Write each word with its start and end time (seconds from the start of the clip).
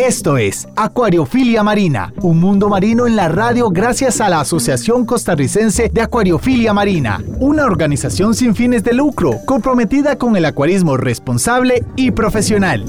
Esto 0.00 0.38
es 0.38 0.66
Acuariofilia 0.76 1.62
Marina, 1.62 2.14
un 2.22 2.40
mundo 2.40 2.70
marino 2.70 3.06
en 3.06 3.16
la 3.16 3.28
radio 3.28 3.68
gracias 3.68 4.22
a 4.22 4.30
la 4.30 4.40
Asociación 4.40 5.04
Costarricense 5.04 5.90
de 5.90 6.00
Acuariofilia 6.00 6.72
Marina, 6.72 7.22
una 7.38 7.66
organización 7.66 8.34
sin 8.34 8.54
fines 8.54 8.82
de 8.82 8.94
lucro 8.94 9.32
comprometida 9.44 10.16
con 10.16 10.36
el 10.36 10.46
acuarismo 10.46 10.96
responsable 10.96 11.84
y 11.96 12.12
profesional. 12.12 12.86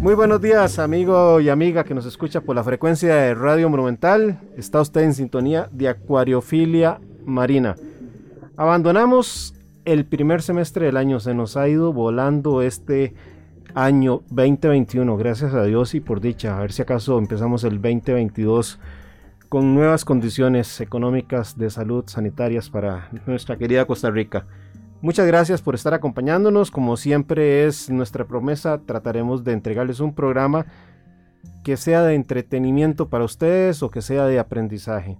Muy 0.00 0.14
buenos 0.16 0.42
días, 0.42 0.80
amigo 0.80 1.38
y 1.40 1.48
amiga 1.48 1.84
que 1.84 1.94
nos 1.94 2.06
escucha 2.06 2.40
por 2.40 2.56
la 2.56 2.64
frecuencia 2.64 3.14
de 3.14 3.34
Radio 3.34 3.70
Monumental. 3.70 4.40
Está 4.56 4.80
usted 4.80 5.02
en 5.02 5.14
sintonía 5.14 5.68
de 5.70 5.90
Acuariofilia 5.90 6.98
Marina. 7.24 7.76
Abandonamos 8.56 9.54
el 9.86 10.04
primer 10.04 10.42
semestre 10.42 10.86
del 10.86 10.96
año 10.96 11.20
se 11.20 11.32
nos 11.32 11.56
ha 11.56 11.68
ido 11.68 11.92
volando 11.92 12.60
este 12.60 13.14
año 13.72 14.22
2021, 14.30 15.16
gracias 15.16 15.54
a 15.54 15.62
Dios 15.62 15.94
y 15.94 16.00
por 16.00 16.20
dicha. 16.20 16.58
A 16.58 16.60
ver 16.60 16.72
si 16.72 16.82
acaso 16.82 17.16
empezamos 17.18 17.62
el 17.62 17.80
2022 17.80 18.80
con 19.48 19.76
nuevas 19.76 20.04
condiciones 20.04 20.80
económicas 20.80 21.56
de 21.56 21.70
salud 21.70 22.04
sanitarias 22.08 22.68
para 22.68 23.10
nuestra 23.26 23.56
querida 23.56 23.84
Costa 23.84 24.10
Rica. 24.10 24.46
Muchas 25.02 25.26
gracias 25.28 25.62
por 25.62 25.76
estar 25.76 25.94
acompañándonos. 25.94 26.72
Como 26.72 26.96
siempre 26.96 27.64
es 27.64 27.88
nuestra 27.88 28.24
promesa, 28.24 28.80
trataremos 28.84 29.44
de 29.44 29.52
entregarles 29.52 30.00
un 30.00 30.16
programa 30.16 30.66
que 31.62 31.76
sea 31.76 32.02
de 32.02 32.16
entretenimiento 32.16 33.08
para 33.08 33.24
ustedes 33.24 33.84
o 33.84 33.90
que 33.90 34.02
sea 34.02 34.26
de 34.26 34.40
aprendizaje. 34.40 35.16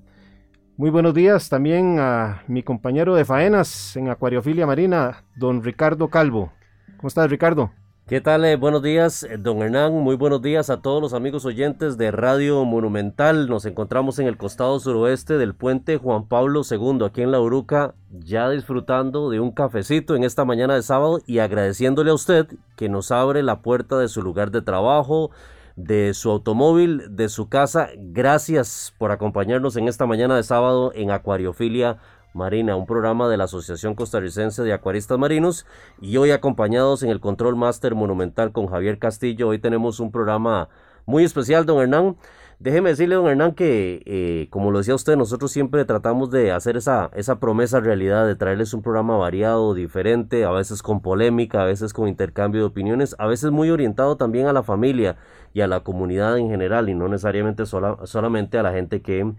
Muy 0.78 0.90
buenos 0.90 1.14
días 1.14 1.48
también 1.48 1.98
a 2.00 2.42
mi 2.48 2.62
compañero 2.62 3.14
de 3.14 3.24
faenas 3.24 3.96
en 3.96 4.10
Acuariofilia 4.10 4.66
Marina, 4.66 5.24
don 5.34 5.62
Ricardo 5.62 6.08
Calvo. 6.08 6.52
¿Cómo 6.98 7.08
estás, 7.08 7.30
Ricardo? 7.30 7.70
¿Qué 8.06 8.20
tal? 8.20 8.44
Eh, 8.44 8.56
buenos 8.56 8.82
días, 8.82 9.22
eh, 9.22 9.38
don 9.38 9.62
Hernán. 9.62 9.94
Muy 9.94 10.16
buenos 10.16 10.42
días 10.42 10.68
a 10.68 10.82
todos 10.82 11.00
los 11.00 11.14
amigos 11.14 11.46
oyentes 11.46 11.96
de 11.96 12.10
Radio 12.10 12.62
Monumental. 12.66 13.48
Nos 13.48 13.64
encontramos 13.64 14.18
en 14.18 14.26
el 14.26 14.36
costado 14.36 14.78
suroeste 14.78 15.38
del 15.38 15.54
puente 15.54 15.96
Juan 15.96 16.28
Pablo 16.28 16.60
II, 16.70 17.06
aquí 17.06 17.22
en 17.22 17.30
La 17.30 17.40
Uruca, 17.40 17.94
ya 18.10 18.50
disfrutando 18.50 19.30
de 19.30 19.40
un 19.40 19.52
cafecito 19.52 20.14
en 20.14 20.24
esta 20.24 20.44
mañana 20.44 20.74
de 20.74 20.82
sábado 20.82 21.20
y 21.26 21.38
agradeciéndole 21.38 22.10
a 22.10 22.14
usted 22.14 22.48
que 22.76 22.90
nos 22.90 23.10
abre 23.12 23.42
la 23.42 23.62
puerta 23.62 23.96
de 23.96 24.08
su 24.08 24.20
lugar 24.20 24.50
de 24.50 24.60
trabajo, 24.60 25.30
de 25.76 26.14
su 26.14 26.30
automóvil, 26.30 27.02
de 27.16 27.28
su 27.28 27.48
casa. 27.48 27.90
Gracias 27.96 28.94
por 28.98 29.12
acompañarnos 29.12 29.76
en 29.76 29.88
esta 29.88 30.06
mañana 30.06 30.34
de 30.34 30.42
sábado 30.42 30.90
en 30.94 31.10
Acuariofilia 31.10 31.98
Marina, 32.32 32.76
un 32.76 32.86
programa 32.86 33.28
de 33.28 33.36
la 33.36 33.44
Asociación 33.44 33.94
Costarricense 33.94 34.62
de 34.62 34.72
Acuaristas 34.72 35.18
Marinos 35.18 35.66
y 36.00 36.16
hoy 36.16 36.30
acompañados 36.30 37.02
en 37.02 37.10
el 37.10 37.20
Control 37.20 37.56
Master 37.56 37.94
Monumental 37.94 38.52
con 38.52 38.66
Javier 38.66 38.98
Castillo. 38.98 39.48
Hoy 39.48 39.58
tenemos 39.58 40.00
un 40.00 40.10
programa 40.10 40.68
muy 41.06 41.24
especial, 41.24 41.64
don 41.64 41.80
Hernán. 41.80 42.16
Déjeme 42.58 42.90
decirle, 42.90 43.16
don 43.16 43.28
Hernán, 43.28 43.52
que 43.52 44.02
eh, 44.06 44.48
como 44.48 44.70
lo 44.70 44.78
decía 44.78 44.94
usted, 44.94 45.16
nosotros 45.16 45.52
siempre 45.52 45.84
tratamos 45.84 46.30
de 46.30 46.52
hacer 46.52 46.78
esa, 46.78 47.10
esa 47.14 47.38
promesa 47.38 47.80
realidad, 47.80 48.26
de 48.26 48.34
traerles 48.34 48.72
un 48.72 48.82
programa 48.82 49.16
variado, 49.18 49.74
diferente, 49.74 50.44
a 50.44 50.50
veces 50.50 50.82
con 50.82 51.02
polémica, 51.02 51.62
a 51.62 51.66
veces 51.66 51.92
con 51.92 52.08
intercambio 52.08 52.62
de 52.62 52.66
opiniones, 52.66 53.14
a 53.18 53.26
veces 53.26 53.50
muy 53.50 53.70
orientado 53.70 54.16
también 54.16 54.46
a 54.46 54.54
la 54.54 54.62
familia 54.62 55.16
y 55.56 55.62
a 55.62 55.66
la 55.66 55.80
comunidad 55.80 56.36
en 56.36 56.50
general 56.50 56.90
y 56.90 56.94
no 56.94 57.08
necesariamente 57.08 57.64
solamente 57.64 58.58
a 58.58 58.62
la 58.62 58.72
gente 58.72 59.00
que 59.00 59.32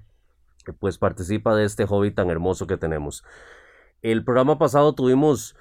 pues 0.80 0.98
participa 0.98 1.56
de 1.56 1.64
este 1.64 1.86
hobby 1.86 2.10
tan 2.10 2.32
hermoso 2.32 2.66
que 2.66 2.76
tenemos. 2.76 3.24
El 4.02 4.24
programa 4.24 4.58
pasado 4.58 4.96
tuvimos 4.96 5.56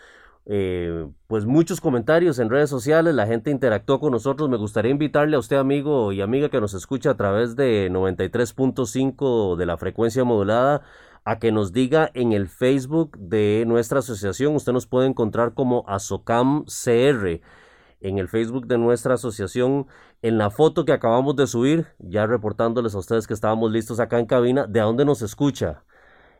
eh, 0.46 1.08
pues 1.26 1.44
muchos 1.44 1.82
comentarios 1.82 2.38
en 2.38 2.48
redes 2.48 2.70
sociales, 2.70 3.14
la 3.14 3.26
gente 3.26 3.50
interactuó 3.50 4.00
con 4.00 4.12
nosotros. 4.12 4.48
Me 4.48 4.56
gustaría 4.56 4.90
invitarle 4.90 5.36
a 5.36 5.40
usted, 5.40 5.58
amigo 5.58 6.10
y 6.12 6.22
amiga 6.22 6.48
que 6.48 6.58
nos 6.58 6.72
escucha 6.72 7.10
a 7.10 7.16
través 7.18 7.54
de 7.54 7.90
93.5 7.90 9.56
de 9.56 9.66
la 9.66 9.76
frecuencia 9.76 10.24
modulada, 10.24 10.80
a 11.26 11.38
que 11.38 11.52
nos 11.52 11.74
diga 11.74 12.10
en 12.14 12.32
el 12.32 12.48
Facebook 12.48 13.18
de 13.18 13.64
nuestra 13.66 13.98
asociación. 13.98 14.54
Usted 14.54 14.72
nos 14.72 14.86
puede 14.86 15.06
encontrar 15.06 15.52
como 15.52 15.84
Azocam 15.86 16.64
CR 16.64 17.42
en 18.08 18.18
el 18.18 18.28
Facebook 18.28 18.66
de 18.66 18.78
nuestra 18.78 19.14
asociación, 19.14 19.86
en 20.22 20.38
la 20.38 20.50
foto 20.50 20.84
que 20.84 20.92
acabamos 20.92 21.34
de 21.36 21.46
subir, 21.46 21.86
ya 21.98 22.26
reportándoles 22.26 22.94
a 22.94 22.98
ustedes 22.98 23.26
que 23.26 23.34
estábamos 23.34 23.72
listos 23.72 23.98
acá 23.98 24.18
en 24.20 24.26
cabina, 24.26 24.66
de 24.66 24.80
dónde 24.80 25.04
nos 25.04 25.22
escucha. 25.22 25.82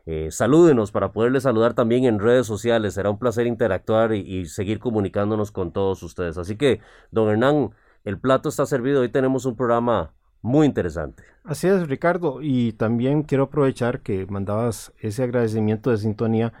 Eh, 0.05 0.29
salúdenos 0.31 0.91
para 0.91 1.11
poderles 1.11 1.43
saludar 1.43 1.73
también 1.73 2.05
en 2.05 2.19
redes 2.19 2.47
sociales. 2.47 2.93
Será 2.93 3.09
un 3.09 3.19
placer 3.19 3.45
interactuar 3.45 4.13
y, 4.13 4.45
seguir 4.45 4.79
comunicándonos 4.79 5.51
con 5.51 5.73
todos 5.73 6.01
ustedes. 6.03 6.37
Así 6.37 6.55
que, 6.55 6.79
don 7.11 7.29
Hernán, 7.29 7.71
el 8.05 8.17
plato 8.17 8.47
está 8.47 8.65
servido. 8.65 9.01
Hoy 9.01 9.09
tenemos 9.09 9.45
un 9.45 9.57
programa 9.57 10.13
muy 10.41 10.65
interesante. 10.65 11.23
Así 11.43 11.67
es, 11.67 11.85
Ricardo. 11.89 12.39
Y 12.41 12.71
también 12.71 13.23
quiero 13.23 13.45
aprovechar 13.45 13.99
que 13.99 14.25
mandabas 14.27 14.93
ese 14.99 15.23
agradecimiento 15.23 15.91
de 15.91 15.97
sintonía 15.97 16.53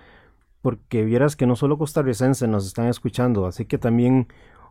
porque 0.61 1.05
vieras 1.05 1.37
que 1.37 1.45
no 1.45 1.55
solo 1.55 1.77
costarricenses 1.77 2.49
nos 2.49 2.67
están 2.67 2.87
escuchando, 2.87 3.45
así 3.45 3.63
que 3.63 3.77
también 3.77 4.27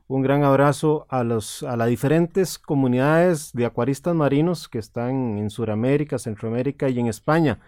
un 0.08 0.22
gran 0.22 0.44
abrazo 0.44 1.06
a, 1.08 1.24
los, 1.24 1.62
a 1.62 1.76
las 1.76 1.88
diferentes 1.88 2.58
comunidades 2.58 3.52
de 3.52 3.66
acuaristas 3.66 4.14
marinos 4.14 4.68
que 4.68 4.78
están 4.78 5.38
en 5.38 5.50
Sudamérica, 5.50 6.18
Centroamérica 6.18 6.88
y 6.88 7.00
en 7.00 7.06
España 7.08 7.58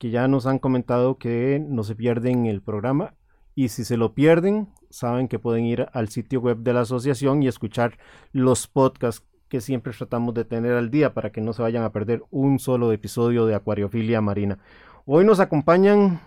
que 0.00 0.10
ya 0.10 0.28
nos 0.28 0.46
han 0.46 0.58
comentado 0.58 1.18
que 1.18 1.62
no 1.64 1.82
se 1.82 1.94
pierden 1.94 2.46
el 2.46 2.62
programa 2.62 3.14
y 3.54 3.68
si 3.68 3.84
se 3.84 3.98
lo 3.98 4.14
pierden, 4.14 4.68
saben 4.88 5.28
que 5.28 5.38
pueden 5.38 5.66
ir 5.66 5.88
al 5.92 6.08
sitio 6.08 6.40
web 6.40 6.58
de 6.58 6.72
la 6.72 6.80
asociación 6.80 7.42
y 7.42 7.48
escuchar 7.48 7.98
los 8.32 8.66
podcasts 8.66 9.26
que 9.50 9.60
siempre 9.60 9.92
tratamos 9.92 10.32
de 10.32 10.46
tener 10.46 10.72
al 10.72 10.90
día 10.90 11.12
para 11.12 11.30
que 11.32 11.42
no 11.42 11.52
se 11.52 11.60
vayan 11.60 11.82
a 11.82 11.92
perder 11.92 12.22
un 12.30 12.58
solo 12.58 12.92
episodio 12.92 13.44
de 13.44 13.54
Acuariofilia 13.54 14.22
Marina. 14.22 14.58
Hoy 15.04 15.26
nos 15.26 15.38
acompañan 15.38 16.20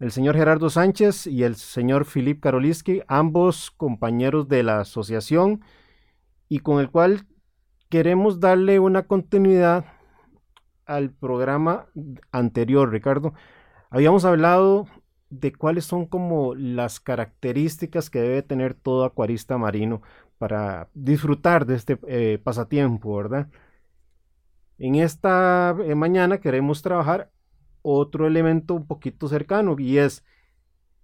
el 0.00 0.10
señor 0.10 0.36
Gerardo 0.36 0.70
Sánchez 0.70 1.26
y 1.26 1.44
el 1.44 1.56
señor 1.56 2.04
Filip 2.04 2.40
Karoliski, 2.40 3.02
ambos 3.06 3.70
compañeros 3.70 4.48
de 4.48 4.62
la 4.62 4.80
asociación 4.80 5.62
y 6.48 6.60
con 6.60 6.80
el 6.80 6.90
cual 6.90 7.26
queremos 7.88 8.40
darle 8.40 8.80
una 8.80 9.06
continuidad 9.06 9.84
al 10.86 11.10
programa 11.10 11.86
anterior, 12.32 12.90
Ricardo, 12.90 13.34
habíamos 13.90 14.24
hablado 14.24 14.86
de 15.30 15.52
cuáles 15.52 15.84
son 15.84 16.06
como 16.06 16.54
las 16.54 17.00
características 17.00 18.10
que 18.10 18.20
debe 18.20 18.42
tener 18.42 18.74
todo 18.74 19.04
acuarista 19.04 19.58
marino 19.58 20.02
para 20.38 20.88
disfrutar 20.94 21.66
de 21.66 21.76
este 21.76 21.98
eh, 22.06 22.38
pasatiempo, 22.42 23.16
¿verdad? 23.16 23.48
En 24.78 24.96
esta 24.96 25.74
eh, 25.84 25.94
mañana 25.94 26.38
queremos 26.38 26.82
trabajar 26.82 27.30
otro 27.84 28.26
elemento 28.26 28.74
un 28.74 28.86
poquito 28.88 29.28
cercano 29.28 29.76
y 29.78 29.98
es 29.98 30.24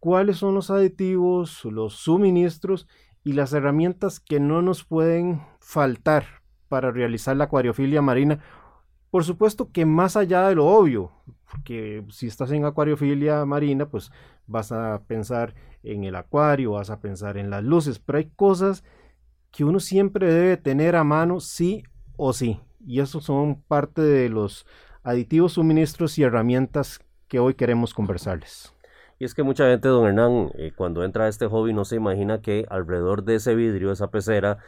cuáles 0.01 0.39
son 0.39 0.55
los 0.55 0.71
aditivos, 0.71 1.65
los 1.67 1.95
suministros 1.95 2.89
y 3.23 3.35
las 3.35 3.53
herramientas 3.53 4.19
que 4.19 4.41
no 4.41 4.63
nos 4.63 4.83
pueden 4.83 5.43
faltar 5.61 6.43
para 6.69 6.91
realizar 6.91 7.37
la 7.37 7.45
acuariofilia 7.45 8.03
marina 8.03 8.41
por 9.11 9.25
supuesto 9.25 9.71
que 9.73 9.85
más 9.85 10.17
allá 10.17 10.49
de 10.49 10.55
lo 10.55 10.67
obvio, 10.67 11.11
porque 11.51 12.05
si 12.11 12.29
estás 12.29 12.53
en 12.53 12.65
acuariofilia 12.65 13.45
marina, 13.45 13.89
pues 13.89 14.13
vas 14.47 14.71
a 14.71 15.03
pensar 15.07 15.55
en 15.83 16.05
el 16.05 16.15
acuario, 16.15 16.73
vas 16.73 16.91
a 16.91 17.01
pensar 17.01 17.37
en 17.37 17.51
las 17.51 17.65
luces, 17.65 17.99
pero 17.99 18.19
hay 18.19 18.31
cosas 18.37 18.85
que 19.51 19.65
uno 19.65 19.81
siempre 19.81 20.33
debe 20.33 20.57
tener 20.57 20.95
a 20.95 21.03
mano 21.03 21.41
sí 21.41 21.83
o 22.17 22.33
sí. 22.33 22.61
Y 22.87 23.01
esos 23.01 23.25
son 23.25 23.61
parte 23.63 24.01
de 24.01 24.29
los 24.29 24.65
aditivos, 25.03 25.55
suministros 25.55 26.19
y 26.19 26.23
herramientas 26.23 27.01
que 27.29 27.39
hoy 27.39 27.55
queremos 27.55 27.95
conversarles. 27.95 28.75
Y 29.19 29.25
es 29.25 29.35
que 29.35 29.43
mucha 29.43 29.69
gente, 29.69 29.89
don 29.89 30.07
Hernán, 30.07 30.51
eh, 30.55 30.73
cuando 30.75 31.05
entra 31.05 31.25
a 31.25 31.29
este 31.29 31.47
hobby 31.47 31.73
no 31.73 31.85
se 31.85 31.97
imagina 31.97 32.41
que 32.41 32.67
alrededor 32.71 33.23
de 33.25 33.35
ese 33.35 33.55
vidrio, 33.55 33.93
esa 33.93 34.11
pecera, 34.11 34.59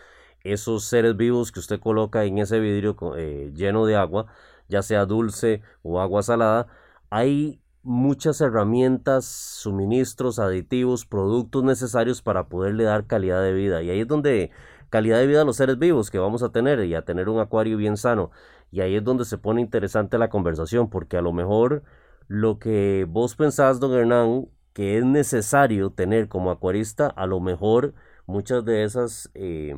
esos 0.45 0.85
seres 0.85 1.17
vivos 1.17 1.53
que 1.53 1.61
usted 1.61 1.81
coloca 1.81 2.25
en 2.25 2.39
ese 2.39 2.61
vidrio 2.61 2.97
eh, 3.17 3.51
lleno 3.55 3.87
de 3.87 3.97
agua, 3.97 4.27
ya 4.69 4.83
sea 4.83 5.07
dulce 5.07 5.63
o 5.83 6.01
agua 6.01 6.23
salada, 6.23 6.67
hay 7.11 7.61
muchas 7.83 8.41
herramientas, 8.41 9.25
suministros, 9.25 10.39
aditivos, 10.39 11.07
productos 11.07 11.65
necesarios 11.65 12.23
para 12.23 12.45
poderle 12.49 12.85
dar 12.85 13.07
calidad 13.07 13.43
de 13.43 13.53
vida. 13.53 13.83
Y 13.83 13.91
ahí 13.91 14.01
es 14.01 14.09
donde 14.09 14.51
calidad 14.91 15.19
de 15.19 15.27
vida 15.27 15.43
a 15.43 15.45
los 15.45 15.57
seres 15.57 15.79
vivos 15.79 16.11
que 16.11 16.19
vamos 16.19 16.43
a 16.43 16.51
tener 16.51 16.85
y 16.85 16.95
a 16.95 17.03
tener 17.03 17.29
un 17.29 17.41
acuario 17.41 17.77
bien 17.77 17.97
sano. 17.97 18.31
Y 18.73 18.81
ahí 18.81 18.97
es 18.97 19.05
donde 19.05 19.27
se 19.27 19.39
pone 19.39 19.61
interesante 19.61 20.19
la 20.19 20.31
conversación, 20.31 20.89
porque 20.89 21.19
a 21.19 21.23
lo 21.23 21.33
mejor 21.33 21.83
lo 22.27 22.59
que 22.59 23.07
vos 23.09 23.37
pensás, 23.37 23.79
don 23.79 23.93
Hernán, 23.93 24.49
que 24.73 24.97
es 24.97 25.05
necesario 25.05 25.91
tener 25.91 26.29
como 26.29 26.51
acuarista, 26.51 27.07
a 27.07 27.27
lo 27.27 27.39
mejor 27.39 27.93
muchas 28.27 28.65
de 28.65 28.85
esas 28.85 29.31
eh, 29.35 29.77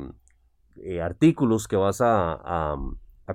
eh, 0.77 1.01
artículos 1.01 1.67
que 1.67 1.75
vas 1.75 1.99
a, 1.99 2.77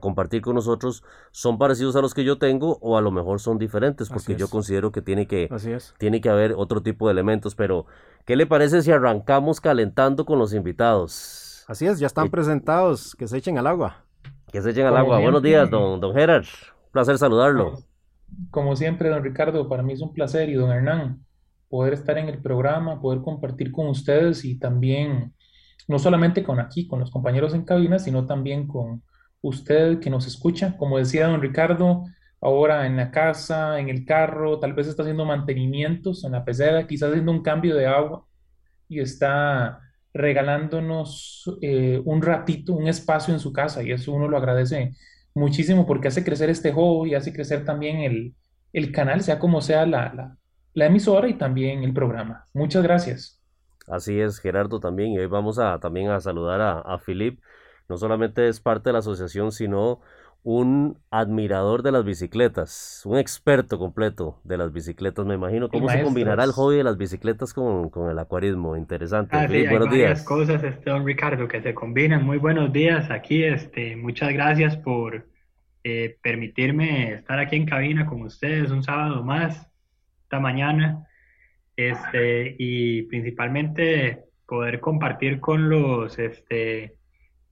compartir 0.01 0.41
con 0.41 0.55
nosotros 0.55 1.03
son 1.33 1.59
parecidos 1.59 1.97
a 1.97 2.01
los 2.01 2.15
que 2.15 2.25
yo 2.25 2.39
tengo 2.39 2.79
o 2.81 2.97
a 2.97 3.01
lo 3.01 3.11
mejor 3.11 3.41
son 3.41 3.59
diferentes 3.59 4.09
porque 4.09 4.37
yo 4.37 4.49
considero 4.49 4.93
que 4.93 5.03
tiene 5.03 5.27
que, 5.27 5.51
tiene 5.99 6.21
que 6.21 6.31
haber 6.31 6.55
otro 6.57 6.81
tipo 6.83 7.07
de 7.07 7.13
elementos. 7.13 7.55
Pero, 7.55 7.85
¿qué 8.25 8.37
le 8.37 8.47
parece 8.47 8.81
si 8.81 8.93
arrancamos 8.93 9.61
calentando 9.61 10.25
con 10.25 10.39
los 10.39 10.55
invitados? 10.55 11.65
Así 11.67 11.87
es, 11.87 11.99
ya 11.99 12.07
están 12.07 12.29
eh, 12.29 12.31
presentados, 12.31 13.15
que 13.15 13.29
se 13.29 13.37
echen 13.37 13.59
al 13.59 13.67
agua. 13.67 14.05
Que 14.51 14.61
se 14.61 14.71
echen 14.71 14.87
al 14.87 14.97
agua. 14.97 15.21
Buenos 15.21 15.43
días, 15.43 15.71
don, 15.71 16.01
don 16.01 16.13
Gerard. 16.13 16.45
Un 16.45 16.91
placer 16.93 17.19
saludarlo. 17.19 17.79
Como 18.51 18.75
siempre, 18.75 19.09
don 19.09 19.23
Ricardo, 19.23 19.69
para 19.69 19.83
mí 19.83 19.93
es 19.93 20.01
un 20.01 20.13
placer 20.13 20.49
y 20.49 20.55
don 20.55 20.73
Hernán 20.73 21.25
poder 21.69 21.93
estar 21.93 22.19
en 22.19 22.29
el 22.29 22.43
programa, 22.43 23.01
poder 23.01 23.21
compartir 23.23 23.71
con 23.71 23.87
ustedes 23.87 24.45
y 24.45 24.59
también, 24.59 25.35
no 25.87 26.01
solamente 26.01 26.43
con 26.43 26.59
aquí, 26.59 26.89
con 26.89 26.99
los 26.99 27.13
compañeros 27.13 27.55
en 27.55 27.65
cabina, 27.65 28.01
sino 28.01 28.27
también 28.27 28.67
con 28.67 29.05
usted 29.41 30.01
que 30.01 30.11
nos 30.11 30.27
escucha. 30.27 30.77
Como 30.77 30.99
decía 30.99 31.29
don 31.29 31.41
Ricardo, 31.41 32.05
ahora 32.41 32.87
en 32.87 32.97
la 32.97 33.13
casa, 33.13 33.79
en 33.79 33.89
el 33.89 34.05
carro, 34.05 34.59
tal 34.59 34.73
vez 34.73 34.89
está 34.89 35.03
haciendo 35.03 35.25
mantenimientos 35.25 36.25
en 36.25 36.33
la 36.33 36.45
pecera, 36.45 36.89
quizás 36.89 37.11
haciendo 37.11 37.31
un 37.31 37.43
cambio 37.43 37.77
de 37.77 37.87
agua 37.87 38.27
y 38.89 38.99
está 38.99 39.79
regalándonos 40.15 41.45
eh, 41.63 42.01
un 42.05 42.23
ratito, 42.23 42.73
un 42.75 42.89
espacio 42.89 43.35
en 43.35 43.41
su 43.41 43.53
casa 43.53 43.83
y 43.83 43.93
eso 43.93 44.13
uno 44.13 44.29
lo 44.29 44.37
agradece 44.37 44.93
muchísimo 45.35 45.87
porque 45.87 46.09
hace 46.09 46.25
crecer 46.25 46.51
este 46.51 46.73
hobby, 46.73 47.15
hace 47.15 47.33
crecer 47.33 47.65
también 47.65 47.99
el, 47.99 48.35
el 48.73 48.93
canal, 48.93 49.23
sea 49.23 49.39
como 49.39 49.61
sea 49.61 49.87
la, 49.87 50.37
la 50.75 50.87
emisora 50.87 51.29
y 51.29 51.35
también 51.39 51.85
el 51.85 51.93
programa. 51.95 52.47
Muchas 52.55 52.83
gracias. 52.83 53.41
Así 53.89 54.21
es, 54.21 54.39
Gerardo 54.39 54.81
también. 54.81 55.13
Y 55.13 55.19
hoy 55.19 55.27
vamos 55.27 55.59
a 55.59 55.79
también 55.81 56.11
a 56.11 56.21
saludar 56.21 56.61
a, 56.61 56.81
a 56.81 56.99
Filip. 56.99 57.41
No 57.89 57.97
solamente 57.97 58.49
es 58.49 58.61
parte 58.61 58.91
de 58.91 58.93
la 58.93 58.99
asociación, 59.01 59.51
sino 59.53 60.01
un 60.43 60.99
admirador 61.11 61.83
de 61.83 61.93
las 61.93 62.05
bicicletas, 62.05 63.03
un 63.05 63.19
experto 63.19 63.79
completo 63.79 64.41
de 64.45 64.57
las 64.57 64.73
bicicletas, 64.73 65.27
me 65.27 65.35
imagino. 65.35 65.69
¿Cómo 65.69 65.89
se 65.89 66.03
combinará 66.03 66.45
el 66.45 66.53
hobby 66.53 66.77
de 66.77 66.85
las 66.85 66.97
bicicletas 66.97 67.53
con, 67.53 67.91
el 68.11 68.19
acuarismo? 68.19 68.77
Interesante. 68.77 69.37
Ah, 69.37 69.47
hay 69.49 69.67
buenos 69.67 69.91
días. 69.91 70.25
cosas, 70.25 70.63
este, 70.63 70.91
don 70.91 71.05
Ricardo, 71.05 71.47
que 71.47 71.61
se 71.61 71.75
combinan. 71.75 72.25
Muy 72.25 72.39
buenos 72.39 72.73
días 72.73 73.11
aquí. 73.11 73.43
Este, 73.45 73.97
muchas 73.97 74.33
gracias 74.33 74.77
por 74.79 75.29
eh, 75.85 76.17
permitirme 76.23 77.15
estar 77.15 77.39
aquí 77.39 77.57
en 77.57 77.67
cabina 77.67 78.07
con 78.07 78.23
ustedes 78.23 78.71
un 78.71 78.83
sábado 78.83 79.23
más 79.23 79.67
esta 80.23 80.39
mañana 80.39 81.07
este, 81.77 82.55
y 82.59 83.03
principalmente 83.03 84.25
poder 84.47 84.81
compartir 84.81 85.41
con 85.41 85.69
los 85.69 86.19
este, 86.19 87.00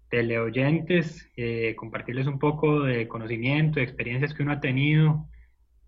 teleoyentes, 0.08 1.31
eh, 1.37 1.75
compartirles 1.76 2.26
un 2.26 2.38
poco 2.38 2.82
de 2.82 3.08
conocimiento, 3.08 3.78
de 3.78 3.84
experiencias 3.84 4.34
que 4.34 4.43
uno 4.43 4.52
ha 4.52 4.60
tenido, 4.60 5.28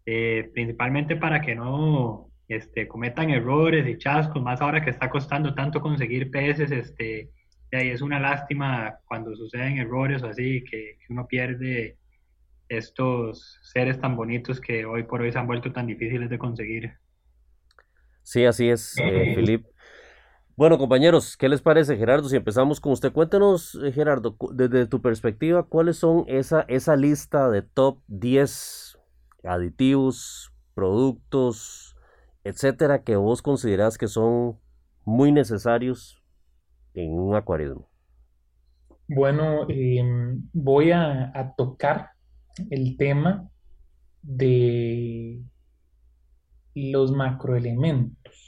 eh, 0.06 0.50
principalmente 0.52 1.16
para 1.16 1.40
que 1.40 1.54
no 1.54 2.30
este, 2.48 2.86
cometan 2.88 3.30
errores 3.30 3.86
y 3.86 3.96
chascos, 3.98 4.42
más 4.42 4.60
ahora 4.60 4.82
que 4.84 4.90
está 4.90 5.08
costando 5.08 5.54
tanto 5.54 5.80
conseguir 5.80 6.30
peces, 6.30 6.70
este, 6.70 7.30
y 7.72 7.76
ahí 7.76 7.88
es 7.88 8.02
una 8.02 8.18
lástima 8.18 8.98
cuando 9.06 9.34
suceden 9.34 9.78
errores 9.78 10.22
o 10.22 10.26
así, 10.26 10.64
que, 10.64 10.98
que 10.98 11.12
uno 11.12 11.26
pierde 11.26 11.96
estos 12.68 13.58
seres 13.62 14.00
tan 14.00 14.16
bonitos 14.16 14.60
que 14.60 14.84
hoy 14.84 15.02
por 15.04 15.20
hoy 15.20 15.32
se 15.32 15.38
han 15.38 15.46
vuelto 15.46 15.72
tan 15.72 15.86
difíciles 15.86 16.30
de 16.30 16.38
conseguir. 16.38 16.92
Sí, 18.22 18.44
así 18.44 18.68
es, 18.68 18.96
eh, 18.98 19.32
Filip. 19.34 19.66
Bueno, 20.56 20.76
compañeros, 20.78 21.36
¿qué 21.36 21.48
les 21.48 21.62
parece, 21.62 21.96
Gerardo? 21.96 22.28
Si 22.28 22.36
empezamos 22.36 22.80
con 22.80 22.92
usted, 22.92 23.12
cuéntanos, 23.12 23.78
eh, 23.82 23.92
Gerardo, 23.92 24.36
desde 24.52 24.86
tu 24.86 25.00
perspectiva, 25.00 25.62
¿cuáles 25.62 25.96
son 25.96 26.24
esa, 26.26 26.62
esa 26.68 26.96
lista 26.96 27.50
de 27.50 27.62
top 27.62 27.98
10 28.08 28.98
aditivos, 29.44 30.52
productos, 30.74 31.96
etcétera, 32.44 33.02
que 33.04 33.16
vos 33.16 33.40
considerás 33.42 33.96
que 33.96 34.06
son 34.06 34.58
muy 35.04 35.32
necesarios 35.32 36.22
en 36.94 37.12
un 37.12 37.34
acuarismo? 37.34 37.88
Bueno, 39.08 39.66
em, 39.68 40.42
voy 40.52 40.90
a 40.92 41.54
tocar 41.56 42.10
el 42.68 42.96
tema 42.96 43.48
de 44.22 45.40
los 46.74 47.12
macroelementos 47.12 48.39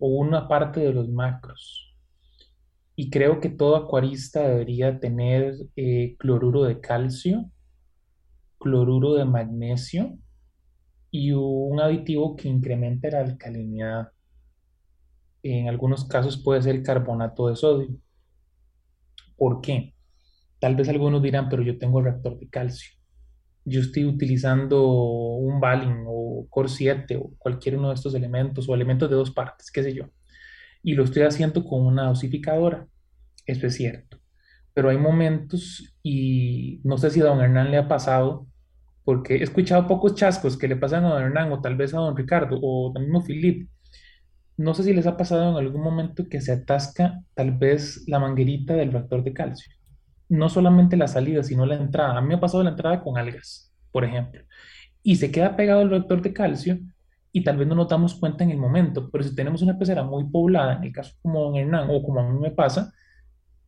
o 0.00 0.08
una 0.08 0.48
parte 0.48 0.80
de 0.80 0.92
los 0.92 1.08
macros. 1.08 1.94
Y 2.96 3.10
creo 3.10 3.40
que 3.40 3.48
todo 3.48 3.76
acuarista 3.76 4.46
debería 4.48 4.98
tener 4.98 5.54
eh, 5.76 6.16
cloruro 6.18 6.64
de 6.64 6.80
calcio, 6.80 7.50
cloruro 8.58 9.14
de 9.14 9.24
magnesio 9.24 10.18
y 11.10 11.32
un 11.32 11.80
aditivo 11.80 12.36
que 12.36 12.48
incremente 12.48 13.10
la 13.10 13.20
alcalinidad. 13.20 14.08
En 15.42 15.68
algunos 15.68 16.04
casos 16.04 16.36
puede 16.42 16.62
ser 16.62 16.82
carbonato 16.82 17.48
de 17.48 17.56
sodio. 17.56 17.96
¿Por 19.36 19.60
qué? 19.60 19.94
Tal 20.58 20.76
vez 20.76 20.88
algunos 20.88 21.22
dirán, 21.22 21.48
pero 21.48 21.62
yo 21.62 21.78
tengo 21.78 22.02
reactor 22.02 22.38
de 22.38 22.48
calcio 22.50 22.99
yo 23.64 23.80
estoy 23.80 24.04
utilizando 24.04 24.86
un 24.86 25.60
Balin 25.60 26.04
o 26.06 26.46
Core 26.48 26.68
7 26.68 27.16
o 27.16 27.32
cualquier 27.38 27.76
uno 27.76 27.88
de 27.88 27.94
estos 27.94 28.14
elementos 28.14 28.68
o 28.68 28.74
elementos 28.74 29.08
de 29.10 29.16
dos 29.16 29.30
partes, 29.30 29.70
qué 29.70 29.82
sé 29.82 29.94
yo, 29.94 30.10
y 30.82 30.94
lo 30.94 31.04
estoy 31.04 31.22
haciendo 31.22 31.64
con 31.64 31.86
una 31.86 32.06
dosificadora, 32.08 32.86
eso 33.46 33.66
es 33.66 33.74
cierto. 33.74 34.18
Pero 34.72 34.90
hay 34.90 34.98
momentos, 34.98 35.94
y 36.02 36.80
no 36.84 36.96
sé 36.98 37.10
si 37.10 37.20
a 37.20 37.24
don 37.24 37.40
Hernán 37.40 37.70
le 37.70 37.78
ha 37.78 37.88
pasado, 37.88 38.46
porque 39.04 39.36
he 39.36 39.42
escuchado 39.42 39.86
pocos 39.88 40.14
chascos 40.14 40.56
que 40.56 40.68
le 40.68 40.76
pasan 40.76 41.04
a 41.04 41.10
don 41.10 41.22
Hernán 41.22 41.52
o 41.52 41.60
tal 41.60 41.76
vez 41.76 41.94
a 41.94 41.98
don 41.98 42.16
Ricardo 42.16 42.58
o 42.62 42.92
al 42.96 43.02
mismo 43.02 43.22
Filip. 43.22 43.68
No 44.56 44.74
sé 44.74 44.84
si 44.84 44.92
les 44.92 45.06
ha 45.06 45.16
pasado 45.16 45.50
en 45.50 45.56
algún 45.56 45.82
momento 45.82 46.28
que 46.28 46.40
se 46.40 46.52
atasca 46.52 47.20
tal 47.34 47.52
vez 47.52 48.04
la 48.06 48.18
manguerita 48.18 48.74
del 48.74 48.92
reactor 48.92 49.24
de 49.24 49.32
calcio 49.32 49.79
no 50.30 50.48
solamente 50.48 50.96
la 50.96 51.08
salida, 51.08 51.42
sino 51.42 51.66
la 51.66 51.74
entrada. 51.74 52.16
A 52.16 52.20
mí 52.20 52.28
me 52.28 52.34
ha 52.34 52.40
pasado 52.40 52.62
la 52.62 52.70
entrada 52.70 53.02
con 53.02 53.18
algas, 53.18 53.74
por 53.90 54.04
ejemplo, 54.04 54.42
y 55.02 55.16
se 55.16 55.30
queda 55.30 55.56
pegado 55.56 55.82
el 55.82 55.90
reactor 55.90 56.22
de 56.22 56.32
calcio 56.32 56.78
y 57.32 57.44
tal 57.44 57.56
vez 57.56 57.68
no 57.68 57.74
nos 57.74 57.88
damos 57.88 58.14
cuenta 58.14 58.44
en 58.44 58.50
el 58.50 58.58
momento, 58.58 59.10
pero 59.10 59.24
si 59.24 59.34
tenemos 59.34 59.62
una 59.62 59.78
pecera 59.78 60.02
muy 60.02 60.24
poblada, 60.24 60.76
en 60.76 60.84
el 60.84 60.92
caso 60.92 61.14
como 61.20 61.50
en 61.50 61.56
Hernán 61.56 61.88
o 61.90 62.02
como 62.02 62.20
a 62.20 62.28
mí 62.28 62.38
me 62.38 62.50
pasa, 62.50 62.92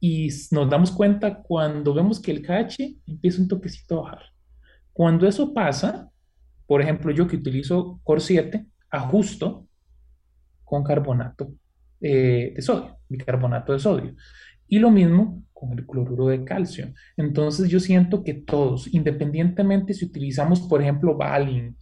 y 0.00 0.28
nos 0.50 0.68
damos 0.68 0.90
cuenta 0.90 1.42
cuando 1.42 1.94
vemos 1.94 2.20
que 2.20 2.32
el 2.32 2.42
KH 2.42 2.76
empieza 3.06 3.40
un 3.40 3.48
toquecito 3.48 3.98
a 3.98 4.02
bajar. 4.02 4.22
Cuando 4.92 5.28
eso 5.28 5.54
pasa, 5.54 6.10
por 6.66 6.82
ejemplo, 6.82 7.12
yo 7.12 7.26
que 7.26 7.36
utilizo 7.36 8.00
Core 8.02 8.20
7, 8.20 8.66
ajusto 8.90 9.66
con 10.64 10.82
carbonato 10.82 11.52
eh, 12.00 12.52
de 12.56 12.62
sodio, 12.62 12.98
bicarbonato 13.08 13.72
de 13.72 13.78
sodio. 13.78 14.14
Y 14.66 14.80
lo 14.80 14.90
mismo 14.90 15.42
con 15.62 15.78
el 15.78 15.86
cloruro 15.86 16.26
de 16.26 16.42
calcio. 16.42 16.92
Entonces 17.16 17.68
yo 17.68 17.78
siento 17.78 18.24
que 18.24 18.34
todos, 18.34 18.92
independientemente 18.92 19.94
si 19.94 20.04
utilizamos, 20.04 20.60
por 20.62 20.82
ejemplo, 20.82 21.16
Valin, 21.16 21.76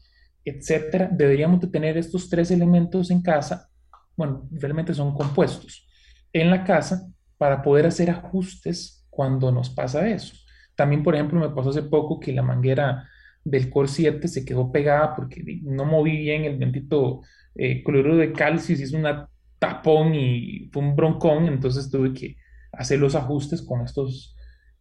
etcétera, 0.44 1.08
deberíamos 1.10 1.62
de 1.62 1.68
tener 1.68 1.96
estos 1.96 2.28
tres 2.28 2.50
elementos 2.50 3.10
en 3.10 3.22
casa, 3.22 3.70
bueno, 4.14 4.46
realmente 4.50 4.92
son 4.92 5.14
compuestos, 5.14 5.88
en 6.30 6.50
la 6.50 6.62
casa 6.62 7.08
para 7.38 7.62
poder 7.62 7.87
hacer 7.87 8.10
ajustes 8.10 9.06
cuando 9.08 9.50
nos 9.50 9.70
pasa 9.70 10.06
eso. 10.06 10.34
También, 10.76 11.02
por 11.02 11.14
ejemplo, 11.14 11.40
me 11.40 11.49
pasó 11.49 11.70
hace 11.70 11.82
poco 11.82 12.20
que 12.20 12.34
la 12.34 12.42
manguera 12.42 13.08
del 13.42 13.70
Core 13.70 13.88
7 13.88 14.28
se 14.28 14.44
quedó 14.44 14.70
pegada 14.70 15.16
porque 15.16 15.42
no 15.62 15.87
moví 15.87 16.18
bien 16.18 16.44
el 16.44 16.58
bendito 16.58 17.22
eh, 17.54 17.82
cloruro 17.82 18.18
de 18.18 18.32
calcio, 18.34 18.75
hizo 18.75 18.99
una 18.99 19.26
tapón 19.58 20.14
y 20.14 20.68
fue 20.70 20.82
un 20.82 20.94
broncón, 20.94 21.46
entonces 21.46 21.90
tuve 21.90 22.12
que 22.12 22.37
hacer 22.80 22.99
los 22.99 23.14
ajustes 23.14 23.62
con 23.62 23.82
estos 23.82 24.34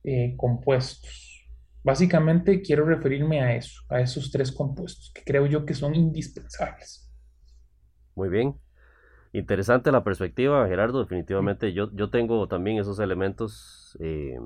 eh, 0.05 0.33
compuestos. 0.37 1.47
Básicamente 1.83 2.61
quiero 2.61 2.85
referirme 2.85 3.41
a 3.41 3.55
eso, 3.55 3.81
a 3.89 3.99
esos 3.99 4.31
tres 4.31 4.53
compuestos 4.53 5.11
que 5.13 5.21
creo 5.23 5.45
yo 5.45 5.65
que 5.65 5.73
son 5.73 5.95
indispensables. 5.95 7.11
Muy 8.15 8.29
bien. 8.29 8.55
Interesante 9.33 9.91
la 9.91 10.03
perspectiva, 10.03 10.65
Gerardo. 10.67 11.01
Definitivamente 11.01 11.73
yo, 11.73 11.91
yo 11.93 12.09
tengo 12.09 12.47
también 12.47 12.79
esos 12.79 12.99
elementos 12.99 13.97
eh, 13.99 14.37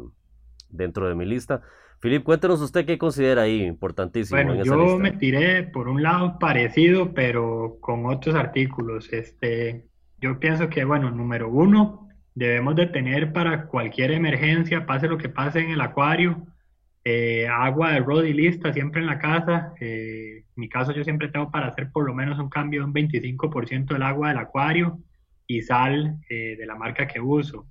dentro 0.69 1.07
de 1.07 1.15
mi 1.15 1.25
lista. 1.25 1.61
Filip, 1.99 2.23
cuéntenos 2.23 2.59
usted 2.59 2.85
qué 2.85 2.97
considera 2.97 3.43
ahí 3.43 3.63
importantísimo. 3.63 4.35
Bueno, 4.43 4.63
yo 4.63 4.97
me 4.97 5.11
tiré 5.11 5.63
por 5.63 5.87
un 5.87 6.01
lado 6.01 6.37
parecido, 6.39 7.13
pero 7.13 7.77
con 7.79 8.07
otros 8.07 8.35
artículos. 8.35 9.13
Este, 9.13 9.87
yo 10.19 10.39
pienso 10.39 10.69
que, 10.69 10.83
bueno, 10.83 11.11
número 11.11 11.49
uno, 11.49 12.09
debemos 12.35 12.75
de 12.75 12.87
tener 12.87 13.31
para 13.33 13.67
cualquier 13.67 14.11
emergencia, 14.11 14.85
pase 14.85 15.07
lo 15.07 15.17
que 15.17 15.29
pase 15.29 15.59
en 15.59 15.71
el 15.71 15.81
acuario, 15.81 16.47
Eh, 17.05 17.45
agua 17.49 17.91
de 17.91 17.99
Rodi 17.99 18.31
lista 18.31 18.71
siempre 18.71 19.01
en 19.01 19.07
la 19.07 19.19
casa. 19.19 19.73
Eh, 19.81 20.37
en 20.37 20.55
mi 20.55 20.69
caso 20.69 20.93
yo 20.93 21.03
siempre 21.03 21.27
tengo 21.27 21.51
para 21.51 21.67
hacer 21.67 21.91
por 21.91 22.05
lo 22.05 22.13
menos 22.13 22.39
un 22.39 22.49
cambio 22.49 22.79
de 22.79 22.85
un 22.85 22.93
25% 22.93 23.93
del 23.93 24.03
agua 24.03 24.29
del 24.29 24.37
acuario 24.37 24.99
y 25.45 25.61
sal 25.63 26.19
eh, 26.29 26.55
de 26.57 26.65
la 26.65 26.75
marca 26.75 27.05
que 27.05 27.19
uso. 27.19 27.67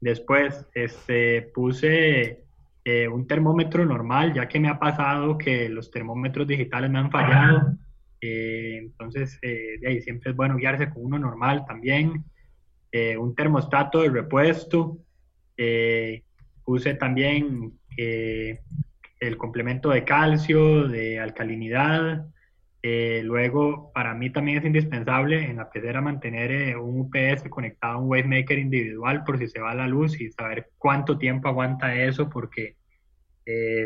Después 0.00 0.68
este, 0.74 1.42
puse 1.54 2.44
un 3.10 3.26
termómetro 3.26 3.84
normal, 3.86 4.34
ya 4.34 4.46
que 4.46 4.60
me 4.60 4.68
ha 4.68 4.78
pasado 4.78 5.38
que 5.38 5.68
los 5.68 5.90
termómetros 5.90 6.46
digitales 6.46 6.90
me 6.90 6.98
han 6.98 7.10
fallado. 7.10 7.76
entonces, 8.20 9.40
de 9.40 9.80
ahí 9.86 10.00
siempre 10.02 10.30
es 10.30 10.36
bueno 10.36 10.56
guiarse 10.56 10.90
con 10.90 11.04
uno 11.06 11.18
normal 11.18 11.64
también. 11.66 12.24
Un 13.18 13.34
termostato 13.34 14.02
de 14.02 14.10
repuesto. 14.10 14.98
puse 16.64 16.94
también 16.94 17.72
eh, 17.96 18.60
el 19.20 19.36
complemento 19.36 19.90
de 19.90 20.04
calcio, 20.04 20.88
de 20.88 21.18
alcalinidad. 21.18 22.26
Eh, 22.82 23.22
luego, 23.24 23.90
para 23.94 24.14
mí 24.14 24.30
también 24.30 24.58
es 24.58 24.64
indispensable 24.64 25.44
en 25.44 25.56
la 25.56 25.70
pecera 25.70 26.02
mantener 26.02 26.50
eh, 26.50 26.76
un 26.76 27.00
UPS 27.00 27.48
conectado 27.48 27.94
a 27.94 27.98
un 27.98 28.10
wavemaker 28.10 28.58
individual 28.58 29.24
por 29.24 29.38
si 29.38 29.48
se 29.48 29.60
va 29.60 29.74
la 29.74 29.88
luz 29.88 30.20
y 30.20 30.30
saber 30.30 30.70
cuánto 30.76 31.16
tiempo 31.16 31.48
aguanta 31.48 31.94
eso, 31.94 32.28
porque 32.28 32.76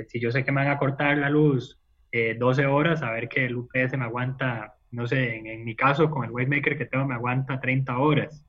si 0.07 0.21
yo 0.21 0.31
sé 0.31 0.45
que 0.45 0.53
me 0.53 0.61
van 0.61 0.71
a 0.71 0.79
cortar 0.79 1.19
la 1.19 1.29
luz 1.31 1.81
12 2.13 2.67
horas, 2.67 3.01
saber 3.01 3.29
que 3.29 3.45
el 3.45 3.57
UPS 3.57 3.99
me 3.99 4.05
aguanta, 4.05 4.77
no 4.93 5.05
sé, 5.09 5.37
en, 5.37 5.65
mi 5.65 5.75
caso 5.75 6.11
con 6.11 6.25
el 6.25 6.31
wavemaker 6.31 6.79
que 6.79 6.87
tengo 6.87 7.05
me 7.05 7.15
aguanta 7.15 7.61
30 7.61 7.99
horas. 7.99 8.48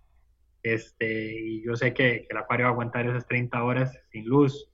Este, 0.63 1.39
y 1.39 1.63
yo 1.63 1.75
sé 1.75 1.93
que, 1.93 2.27
el 2.29 2.37
acuario 2.37 2.65
va 2.65 2.69
a 2.69 2.73
aguantar 2.73 3.07
esas 3.07 3.27
30 3.27 3.63
horas 3.63 3.97
sin 4.11 4.25
luz. 4.25 4.69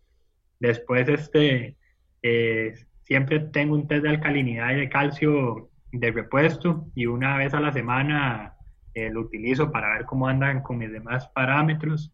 Después, 0.60 1.08
este, 1.10 1.78
eh, 2.22 2.74
siempre 3.04 3.40
tengo 3.40 3.76
un 3.76 3.88
test 3.88 4.04
de 4.04 4.10
alcalinidad 4.10 4.72
y 4.72 4.80
de 4.82 4.90
calcio 4.90 5.70
de 5.92 6.12
repuesto 6.12 6.88
y 6.96 7.06
una 7.06 7.38
vez 7.38 7.54
a 7.54 7.62
la 7.62 7.72
semana 7.72 8.56
eh, 8.94 9.10
lo 9.10 9.22
utilizo 9.22 9.72
para 9.72 9.94
ver 9.94 10.06
cómo 10.06 10.28
andan 10.28 10.62
con 10.62 10.78
mis 10.78 10.92
demás 10.92 11.28
parámetros. 11.30 12.12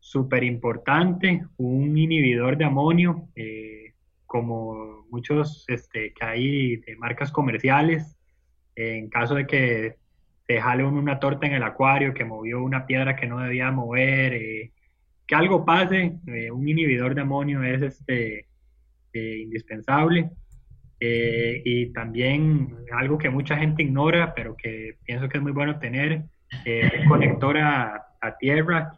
Súper 0.00 0.44
importante, 0.44 1.44
un 1.56 1.96
inhibidor 1.96 2.56
de 2.56 2.64
amonio, 2.64 3.28
eh, 3.34 3.94
como 4.26 5.06
muchos 5.10 5.64
este, 5.68 6.12
que 6.12 6.24
hay 6.24 6.76
de 6.76 6.96
marcas 6.96 7.32
comerciales, 7.32 8.16
en 8.74 9.08
caso 9.08 9.34
de 9.34 9.46
que 9.46 9.96
se 10.46 10.60
jale 10.60 10.84
una 10.84 11.18
torta 11.18 11.46
en 11.46 11.54
el 11.54 11.62
acuario, 11.62 12.14
que 12.14 12.24
movió 12.24 12.62
una 12.62 12.86
piedra 12.86 13.16
que 13.16 13.26
no 13.26 13.40
debía 13.40 13.70
mover, 13.72 14.70
que 15.26 15.34
algo 15.34 15.64
pase, 15.64 16.18
eh, 16.26 16.50
un 16.50 16.68
inhibidor 16.68 17.14
de 17.14 17.22
amonio 17.22 17.62
es 17.62 17.82
este, 17.82 18.46
eh, 19.12 19.38
indispensable. 19.42 20.30
Eh, 20.98 21.60
y 21.64 21.92
también 21.92 22.74
algo 22.92 23.18
que 23.18 23.28
mucha 23.28 23.56
gente 23.56 23.82
ignora, 23.82 24.32
pero 24.34 24.56
que 24.56 24.96
pienso 25.04 25.28
que 25.28 25.36
es 25.38 25.42
muy 25.42 25.52
bueno 25.52 25.78
tener, 25.78 26.24
un 26.64 27.08
conector 27.08 27.58
a, 27.58 28.02
tierra 28.40 28.92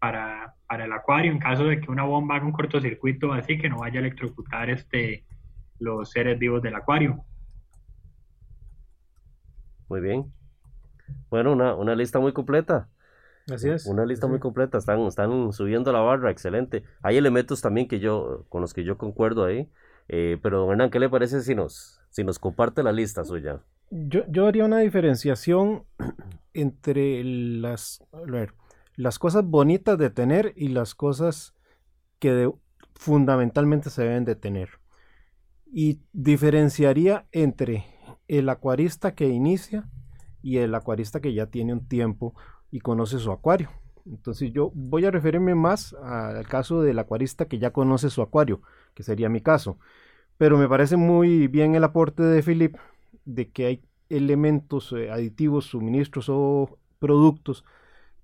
para, 0.00 0.54
para, 0.66 0.84
el 0.86 0.92
acuario 0.92 1.30
en 1.30 1.38
caso 1.38 1.64
de 1.66 1.80
que 1.80 1.90
una 1.90 2.02
bomba 2.02 2.36
haga 2.36 2.46
un 2.46 2.52
cortocircuito 2.52 3.32
así 3.32 3.58
que 3.58 3.68
no 3.68 3.78
vaya 3.78 3.98
a 3.98 4.00
electrocutar 4.00 4.70
este, 4.70 5.24
los 5.78 6.10
seres 6.10 6.38
vivos 6.38 6.62
del 6.62 6.74
acuario. 6.74 7.24
Muy 9.88 10.00
bien. 10.00 10.35
Bueno, 11.30 11.52
una, 11.52 11.74
una 11.74 11.94
lista 11.94 12.18
muy 12.18 12.32
completa. 12.32 12.88
Así 13.52 13.68
es. 13.68 13.86
Una 13.86 14.04
lista 14.04 14.26
muy 14.26 14.40
completa, 14.40 14.78
están, 14.78 15.00
están 15.02 15.52
subiendo 15.52 15.92
la 15.92 16.00
barra, 16.00 16.30
excelente. 16.30 16.82
Hay 17.02 17.16
elementos 17.16 17.60
también 17.60 17.86
que 17.86 18.00
yo, 18.00 18.44
con 18.48 18.60
los 18.60 18.74
que 18.74 18.82
yo 18.82 18.98
concuerdo 18.98 19.44
ahí. 19.44 19.70
Eh, 20.08 20.38
pero 20.42 20.60
don 20.60 20.70
Hernán, 20.70 20.90
¿qué 20.90 20.98
le 20.98 21.08
parece 21.08 21.40
si 21.42 21.54
nos, 21.54 22.00
si 22.10 22.24
nos 22.24 22.38
comparte 22.38 22.82
la 22.82 22.92
lista 22.92 23.24
suya? 23.24 23.60
Yo, 23.90 24.22
yo 24.28 24.46
haría 24.46 24.64
una 24.64 24.80
diferenciación 24.80 25.84
entre 26.54 27.22
las, 27.22 28.04
las 28.96 29.18
cosas 29.18 29.44
bonitas 29.44 29.96
de 29.98 30.10
tener 30.10 30.52
y 30.56 30.68
las 30.68 30.94
cosas 30.94 31.54
que 32.18 32.50
fundamentalmente 32.94 33.90
se 33.90 34.02
deben 34.02 34.24
de 34.24 34.34
tener. 34.34 34.70
Y 35.66 36.00
diferenciaría 36.12 37.26
entre 37.30 37.84
el 38.26 38.48
acuarista 38.48 39.14
que 39.14 39.28
inicia 39.28 39.88
y 40.46 40.58
el 40.58 40.76
acuarista 40.76 41.20
que 41.20 41.34
ya 41.34 41.46
tiene 41.46 41.72
un 41.72 41.88
tiempo 41.88 42.32
y 42.70 42.78
conoce 42.78 43.18
su 43.18 43.32
acuario. 43.32 43.68
Entonces 44.06 44.52
yo 44.52 44.70
voy 44.74 45.04
a 45.04 45.10
referirme 45.10 45.56
más 45.56 45.92
al 45.94 46.46
caso 46.46 46.82
del 46.82 47.00
acuarista 47.00 47.46
que 47.46 47.58
ya 47.58 47.72
conoce 47.72 48.10
su 48.10 48.22
acuario, 48.22 48.62
que 48.94 49.02
sería 49.02 49.28
mi 49.28 49.40
caso. 49.40 49.80
Pero 50.38 50.56
me 50.56 50.68
parece 50.68 50.96
muy 50.96 51.48
bien 51.48 51.74
el 51.74 51.82
aporte 51.82 52.22
de 52.22 52.44
Philip 52.44 52.76
de 53.24 53.50
que 53.50 53.66
hay 53.66 53.82
elementos 54.08 54.92
eh, 54.92 55.10
aditivos, 55.10 55.64
suministros 55.64 56.28
o 56.28 56.78
productos 57.00 57.64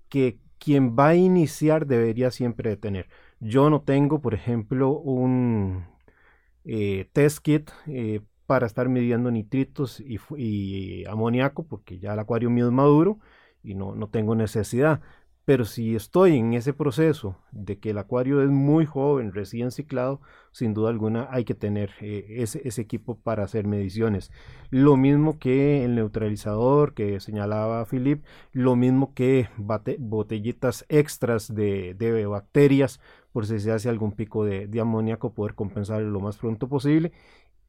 que 0.07 0.39
quien 0.59 0.95
va 0.97 1.09
a 1.09 1.15
iniciar 1.15 1.87
debería 1.87 2.31
siempre 2.31 2.77
tener. 2.77 3.09
Yo 3.41 3.69
no 3.69 3.81
tengo, 3.81 4.21
por 4.21 4.33
ejemplo, 4.33 4.91
un 4.91 5.87
eh, 6.63 7.09
test 7.11 7.39
kit 7.39 7.69
eh, 7.87 8.21
para 8.45 8.65
estar 8.65 8.89
midiendo 8.89 9.31
nitritos 9.31 9.99
y, 9.99 10.19
y 10.37 11.05
amoníaco, 11.05 11.63
porque 11.63 11.99
ya 11.99 12.13
el 12.13 12.19
acuario 12.19 12.49
mío 12.49 12.67
es 12.67 12.73
maduro 12.73 13.19
y 13.63 13.75
no, 13.75 13.95
no 13.95 14.07
tengo 14.09 14.35
necesidad. 14.35 15.01
Pero 15.45 15.65
si 15.65 15.93
estoy 15.93 16.37
en 16.37 16.53
ese 16.53 16.71
proceso 16.71 17.37
de 17.51 17.77
que 17.77 17.89
el 17.89 17.97
acuario 17.97 18.41
es 18.41 18.49
muy 18.49 18.85
joven, 18.85 19.33
recién 19.33 19.71
ciclado, 19.71 20.21
sin 20.53 20.73
duda 20.73 20.89
alguna 20.89 21.27
hay 21.31 21.43
que 21.43 21.53
tener 21.53 21.91
eh, 21.99 22.25
ese, 22.37 22.61
ese, 22.65 22.81
equipo 22.81 23.17
para 23.17 23.43
hacer 23.43 23.67
mediciones. 23.67 24.31
Lo 24.69 24.95
mismo 24.95 25.39
que 25.39 25.83
el 25.83 25.95
neutralizador 25.95 26.93
que 26.93 27.19
señalaba 27.19 27.85
Philip, 27.85 28.23
lo 28.53 28.77
mismo 28.77 29.13
que 29.13 29.49
botellitas 29.57 30.85
extras 30.87 31.53
de, 31.53 31.93
de, 31.93 32.25
bacterias 32.25 33.01
por 33.33 33.45
si 33.45 33.59
se 33.59 33.71
hace 33.73 33.89
algún 33.89 34.13
pico 34.13 34.45
de, 34.45 34.67
de 34.67 34.79
amoníaco, 34.79 35.33
poder 35.33 35.55
compensar 35.55 36.01
lo 36.03 36.21
más 36.21 36.37
pronto 36.37 36.69
posible 36.69 37.11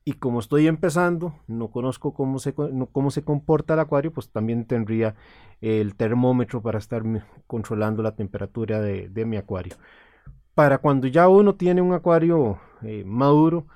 y 0.05 0.15
como 0.15 0.41
estoy 0.41 0.67
empezando, 0.67 1.35
no 1.47 1.71
conozco 1.71 2.13
cómo 2.13 2.39
se, 2.39 2.55
cómo 2.55 3.11
se 3.11 3.25
comporta 3.25 3.75
el 3.75 3.81
acuario, 3.81 4.13
pues 4.13 4.31
también 4.31 4.67
tendría 4.67 5.15
el 5.63 5.95
termómetro 5.97 6.61
para 6.61 6.79
estar 6.79 7.03
controlando 7.47 8.03
la 8.03 8.15
temperatura 8.15 8.81
de, 8.81 9.25
mi 9.25 9.39
acuario. 9.39 9.77
Para 10.55 10.79
cuando 10.79 11.07
ya 11.07 11.29
uno 11.29 11.55
tiene 11.55 11.81
un 11.81 11.95
acuario 11.95 12.61
eh, 12.83 13.03
maduro, 13.07 13.67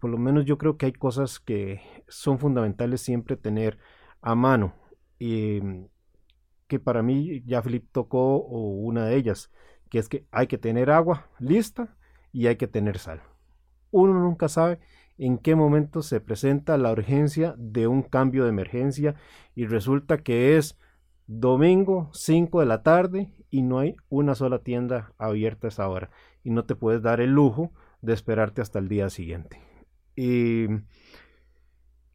por 0.00 0.10
lo 0.10 0.18
menos 0.18 0.46
yo 0.46 0.56
creo 0.56 0.76
que 0.78 0.86
hay 0.86 0.92
cosas 0.92 1.40
que 1.40 1.82
son 2.08 2.38
fundamentales 2.38 3.02
siempre 3.02 3.36
tener 3.36 3.78
a 4.22 4.34
mano. 4.34 4.74
Em, 5.18 5.88
que 6.68 6.78
para 6.78 7.02
mí 7.02 7.42
ya 7.46 7.62
Philip 7.62 7.86
tocó 7.92 8.38
una 8.38 9.04
de 9.06 9.16
ellas, 9.16 9.50
que 9.90 9.98
es 9.98 10.08
que 10.08 10.24
hay 10.30 10.46
que 10.46 10.58
tener 10.58 10.90
agua 10.90 11.26
lista 11.38 11.96
y 12.32 12.46
hay 12.46 12.56
que 12.56 12.68
tener 12.68 12.98
sal. 12.98 13.22
Uno 13.90 14.14
nunca 14.14 14.48
sabe 14.48 14.78
en 15.20 15.36
qué 15.36 15.54
momento 15.54 16.00
se 16.00 16.18
presenta 16.18 16.78
la 16.78 16.90
urgencia 16.90 17.54
de 17.58 17.86
un 17.86 18.02
cambio 18.02 18.44
de 18.44 18.48
emergencia 18.48 19.16
y 19.54 19.66
resulta 19.66 20.22
que 20.22 20.56
es 20.56 20.78
domingo 21.26 22.08
5 22.14 22.60
de 22.60 22.66
la 22.66 22.82
tarde 22.82 23.30
y 23.50 23.60
no 23.60 23.80
hay 23.80 23.96
una 24.08 24.34
sola 24.34 24.60
tienda 24.60 25.12
abierta 25.18 25.66
a 25.66 25.68
esa 25.68 25.86
hora 25.90 26.08
y 26.42 26.50
no 26.50 26.64
te 26.64 26.74
puedes 26.74 27.02
dar 27.02 27.20
el 27.20 27.32
lujo 27.32 27.70
de 28.00 28.14
esperarte 28.14 28.62
hasta 28.62 28.78
el 28.78 28.88
día 28.88 29.10
siguiente. 29.10 29.60
Y 30.16 30.68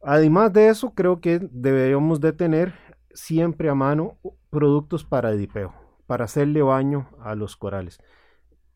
además 0.02 0.52
de 0.52 0.68
eso, 0.68 0.92
creo 0.92 1.20
que 1.20 1.38
deberíamos 1.52 2.20
de 2.20 2.32
tener 2.32 2.74
siempre 3.14 3.68
a 3.68 3.76
mano 3.76 4.18
productos 4.50 5.04
para 5.04 5.30
edipeo, 5.30 5.72
para 6.08 6.24
hacerle 6.24 6.60
baño 6.60 7.08
a 7.20 7.36
los 7.36 7.56
corales. 7.56 8.00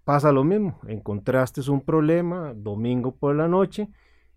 Pasa 0.04 0.30
lo 0.30 0.44
mismo, 0.44 0.78
encontraste 0.86 1.68
un 1.68 1.80
problema 1.80 2.54
domingo 2.54 3.16
por 3.16 3.34
la 3.34 3.48
noche 3.48 3.88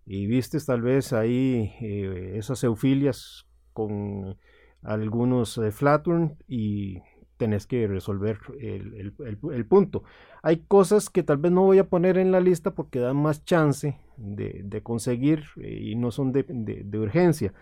y 0.06 0.26
vistes 0.28 0.66
tal 0.66 0.82
vez 0.82 1.14
ahí 1.14 1.74
eh, 1.82 2.34
esas 2.36 2.64
eufilias 2.64 3.48
con 3.74 4.38
algunos 4.82 5.56
de 5.56 5.72
Flaturn 5.72 6.38
y 6.48 7.02
tenés 7.38 7.66
que 7.68 7.88
resolver 7.88 8.38
el, 8.60 9.66
punto. 9.68 10.04
Hay 10.42 10.60
cosas 10.68 11.10
que 11.10 11.24
tal 11.24 11.38
vez 11.38 11.52
no 11.52 11.64
voy 11.64 11.80
a 11.80 11.90
poner 11.90 12.18
en 12.18 12.32
la 12.32 12.40
lista 12.40 12.72
porque 12.72 13.00
dan 13.00 13.18
más 13.18 13.44
chance 13.44 13.98
de, 14.18 14.82
conseguir 14.84 15.46
eh, 15.58 15.80
y 15.82 15.96
no 15.96 16.12
son 16.12 16.32
de, 16.32 16.98
urgencia. 16.98 17.54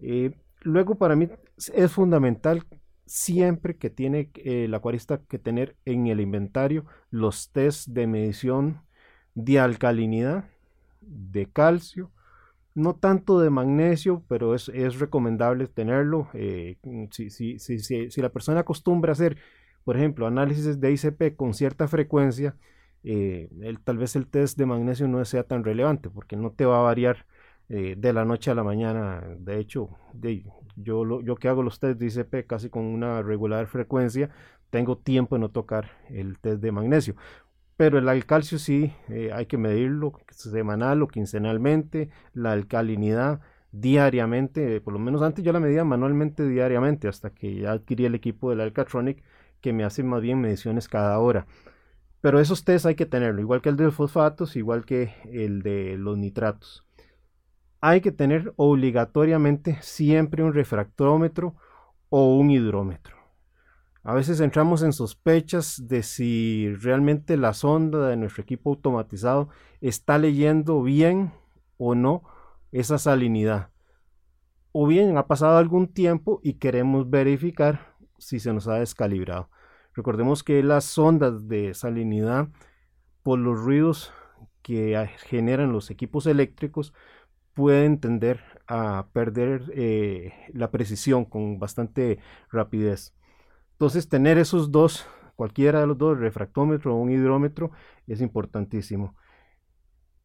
Eh, 0.00 0.32
luego 0.60 0.96
para 0.96 1.16
mí 1.16 1.28
es 1.72 1.92
fundamental 1.92 2.64
siempre 3.06 3.76
que 3.76 3.88
tiene 3.88 4.30
el 4.44 4.74
acuarista 4.74 5.22
que 5.28 5.38
tener 5.38 5.76
en 5.84 6.08
el 6.08 6.20
inventario 6.20 6.84
los 7.10 7.50
test 7.50 7.88
de 7.88 8.06
medición 8.06 8.82
de 9.34 9.60
alcalinidad 9.60 10.44
de 11.00 11.46
calcio, 11.46 12.10
no 12.74 12.94
tanto 12.94 13.40
de 13.40 13.50
magnesio, 13.50 14.22
pero 14.28 14.54
es, 14.54 14.68
recomendable 14.98 15.66
tenerlo. 15.66 16.28
Eh, 16.34 16.76
si, 17.10 17.30
si, 17.30 18.20
la 18.20 18.28
persona 18.30 18.60
acostumbra 18.60 19.12
hacer, 19.12 19.38
por 19.84 19.96
ejemplo, 19.96 20.26
análisis 20.26 20.80
de 20.80 20.92
ICP 20.92 21.36
con 21.36 21.54
cierta 21.54 21.88
frecuencia, 21.88 22.56
eh, 23.02 23.48
tal 23.84 23.98
vez 23.98 24.16
el 24.16 24.26
test 24.26 24.58
de 24.58 24.66
magnesio 24.66 25.08
no 25.08 25.24
sea 25.24 25.44
tan 25.44 25.64
relevante 25.64 26.10
porque 26.10 26.36
no 26.36 26.50
te 26.50 26.66
va 26.66 26.78
a 26.78 26.82
variar 26.82 27.24
eh, 27.68 27.94
de 27.96 28.12
la 28.12 28.24
noche 28.24 28.50
a 28.50 28.54
la 28.54 28.64
mañana. 28.64 29.22
De 29.38 29.58
hecho, 29.58 29.90
yo, 30.76 31.20
yo 31.22 31.36
que 31.36 31.48
hago 31.48 31.62
los 31.62 31.80
test 31.80 31.98
de 31.98 32.06
ICP 32.06 32.46
casi 32.46 32.68
con 32.68 32.84
una 32.84 33.22
regular 33.22 33.66
frecuencia, 33.68 34.30
tengo 34.70 34.98
tiempo 34.98 35.36
de 35.36 35.40
no 35.40 35.50
tocar 35.50 35.92
el 36.10 36.38
test 36.38 36.60
de 36.60 36.72
magnesio. 36.72 37.16
Pero 37.76 37.98
el 37.98 38.26
calcio 38.26 38.58
sí 38.58 38.92
eh, 39.08 39.30
hay 39.34 39.46
que 39.46 39.58
medirlo 39.58 40.12
semanal 40.30 41.02
o 41.02 41.08
quincenalmente, 41.08 42.08
la 42.32 42.52
alcalinidad 42.52 43.40
diariamente, 43.70 44.80
por 44.80 44.94
lo 44.94 44.98
menos 44.98 45.20
antes 45.22 45.44
yo 45.44 45.52
la 45.52 45.60
medía 45.60 45.84
manualmente 45.84 46.48
diariamente 46.48 47.08
hasta 47.08 47.30
que 47.30 47.56
ya 47.56 47.72
adquirí 47.72 48.06
el 48.06 48.14
equipo 48.14 48.48
del 48.50 48.62
Alcatronic 48.62 49.22
que 49.60 49.72
me 49.72 49.84
hace 49.84 50.02
más 50.02 50.22
bien 50.22 50.40
mediciones 50.40 50.88
cada 50.88 51.18
hora. 51.18 51.46
Pero 52.22 52.40
esos 52.40 52.64
test 52.64 52.86
hay 52.86 52.94
que 52.94 53.06
tenerlo, 53.06 53.40
igual 53.40 53.60
que 53.60 53.68
el 53.68 53.76
de 53.76 53.84
los 53.84 53.94
fosfatos, 53.94 54.56
igual 54.56 54.84
que 54.84 55.12
el 55.24 55.62
de 55.62 55.96
los 55.98 56.16
nitratos. 56.16 56.84
Hay 57.80 58.00
que 58.00 58.10
tener 58.10 58.54
obligatoriamente 58.56 59.78
siempre 59.82 60.42
un 60.42 60.54
refractómetro 60.54 61.54
o 62.08 62.36
un 62.36 62.50
hidrómetro. 62.50 63.15
A 64.06 64.14
veces 64.14 64.38
entramos 64.38 64.84
en 64.84 64.92
sospechas 64.92 65.88
de 65.88 66.04
si 66.04 66.72
realmente 66.76 67.36
la 67.36 67.52
sonda 67.52 68.06
de 68.06 68.16
nuestro 68.16 68.44
equipo 68.44 68.70
automatizado 68.70 69.48
está 69.80 70.16
leyendo 70.16 70.80
bien 70.80 71.32
o 71.76 71.96
no 71.96 72.22
esa 72.70 72.98
salinidad. 72.98 73.70
O 74.70 74.86
bien 74.86 75.18
ha 75.18 75.26
pasado 75.26 75.58
algún 75.58 75.88
tiempo 75.88 76.38
y 76.44 76.52
queremos 76.52 77.10
verificar 77.10 77.96
si 78.16 78.38
se 78.38 78.52
nos 78.52 78.68
ha 78.68 78.74
descalibrado. 78.74 79.50
Recordemos 79.92 80.44
que 80.44 80.62
las 80.62 80.84
sondas 80.84 81.48
de 81.48 81.74
salinidad, 81.74 82.46
por 83.24 83.40
los 83.40 83.58
ruidos 83.58 84.12
que 84.62 85.10
generan 85.24 85.72
los 85.72 85.90
equipos 85.90 86.28
eléctricos, 86.28 86.94
pueden 87.54 87.98
tender 87.98 88.40
a 88.68 89.08
perder 89.12 89.64
eh, 89.74 90.32
la 90.52 90.70
precisión 90.70 91.24
con 91.24 91.58
bastante 91.58 92.20
rapidez. 92.52 93.12
Entonces, 93.76 94.08
tener 94.08 94.38
esos 94.38 94.72
dos, 94.72 95.06
cualquiera 95.36 95.80
de 95.80 95.86
los 95.86 95.98
dos, 95.98 96.18
refractómetro 96.18 96.94
o 96.94 96.98
un 96.98 97.10
hidrómetro, 97.10 97.70
es 98.06 98.22
importantísimo. 98.22 99.14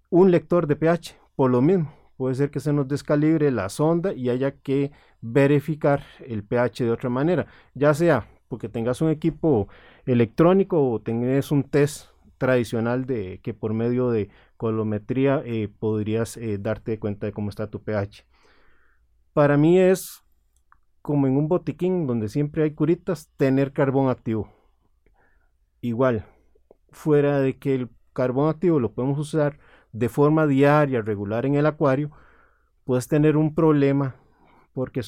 Un 0.10 0.31
lector 0.31 0.67
de 0.67 0.77
pH, 0.77 1.20
por 1.36 1.51
lo 1.51 1.62
mismo, 1.62 1.93
puede 2.15 2.36
ser 2.36 2.50
que 2.50 2.62
se 2.62 2.72
nos 2.72 2.88
descalibre 2.88 3.51
la 3.51 3.67
sonda 3.67 4.13
y 4.13 4.29
haya 4.29 4.51
que 4.51 4.91
verificar 5.22 6.03
el 6.25 6.43
pH 6.43 6.86
de 6.86 6.91
otra 6.91 7.10
manera, 7.10 7.48
ya 7.74 7.93
sea 7.93 8.27
porque 8.51 8.67
tengas 8.67 9.01
un 9.01 9.10
equipo 9.10 9.70
electrónico 10.05 10.91
o 10.91 11.01
tengas 11.01 11.51
un 11.51 11.63
test 11.63 12.10
tradicional 12.38 13.05
de 13.05 13.39
que 13.41 13.53
por 13.53 13.74
medio 13.74 14.12
de 14.12 14.29
colometría 14.58 15.41
eh, 15.46 15.70
podrías 15.79 16.36
eh, 16.36 16.58
darte 16.58 17.00
cuenta 17.00 17.27
de 17.27 17.31
cómo 17.31 17.50
está 17.50 17.67
tu 17.67 17.81
pH. 17.81 18.25
Para 19.31 19.55
mí 19.55 19.79
es 19.79 20.22
como 21.01 21.27
en 21.27 21.38
un 21.38 21.48
botiquín 21.48 22.08
donde 22.08 22.29
siempre 22.29 22.63
hay 22.63 22.72
curitas, 22.72 23.29
tener 23.38 23.74
carbón 23.74 24.10
activo. 24.10 24.50
Igual, 25.81 26.25
fuera 26.91 27.39
de 27.39 27.58
que 27.58 27.75
el 27.75 27.89
carbón 28.13 28.50
activo 28.50 28.79
lo 28.79 28.93
podemos 28.93 29.17
usar 29.20 29.60
de 29.93 30.10
forma 30.10 30.48
diaria, 30.48 31.01
regular 31.01 31.46
en 31.46 31.55
el 31.55 31.65
acuario, 31.65 32.12
puedes 32.86 33.08
tener 33.08 33.38
un 33.38 33.55
problema 33.55 34.15
porque 34.74 35.01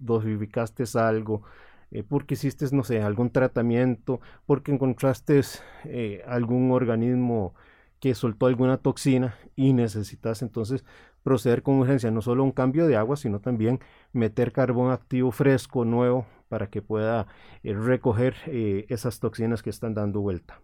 dosificaste 0.00 0.84
algo, 0.98 1.42
eh, 1.90 2.02
porque 2.02 2.34
hiciste, 2.34 2.66
no 2.72 2.84
sé, 2.84 3.02
algún 3.02 3.30
tratamiento, 3.30 4.20
porque 4.46 4.72
encontraste 4.72 5.40
eh, 5.84 6.22
algún 6.26 6.70
organismo 6.72 7.54
que 8.00 8.14
soltó 8.14 8.46
alguna 8.46 8.78
toxina 8.78 9.36
y 9.56 9.72
necesitas 9.72 10.42
entonces 10.42 10.84
proceder 11.22 11.62
con 11.62 11.74
urgencia 11.76 12.10
no 12.10 12.22
solo 12.22 12.44
un 12.44 12.52
cambio 12.52 12.86
de 12.86 12.96
agua, 12.96 13.16
sino 13.16 13.40
también 13.40 13.80
meter 14.12 14.52
carbón 14.52 14.92
activo 14.92 15.30
fresco, 15.30 15.84
nuevo, 15.84 16.26
para 16.48 16.68
que 16.68 16.82
pueda 16.82 17.26
eh, 17.62 17.74
recoger 17.74 18.34
eh, 18.46 18.86
esas 18.88 19.20
toxinas 19.20 19.62
que 19.62 19.70
están 19.70 19.94
dando 19.94 20.20
vuelta. 20.20 20.62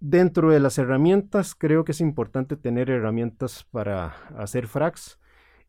Dentro 0.00 0.50
de 0.50 0.60
las 0.60 0.76
herramientas, 0.78 1.54
creo 1.54 1.84
que 1.84 1.92
es 1.92 2.00
importante 2.00 2.56
tener 2.56 2.90
herramientas 2.90 3.64
para 3.70 4.14
hacer 4.36 4.66
fracs, 4.66 5.18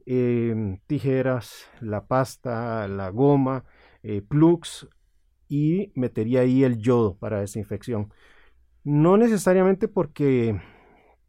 em, 0.05 0.79
tijeras, 0.87 1.69
la 1.79 2.05
pasta, 2.05 2.87
la 2.87 3.09
goma, 3.09 3.63
eh, 4.03 4.21
plugs 4.21 4.87
y 5.47 5.91
metería 5.95 6.41
ahí 6.41 6.63
el 6.63 6.77
yodo 6.79 7.15
para 7.17 7.39
desinfección. 7.39 8.11
No 8.83 9.17
necesariamente 9.17 9.87
porque 9.87 10.59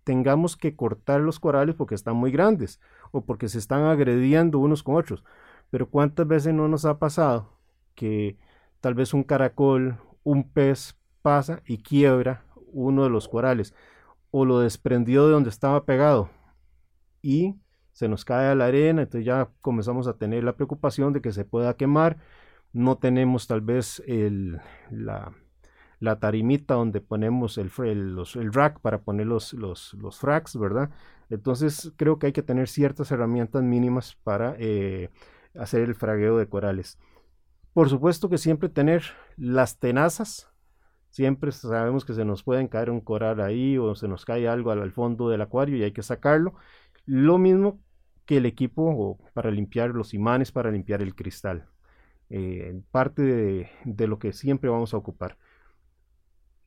tengamos 0.07 0.57
que 0.57 0.77
cortar 0.77 1.21
los 1.21 1.41
corales 1.41 1.75
porque 1.75 1.97
están 1.97 2.15
muy 2.15 2.31
grandes 2.31 2.79
o 3.11 3.23
porque 3.23 3.49
se 3.49 3.59
están 3.59 3.83
agrediendo 3.83 4.61
unos 4.61 4.85
con 4.85 4.95
otros. 4.95 5.25
Pero 5.69 5.91
cuántas 5.91 6.29
veces 6.29 6.55
no 6.55 6.69
nos 6.69 6.85
ha 6.85 7.01
pasado 7.01 7.59
que 7.97 8.39
tal 8.81 8.95
vez 8.95 9.13
un 9.15 9.25
caracol, 9.25 9.99
un 10.23 10.49
pez 10.49 10.97
pasa 11.23 11.61
y 11.67 11.79
quiebra 11.79 12.45
uno 12.69 13.03
de 13.03 13.11
los 13.11 13.27
corales 13.27 13.75
o 14.31 14.45
lo 14.45 14.61
desprendió 14.61 15.27
de 15.27 15.33
donde 15.33 15.51
estaba 15.51 15.85
pegado 15.85 16.31
y 17.21 17.57
se 17.93 18.07
nos 18.09 18.25
cae 18.25 18.47
a 18.47 18.55
la 18.55 18.67
arena, 18.67 19.03
entonces 19.03 19.27
ya 19.27 19.51
comenzamos 19.61 20.07
a 20.07 20.17
tener 20.17 20.45
la 20.45 20.55
preocupación 20.55 21.15
de 21.15 21.21
que 21.21 21.33
se 21.33 21.45
pueda 21.45 21.75
quemar, 21.75 22.19
no 22.73 22.97
tenemos 22.97 23.49
tal 23.49 23.61
vez 23.61 24.05
el, 24.07 24.61
la, 24.89 25.33
la 25.99 26.19
tarimita 26.19 26.75
donde 26.75 27.01
ponemos 27.01 27.59
el, 27.59 27.71
el, 27.85 28.53
rack 28.53 28.81
para 28.81 29.01
poner 29.01 29.27
los, 29.27 29.53
los, 29.55 29.95
los, 29.95 30.21
¿verdad? 30.59 30.91
Entonces 31.31 31.93
creo 31.97 32.19
que 32.19 32.27
hay 32.27 32.33
que 32.33 32.43
tener 32.43 32.69
ciertas 32.69 33.11
herramientas 33.11 33.63
mínimas 33.63 34.17
para 34.23 34.55
eh, 34.59 35.11
hacer 35.55 35.83
el 35.83 35.95
fragueo 35.95 36.37
de 36.39 36.49
corales. 36.49 36.99
Por 37.73 37.89
supuesto 37.89 38.29
que 38.29 38.39
siempre 38.39 38.69
tener 38.69 39.03
las 39.37 39.79
tenazas, 39.79 40.51
siempre 41.11 41.53
sabemos 41.53 42.05
que 42.05 42.15
se 42.15 42.25
nos 42.25 42.43
pueden 42.43 42.69
caer 42.69 42.91
un 42.91 43.01
coral 43.01 43.41
ahí 43.41 43.79
o 43.79 43.95
se 43.95 44.09
nos 44.09 44.25
cae 44.25 44.49
algo 44.49 44.71
al, 44.71 44.93
fondo 44.93 45.29
del 45.29 45.43
acuario 45.43 45.77
y 45.77 45.83
hay 45.83 45.93
que 45.93 46.03
sacarlo. 46.03 46.55
Lo 47.07 47.39
mismo 47.39 47.81
que 48.27 48.39
el 48.39 48.47
equipo 48.47 49.19
para 49.35 49.51
limpiar 49.51 49.91
los 49.91 50.15
imanes, 50.15 50.53
para 50.53 50.71
limpiar 50.71 51.03
el 51.03 51.15
cristal. 51.15 51.69
Eh, 52.29 52.81
parte 52.91 53.71
de 53.85 54.07
lo 54.07 54.19
que 54.19 54.33
siempre 54.33 54.69
vamos 54.69 54.95
a 54.95 54.97
ocupar. 54.97 55.37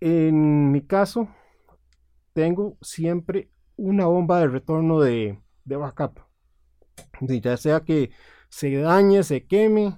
En 0.01 0.71
mi 0.71 0.81
caso, 0.81 1.27
tengo 2.33 2.77
siempre 2.81 3.49
una 3.75 4.05
bomba 4.05 4.39
de 4.39 4.47
retorno 4.47 4.99
de, 4.99 5.39
backup. 5.65 6.19
Ya 7.21 7.57
sea 7.57 7.81
que 7.81 8.11
se 8.49 8.75
dañe, 8.77 9.23
se 9.23 9.45
queme, 9.45 9.97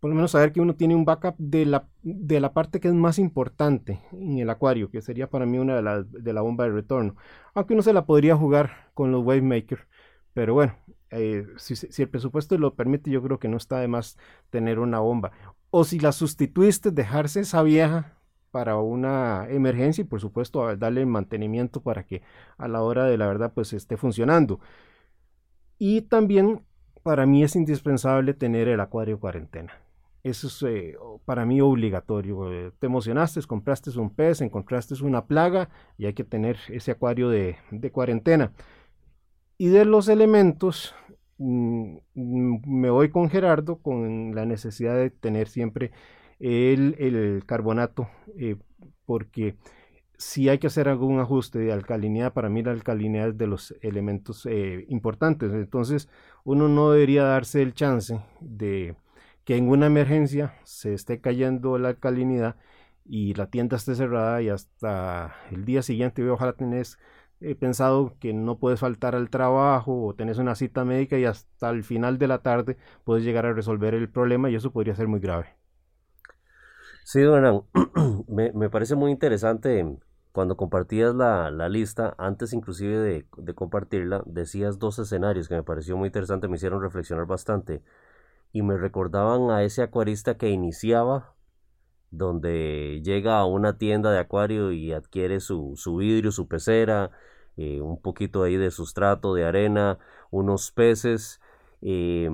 por 0.00 0.10
lo 0.10 0.16
menos 0.16 0.32
saber 0.32 0.52
que 0.52 0.60
uno 0.60 0.76
tiene 0.76 0.94
un 0.94 1.04
backup 1.04 1.34
de 1.38 1.66
la, 1.66 1.88
de 2.02 2.40
la 2.40 2.52
parte 2.52 2.80
que 2.80 2.88
es 2.88 2.94
más 2.94 3.18
importante 3.18 4.02
en 4.12 4.38
el 4.38 4.50
acuario, 4.50 4.90
que 4.90 5.02
sería 5.02 5.28
para 5.30 5.46
mí 5.46 5.58
una 5.58 5.76
de 5.76 5.82
las 5.82 6.10
de 6.10 6.32
la 6.32 6.42
bomba 6.42 6.64
de 6.64 6.70
retorno. 6.70 7.16
Aunque 7.54 7.74
uno 7.74 7.82
se 7.82 7.92
la 7.92 8.06
podría 8.06 8.36
jugar 8.36 8.90
con 8.94 9.10
los 9.10 9.24
Wavemaker. 9.24 9.88
Pero 10.32 10.54
bueno, 10.54 10.76
eh, 11.10 11.46
si, 11.56 11.76
si, 11.76 12.02
el 12.02 12.08
presupuesto 12.08 12.58
lo 12.58 12.74
permite, 12.74 13.10
yo 13.10 13.22
creo 13.22 13.38
que 13.38 13.48
no 13.48 13.56
está 13.56 13.78
de 13.78 13.88
más 13.88 14.18
tener 14.50 14.80
una 14.80 14.98
bomba. 14.98 15.32
O 15.70 15.84
si 15.84 16.00
la 16.00 16.12
sustituiste, 16.12 16.90
dejarse 16.90 17.40
esa 17.40 17.62
vieja 17.62 18.18
para 18.54 18.76
una 18.76 19.48
emergencia 19.50 20.02
y 20.02 20.04
por 20.04 20.20
supuesto 20.20 20.76
darle 20.76 21.04
mantenimiento 21.04 21.82
para 21.82 22.04
que 22.06 22.22
a 22.56 22.68
la 22.68 22.82
hora 22.82 23.04
de 23.06 23.18
la 23.18 23.26
verdad 23.26 23.52
pues 23.52 23.72
esté 23.72 23.96
funcionando. 23.96 24.60
Y 25.76 26.02
también 26.02 26.62
para 27.02 27.26
mí 27.26 27.42
es 27.42 27.56
indispensable 27.56 28.32
tener 28.32 28.68
el 28.68 28.78
acuario 28.78 29.18
cuarentena. 29.18 29.72
Eso 30.22 30.46
es 30.46 30.62
eh, 30.62 30.96
para 31.24 31.44
mí 31.44 31.60
obligatorio. 31.60 32.52
Eh, 32.52 32.70
te 32.78 32.86
emocionaste, 32.86 33.42
compraste 33.42 33.90
un 33.98 34.10
pez, 34.10 34.40
encontraste 34.40 34.94
una 35.02 35.26
plaga 35.26 35.68
y 35.98 36.06
hay 36.06 36.14
que 36.14 36.22
tener 36.22 36.56
ese 36.68 36.92
acuario 36.92 37.30
de, 37.30 37.56
cuarentena. 37.90 38.52
Y 39.58 39.66
de 39.66 39.84
los 39.84 40.08
elementos, 40.08 40.94
mm, 41.38 41.96
mm, 42.14 42.60
me 42.66 42.90
voy 42.90 43.10
con 43.10 43.28
Gerardo 43.30 43.78
con 43.78 44.32
la 44.36 44.46
necesidad 44.46 44.94
de 44.94 45.10
tener 45.10 45.48
siempre 45.48 45.90
el, 46.40 47.42
carbonato, 47.46 48.08
eh, 48.36 48.56
porque 49.06 49.56
si 50.16 50.48
hay 50.48 50.58
que 50.58 50.68
hacer 50.68 50.88
algún 50.88 51.20
ajuste 51.20 51.58
de 51.58 51.72
alcalinidad, 51.72 52.32
para 52.32 52.48
mí 52.48 52.62
la 52.62 52.72
alcalinidad 52.72 53.28
es 53.28 53.38
de 53.38 53.46
los 53.46 53.74
elementos 53.82 54.46
eh, 54.46 54.86
importantes. 54.88 55.52
Entonces, 55.52 56.08
uno 56.44 56.68
no 56.68 56.90
debería 56.90 57.24
darse 57.24 57.62
el 57.62 57.74
chance 57.74 58.20
de 58.40 58.96
que 59.44 59.56
en 59.56 59.68
una 59.68 59.86
emergencia 59.86 60.54
se 60.64 60.94
esté 60.94 61.20
cayendo 61.20 61.78
la 61.78 61.88
alcalinidad 61.90 62.56
y 63.04 63.34
la 63.34 63.46
tienda 63.50 63.76
esté 63.76 63.94
cerrada 63.94 64.40
y 64.42 64.48
hasta 64.48 65.34
el 65.50 65.64
día 65.64 65.82
siguiente 65.82 66.28
ojalá 66.30 66.54
tenés 66.54 66.98
eh, 67.40 67.54
pensado 67.54 68.16
que 68.20 68.32
no 68.32 68.58
puedes 68.58 68.80
faltar 68.80 69.14
al 69.14 69.30
trabajo 69.30 70.06
o 70.06 70.14
tenés 70.14 70.38
una 70.38 70.54
cita 70.54 70.84
médica 70.84 71.18
y 71.18 71.24
hasta 71.26 71.70
el 71.70 71.84
final 71.84 72.18
de 72.18 72.28
la 72.28 72.38
tarde 72.38 72.78
puedes 73.04 73.24
llegar 73.24 73.46
a 73.46 73.52
resolver 73.52 73.94
el 73.94 74.08
problema 74.08 74.50
y 74.50 74.54
eso 74.54 74.72
podría 74.72 74.94
ser 74.94 75.08
muy 75.08 75.20
grave. 75.20 75.63
Sí, 77.04 77.20
don 77.20 77.66
me, 78.28 78.50
me, 78.52 78.70
parece 78.70 78.94
muy 78.96 79.10
interesante 79.10 79.98
cuando 80.32 80.56
compartías 80.56 81.14
la, 81.14 81.50
lista, 81.68 82.14
antes 82.16 82.54
inclusive 82.54 82.96
de, 82.98 83.26
de, 83.36 83.54
compartirla, 83.54 84.22
decías 84.24 84.78
dos 84.78 84.98
escenarios 84.98 85.46
que 85.48 85.54
me 85.54 85.62
pareció 85.62 85.98
muy 85.98 86.06
interesante, 86.06 86.48
me 86.48 86.56
hicieron 86.56 86.80
reflexionar 86.80 87.26
bastante 87.26 87.82
y 88.52 88.62
me 88.62 88.78
recordaban 88.78 89.50
a 89.50 89.64
ese 89.64 89.82
acuarista 89.82 90.38
que 90.38 90.48
iniciaba, 90.48 91.34
donde 92.10 93.02
llega 93.04 93.38
a 93.38 93.44
una 93.44 93.76
tienda 93.76 94.10
de 94.10 94.18
acuario 94.20 94.72
y 94.72 94.92
adquiere 94.94 95.40
su, 95.40 95.74
su 95.76 95.96
vidrio, 95.96 96.32
su 96.32 96.48
pecera, 96.48 97.10
eh, 97.58 97.82
un 97.82 98.00
poquito 98.00 98.44
ahí 98.44 98.56
de 98.56 98.70
sustrato, 98.70 99.34
de 99.34 99.44
arena, 99.44 99.98
unos 100.30 100.72
peces. 100.72 101.40
Eh, 101.82 102.30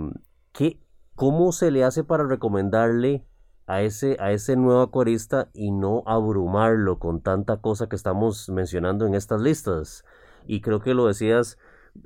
¿qué, 0.53 0.81
¿Cómo 1.17 1.51
se 1.53 1.73
le 1.73 1.83
hace 1.85 2.05
para 2.05 2.25
recomendarle 2.25 3.27
a 3.71 3.83
ese, 3.83 4.17
a 4.19 4.33
ese 4.33 4.57
nuevo 4.57 4.83
acuarista 4.83 5.49
y 5.55 5.71
no 5.71 6.03
abrumarlo 6.05 6.99
con 6.99 7.21
tanta 7.21 7.59
cosa 7.59 7.89
que 7.89 7.95
estamos 7.95 8.49
mencionando 8.49 9.07
en 9.07 9.15
estas 9.15 9.41
listas. 9.41 10.05
Y 10.45 10.61
creo 10.61 10.81
que 10.81 10.93
lo 10.93 11.07
decías, 11.07 11.57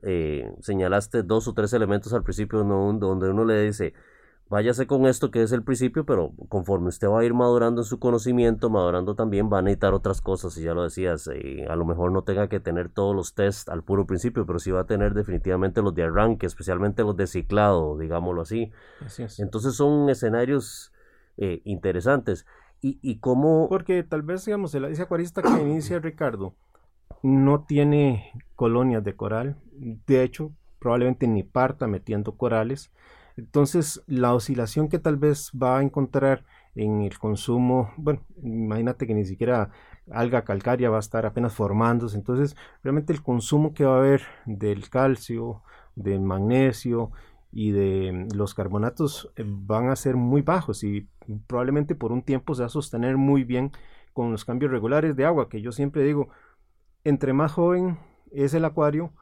eh, 0.02 0.52
señalaste 0.60 1.22
dos 1.22 1.48
o 1.48 1.54
tres 1.54 1.72
elementos 1.72 2.12
al 2.12 2.22
principio 2.22 2.64
¿no? 2.64 2.92
donde 2.92 3.30
uno 3.30 3.46
le 3.46 3.62
dice, 3.62 3.94
váyase 4.50 4.86
con 4.86 5.06
esto 5.06 5.30
que 5.30 5.42
es 5.42 5.52
el 5.52 5.62
principio, 5.62 6.04
pero 6.04 6.32
conforme 6.50 6.88
usted 6.88 7.08
va 7.08 7.20
a 7.20 7.24
ir 7.24 7.32
madurando 7.32 7.80
en 7.80 7.86
su 7.86 7.98
conocimiento, 7.98 8.68
madurando 8.68 9.14
también, 9.14 9.48
va 9.50 9.60
a 9.60 9.62
necesitar 9.62 9.94
otras 9.94 10.20
cosas, 10.20 10.58
y 10.58 10.64
ya 10.64 10.74
lo 10.74 10.82
decías, 10.82 11.30
eh, 11.32 11.66
a 11.66 11.76
lo 11.76 11.86
mejor 11.86 12.12
no 12.12 12.24
tenga 12.24 12.48
que 12.50 12.60
tener 12.60 12.90
todos 12.90 13.16
los 13.16 13.32
tests 13.32 13.70
al 13.70 13.82
puro 13.82 14.06
principio, 14.06 14.44
pero 14.44 14.58
sí 14.58 14.70
va 14.70 14.82
a 14.82 14.86
tener 14.86 15.14
definitivamente 15.14 15.80
los 15.80 15.94
de 15.94 16.02
arranque, 16.02 16.44
especialmente 16.44 17.04
los 17.04 17.16
de 17.16 17.26
ciclado, 17.26 17.96
digámoslo 17.96 18.42
así. 18.42 18.70
así 19.00 19.24
Entonces 19.38 19.74
son 19.76 20.10
escenarios 20.10 20.90
eh, 21.36 21.60
interesantes. 21.64 22.46
Y, 22.80 22.98
y 23.02 23.18
cómo... 23.18 23.68
Porque 23.68 24.02
tal 24.02 24.22
vez, 24.22 24.44
digamos, 24.44 24.74
el, 24.74 24.84
ese 24.86 25.02
acuarista 25.02 25.42
que 25.42 25.48
inicia 25.62 25.98
Ricardo 25.98 26.54
no 27.22 27.64
tiene 27.64 28.32
colonias 28.54 29.02
de 29.02 29.16
coral. 29.16 29.56
De 30.06 30.22
hecho, 30.22 30.52
probablemente 30.78 31.26
ni 31.26 31.42
parta 31.42 31.86
metiendo 31.86 32.36
corales. 32.36 32.92
Entonces, 33.36 34.02
la 34.06 34.34
oscilación 34.34 34.88
que 34.88 34.98
tal 34.98 35.16
vez 35.16 35.50
va 35.60 35.78
a 35.78 35.82
encontrar 35.82 36.44
en 36.74 37.00
el 37.00 37.18
consumo, 37.18 37.92
bueno, 37.96 38.20
imagínate 38.42 39.06
que 39.06 39.14
ni 39.14 39.24
siquiera 39.24 39.70
alga 40.10 40.44
calcárea 40.44 40.90
va 40.90 40.98
a 40.98 41.00
estar 41.00 41.24
apenas 41.24 41.54
formándose. 41.54 42.16
Entonces, 42.16 42.56
realmente 42.82 43.12
el 43.12 43.22
consumo 43.22 43.72
que 43.72 43.84
va 43.84 43.96
a 43.96 43.98
haber 43.98 44.22
del 44.44 44.90
calcio, 44.90 45.62
del 45.96 46.20
magnesio 46.20 47.10
y 47.56 47.70
de 47.70 48.26
los 48.34 48.52
carbonatos 48.52 49.32
eh, 49.36 49.44
van 49.46 49.88
a 49.88 49.94
ser 49.94 50.16
muy 50.16 50.42
bajos 50.42 50.82
y 50.82 51.08
probablemente 51.46 51.94
por 51.94 52.10
un 52.10 52.22
tiempo 52.22 52.52
se 52.56 52.62
va 52.62 52.66
a 52.66 52.68
sostener 52.68 53.16
muy 53.16 53.44
bien 53.44 53.70
con 54.12 54.32
los 54.32 54.44
cambios 54.44 54.72
regulares 54.72 55.14
de 55.14 55.24
agua, 55.24 55.48
que 55.48 55.62
yo 55.62 55.70
siempre 55.70 56.02
digo, 56.02 56.30
entre 57.04 57.32
más 57.32 57.52
joven 57.52 57.98
es 58.32 58.54
el 58.54 58.64
acuario, 58.64 59.12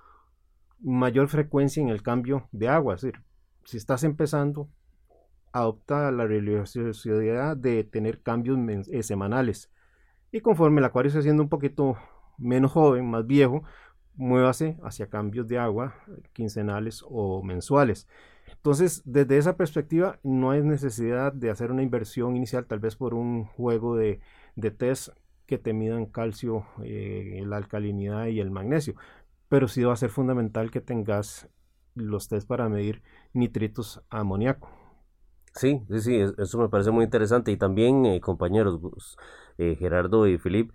mayor 0.81 1.29
frecuencia 1.29 1.83
en 1.83 1.91
el 1.91 2.03
cambio 2.03 2.49
de 2.53 2.69
agua. 2.69 2.95
Es 2.95 3.03
decir, 3.03 3.23
si 3.65 3.77
estás 3.77 4.03
empezando, 4.03 4.71
adopta 5.53 6.11
la 6.11 6.27
religiosidad 6.27 7.55
de 7.55 7.85
tener 7.85 8.23
cambios 8.23 8.59
eh, 8.91 9.03
semanales. 9.03 9.71
Y 10.31 10.41
conforme 10.41 10.81
el 10.81 10.87
acuario 10.87 11.11
se 11.11 11.19
haciendo 11.19 11.43
un 11.43 11.51
poquito 11.51 11.99
menos 12.39 12.73
joven, 12.73 13.11
más 13.11 13.27
viejo, 13.27 13.63
muévase 14.15 14.77
hacia 14.83 15.09
cambios 15.09 15.49
de 15.49 15.59
agua 15.59 15.95
quincenales 16.33 17.05
o 17.09 17.43
mensuales. 17.43 18.07
Entonces, 18.51 19.03
desde 19.05 19.39
esa 19.39 19.57
perspectiva, 19.57 20.19
no 20.23 20.51
hay 20.51 20.63
necesidad 20.63 21.33
de 21.33 21.51
hacer 21.51 21.73
una 21.73 21.83
inversión 21.83 22.37
inicial, 22.37 22.67
tal 22.67 22.81
vez 22.81 22.97
por 22.97 23.15
un 23.15 23.45
juego 23.45 23.97
de, 23.97 24.21
test 24.79 25.09
que 25.47 25.59
te 25.59 25.73
midan 25.73 26.07
calcio, 26.07 26.67
eh, 26.83 27.43
la 27.47 27.57
alcalinidad 27.57 28.27
y 28.27 28.41
el 28.41 28.51
magnesio. 28.51 28.95
Pero 29.49 29.69
sí 29.69 29.83
va 29.83 29.93
a 29.93 29.97
ser 29.97 30.11
fundamental 30.11 30.71
que 30.71 30.81
tengas 30.81 31.49
los 31.95 32.29
test 32.29 32.47
para 32.47 32.69
medir 32.69 33.03
nitritos 33.33 34.03
amoníaco. 34.09 34.71
Sí, 35.55 35.83
sí, 35.91 36.01
sí, 36.01 36.17
eso 36.39 36.59
me 36.59 36.69
parece 36.69 36.91
muy 36.91 37.05
interesante. 37.05 37.53
Y 37.53 37.57
también, 37.57 38.07
eh, 38.07 38.21
compañeros 38.21 38.79
eh, 39.59 39.77
Gerardo 39.77 40.27
y 40.27 40.39
Filip, 40.39 40.73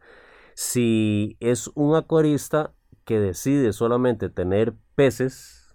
si 0.54 1.38
es 1.39 1.71
un 1.73 1.95
acuarista 1.95 2.73
que 3.08 3.22
decide 3.22 3.72
solamente 3.72 4.30
tener 4.30 4.74
peces, 4.93 5.74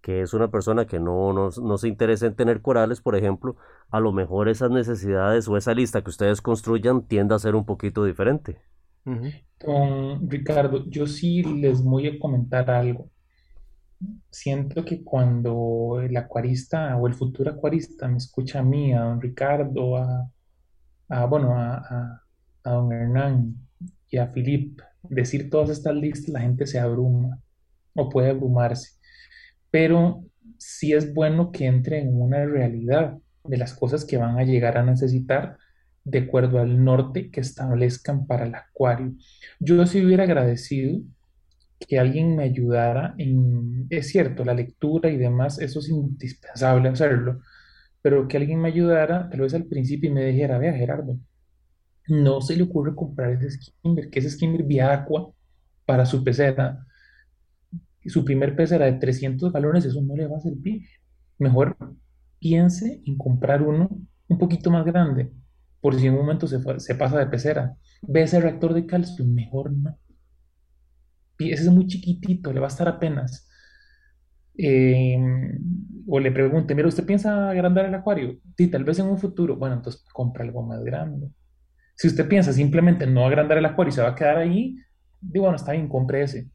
que 0.00 0.22
es 0.22 0.32
una 0.32 0.50
persona 0.50 0.86
que 0.86 0.98
no, 0.98 1.34
no, 1.34 1.78
se 1.78 1.86
interesa 1.86 2.26
en 2.26 2.34
tener 2.34 2.62
corales, 2.62 3.02
por 3.02 3.14
ejemplo, 3.14 3.56
a 3.90 4.00
lo 4.00 4.10
mejor 4.10 4.48
esas 4.48 4.70
necesidades 4.70 5.46
o 5.48 5.58
esa 5.58 5.74
lista 5.74 6.02
que 6.02 6.08
ustedes 6.08 6.40
construyan 6.40 7.06
tiende 7.06 7.34
a 7.34 7.38
ser 7.38 7.56
un 7.56 7.66
poquito 7.66 8.06
diferente. 8.06 8.58
Don 9.04 10.30
Ricardo, 10.30 10.88
yo 10.88 11.06
sí 11.06 11.42
les 11.42 11.84
voy 11.84 12.06
a 12.06 12.18
comentar 12.18 12.70
algo. 12.70 13.10
Siento 14.30 14.82
que 14.82 15.04
cuando 15.04 16.00
el 16.02 16.16
acuarista 16.16 16.96
o 16.96 17.06
el 17.06 17.12
futuro 17.12 17.50
acuarista 17.50 18.08
me 18.08 18.16
escucha 18.16 18.60
a 18.60 18.62
mí, 18.62 18.94
a 18.94 19.02
don 19.02 19.20
Ricardo, 19.20 19.98
a, 19.98 21.26
bueno, 21.26 21.52
a 21.54 22.22
don 22.64 22.90
Hernán 22.90 23.56
y 24.08 24.16
a 24.16 24.28
Filip 24.28 24.80
decir 25.02 25.50
todas 25.50 25.70
estas 25.70 25.94
listas, 25.94 26.28
la 26.28 26.40
gente 26.40 26.66
se 26.66 26.78
abruma 26.78 27.38
o 27.94 28.08
puede 28.08 28.30
abrumarse. 28.30 28.98
Pero 29.70 30.24
sí 30.58 30.92
es 30.92 31.12
bueno 31.14 31.52
que 31.52 31.66
entre 31.66 32.00
en 32.00 32.20
una 32.20 32.44
realidad 32.44 33.18
de 33.44 33.56
las 33.56 33.74
cosas 33.74 34.04
que 34.04 34.16
van 34.16 34.38
a 34.38 34.44
llegar 34.44 34.78
a 34.78 34.84
necesitar 34.84 35.56
de 36.04 36.20
acuerdo 36.20 36.58
al 36.58 36.84
norte 36.84 37.30
que 37.30 37.40
establezcan 37.40 38.26
para 38.26 38.46
el 38.46 38.54
acuario. 38.54 39.12
Yo 39.60 39.84
sí 39.86 40.04
hubiera 40.04 40.24
agradecido 40.24 41.00
que 41.78 41.98
alguien 41.98 42.36
me 42.36 42.44
ayudara 42.44 43.14
en, 43.18 43.86
es 43.90 44.08
cierto, 44.08 44.44
la 44.44 44.54
lectura 44.54 45.10
y 45.10 45.16
demás, 45.16 45.58
eso 45.58 45.80
es 45.80 45.88
indispensable 45.88 46.88
hacerlo, 46.88 47.40
pero 48.02 48.28
que 48.28 48.36
alguien 48.36 48.60
me 48.60 48.68
ayudara, 48.68 49.28
tal 49.30 49.40
vez 49.40 49.54
al 49.54 49.66
principio 49.66 50.10
y 50.10 50.12
me 50.12 50.24
dijera, 50.24 50.58
vea 50.58 50.72
Gerardo, 50.72 51.18
no 52.08 52.40
se 52.40 52.56
le 52.56 52.64
ocurre 52.64 52.94
comprar 52.94 53.32
ese 53.32 53.50
skimmer, 53.50 54.10
que 54.10 54.18
ese 54.20 54.30
skimmer 54.30 54.64
Viacqua 54.64 55.32
para 55.86 56.06
su 56.06 56.22
pecera, 56.24 56.86
su 58.04 58.24
primer 58.24 58.56
pecera 58.56 58.86
de 58.86 58.94
300 58.94 59.52
galones, 59.52 59.84
eso 59.84 60.02
no 60.02 60.16
le 60.16 60.26
va 60.26 60.38
a 60.38 60.40
servir. 60.40 60.82
Mejor 61.38 61.76
piense 62.38 63.02
en 63.06 63.16
comprar 63.16 63.62
uno 63.62 63.88
un 64.28 64.38
poquito 64.38 64.70
más 64.70 64.84
grande, 64.84 65.32
por 65.80 65.94
si 65.98 66.06
en 66.06 66.14
un 66.14 66.20
momento 66.20 66.46
se, 66.46 66.58
se 66.80 66.94
pasa 66.94 67.18
de 67.18 67.26
pecera. 67.26 67.76
Ve 68.02 68.22
ese 68.22 68.40
reactor 68.40 68.74
de 68.74 68.86
calcio, 68.86 69.24
mejor 69.24 69.72
no. 69.72 69.98
Ese 71.38 71.64
es 71.64 71.70
muy 71.70 71.86
chiquitito, 71.86 72.52
le 72.52 72.60
va 72.60 72.66
a 72.66 72.70
estar 72.70 72.88
apenas. 72.88 73.48
Em, 74.54 75.58
o 76.06 76.18
le 76.20 76.30
pregunte, 76.30 76.74
mira, 76.74 76.88
¿usted 76.88 77.06
piensa 77.06 77.48
agrandar 77.50 77.86
el 77.86 77.94
acuario? 77.94 78.38
Sí, 78.56 78.68
tal 78.70 78.84
vez 78.84 78.98
en 78.98 79.06
un 79.06 79.18
futuro. 79.18 79.56
Bueno, 79.56 79.76
entonces 79.76 80.04
compra 80.12 80.44
algo 80.44 80.62
más 80.62 80.82
grande. 80.84 81.30
Si 82.02 82.08
usted 82.08 82.26
piensa 82.26 82.52
simplemente 82.52 83.06
no 83.06 83.24
agrandar 83.24 83.58
el 83.58 83.64
acuario 83.64 83.90
y 83.90 83.94
se 83.94 84.02
va 84.02 84.08
a 84.08 84.14
quedar 84.16 84.36
ahí, 84.36 84.76
digo, 85.20 85.44
bueno, 85.44 85.54
está 85.54 85.70
bien, 85.70 85.86
compre 85.88 86.22
ese. 86.22 86.48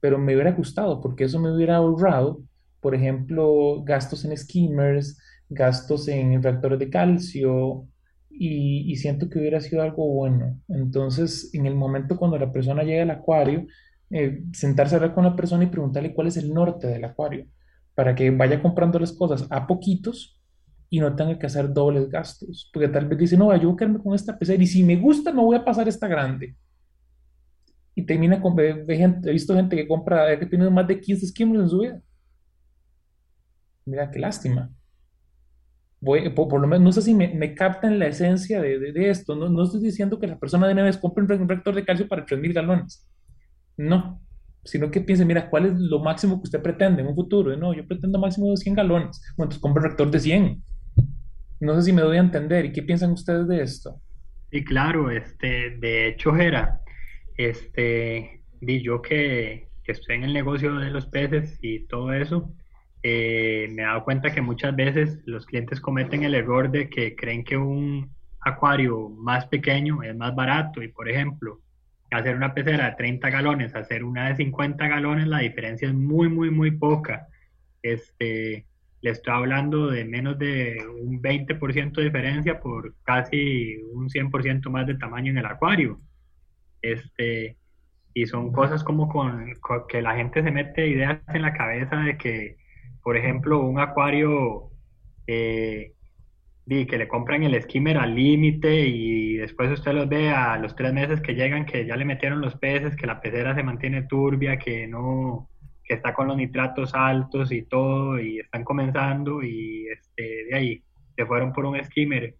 Pero 0.00 0.18
me 0.18 0.34
hubiera 0.34 0.52
gustado 0.52 1.00
porque 1.00 1.24
eso 1.24 1.40
me 1.40 1.50
hubiera 1.50 1.76
ahorrado, 1.76 2.42
por 2.78 2.94
ejemplo, 2.94 3.82
gastos 3.84 4.22
en 4.26 4.36
skimmers, 4.36 5.18
gastos 5.48 6.08
en 6.08 6.42
reactores 6.42 6.78
de 6.78 6.90
calcio 6.90 7.86
y, 8.28 8.94
siento 8.96 9.30
que 9.30 9.38
hubiera 9.38 9.62
sido 9.62 9.80
algo 9.80 10.06
bueno. 10.06 10.60
Entonces, 10.68 11.48
en 11.54 11.64
el 11.64 11.74
momento 11.74 12.18
cuando 12.18 12.36
la 12.36 12.52
persona 12.52 12.82
llega 12.82 13.04
al 13.04 13.10
acuario, 13.12 13.66
eh, 14.10 14.42
sentarse 14.52 14.94
a 14.94 14.98
hablar 14.98 15.14
con 15.14 15.24
la 15.24 15.36
persona 15.36 15.64
y 15.64 15.68
preguntarle 15.68 16.12
cuál 16.12 16.26
es 16.26 16.36
el 16.36 16.52
norte 16.52 16.86
del 16.86 17.06
acuario, 17.06 17.46
para 17.94 18.14
que 18.14 18.30
vaya 18.30 18.60
comprando 18.60 18.98
las 18.98 19.14
cosas 19.14 19.46
a 19.48 19.66
poquitos 19.66 20.38
y 20.90 20.98
no 20.98 21.14
tenga 21.14 21.38
que 21.38 21.46
hacer 21.46 21.72
dobles 21.72 22.10
gastos. 22.10 22.68
Porque 22.72 22.88
tal 22.88 23.06
vez 23.06 23.18
dice, 23.18 23.36
no, 23.36 23.54
yo 23.56 23.68
voy 23.68 23.74
a 23.74 23.76
quedarme 23.76 24.02
con 24.02 24.14
esta 24.14 24.36
pecera 24.36 24.62
y 24.62 24.66
si 24.66 24.82
me 24.82 24.96
gusta, 24.96 25.32
no 25.32 25.44
voy 25.44 25.56
a 25.56 25.64
pasar 25.64 25.88
esta 25.88 26.08
grande. 26.08 26.56
Y 27.94 28.04
termina 28.04 28.40
con, 28.40 28.56
gente, 28.56 29.30
he 29.30 29.32
visto 29.32 29.54
gente 29.54 29.76
que 29.76 29.86
compra, 29.86 30.38
que 30.38 30.46
tiene 30.46 30.68
más 30.68 30.86
de 30.88 31.00
15 31.00 31.28
skimmers 31.28 31.62
en 31.62 31.68
su 31.68 31.78
vida. 31.78 32.02
Mira, 33.86 34.10
qué 34.10 34.18
lástima. 34.18 34.70
Voy, 36.00 36.28
por, 36.30 36.60
lo 36.60 36.66
menos, 36.66 36.82
no 36.82 36.92
sé 36.92 37.02
si 37.02 37.14
me, 37.14 37.28
me 37.34 37.54
captan 37.54 37.98
la 37.98 38.06
esencia 38.06 38.60
de, 38.60 38.78
de, 38.78 39.10
esto. 39.10 39.36
No, 39.36 39.48
no, 39.48 39.64
estoy 39.64 39.80
diciendo 39.80 40.18
que 40.18 40.26
la 40.26 40.38
persona 40.38 40.66
de 40.66 40.72
una 40.72 41.00
compre 41.00 41.36
un 41.36 41.48
reactor 41.48 41.74
de 41.74 41.84
calcio 41.84 42.08
para 42.08 42.24
3.000 42.26 42.52
galones. 42.54 43.06
No, 43.76 44.20
sino 44.64 44.90
que 44.90 45.00
piense, 45.00 45.24
mira, 45.24 45.48
¿cuál 45.48 45.66
es 45.66 45.72
lo 45.74 46.00
máximo 46.00 46.36
que 46.38 46.44
usted 46.44 46.62
pretende 46.62 47.02
en 47.02 47.08
un 47.08 47.14
futuro? 47.14 47.56
No, 47.56 47.74
yo 47.74 47.86
pretendo 47.86 48.18
máximo 48.18 48.50
de 48.50 48.56
100 48.56 48.74
galones. 48.74 49.20
Bueno, 49.36 49.46
entonces 49.46 49.60
compre 49.60 49.80
un 49.82 49.84
reactor 49.84 50.10
de 50.10 50.20
100. 50.20 50.64
No 51.60 51.74
sé 51.76 51.82
si 51.82 51.92
me 51.92 52.02
doy 52.02 52.16
a 52.16 52.20
entender. 52.20 52.64
¿Y 52.64 52.72
qué 52.72 52.82
piensan 52.82 53.12
ustedes 53.12 53.46
de 53.46 53.62
esto? 53.62 54.00
Sí, 54.50 54.64
claro. 54.64 55.10
Este, 55.10 55.76
de 55.78 56.08
hecho, 56.08 56.34
Jera, 56.34 56.80
este, 57.36 58.42
di 58.60 58.82
yo 58.82 59.02
que, 59.02 59.68
estoy 59.84 60.14
en 60.14 60.24
el 60.24 60.32
negocio 60.32 60.76
de 60.76 60.90
los 60.90 61.06
peces 61.06 61.58
y 61.60 61.86
todo 61.88 62.12
eso, 62.12 62.54
eh, 63.02 63.68
me 63.72 63.82
he 63.82 63.84
dado 63.84 64.04
cuenta 64.04 64.32
que 64.32 64.40
muchas 64.40 64.76
veces 64.76 65.18
los 65.26 65.46
clientes 65.46 65.80
cometen 65.80 66.22
el 66.22 66.34
error 66.34 66.70
de 66.70 66.88
que 66.88 67.16
creen 67.16 67.42
que 67.42 67.56
un 67.56 68.08
acuario 68.40 69.08
más 69.08 69.46
pequeño 69.46 70.04
es 70.04 70.14
más 70.14 70.32
barato 70.36 70.80
y, 70.80 70.88
por 70.88 71.08
ejemplo, 71.08 71.60
hacer 72.12 72.36
una 72.36 72.54
pecera 72.54 72.90
de 72.90 72.96
30 72.96 73.30
galones, 73.30 73.74
hacer 73.74 74.04
una 74.04 74.28
de 74.28 74.36
50 74.36 74.86
galones, 74.86 75.26
la 75.26 75.38
diferencia 75.38 75.88
es 75.88 75.94
muy, 75.94 76.28
muy, 76.28 76.50
muy 76.50 76.70
poca. 76.70 77.26
Este, 77.82 78.66
le 79.02 79.10
estoy 79.10 79.34
hablando 79.34 79.88
de 79.88 80.04
menos 80.04 80.38
de 80.38 80.76
un 81.02 81.22
20% 81.22 81.92
de 81.92 82.04
diferencia 82.04 82.60
por 82.60 82.94
casi 83.02 83.76
un 83.92 84.08
100% 84.08 84.68
más 84.70 84.86
de 84.86 84.96
tamaño 84.96 85.30
en 85.30 85.38
el 85.38 85.46
acuario. 85.46 86.00
Este, 86.82 87.56
y 88.14 88.26
son 88.26 88.52
cosas 88.52 88.84
como 88.84 89.08
con, 89.08 89.52
que 89.88 90.02
la 90.02 90.16
gente 90.16 90.42
se 90.42 90.50
mete 90.50 90.88
ideas 90.88 91.20
en 91.28 91.42
la 91.42 91.52
cabeza 91.52 91.96
de 91.96 92.18
que, 92.18 92.56
por 93.02 93.16
ejemplo, 93.16 93.60
un 93.60 93.80
acuario 93.80 94.70
eh, 95.26 95.92
que 96.68 96.98
le 96.98 97.08
compran 97.08 97.42
el 97.42 97.60
skimmer 97.62 97.98
al 97.98 98.14
límite 98.14 98.86
y 98.86 99.36
después 99.36 99.72
usted 99.72 99.92
los 99.92 100.08
ve 100.08 100.30
a 100.30 100.56
los 100.56 100.76
tres 100.76 100.92
meses 100.92 101.20
que 101.20 101.34
llegan 101.34 101.66
que 101.66 101.84
ya 101.84 101.96
le 101.96 102.04
metieron 102.04 102.40
los 102.40 102.56
peces, 102.56 102.94
que 102.94 103.08
la 103.08 103.20
pecera 103.20 103.54
se 103.56 103.64
mantiene 103.64 104.02
turbia, 104.02 104.56
que 104.56 104.86
no, 104.86 105.49
que 105.90 105.96
está 105.96 106.14
con 106.14 106.28
los 106.28 106.36
nitratos 106.36 106.94
altos 106.94 107.50
y 107.50 107.62
todo, 107.62 108.20
y 108.20 108.38
están 108.38 108.62
comenzando 108.62 109.42
y 109.42 109.88
este, 109.88 110.44
de 110.44 110.54
ahí 110.54 110.84
se 111.16 111.26
fueron 111.26 111.52
por 111.52 111.64
un 111.64 111.84
skimmer 111.84 112.36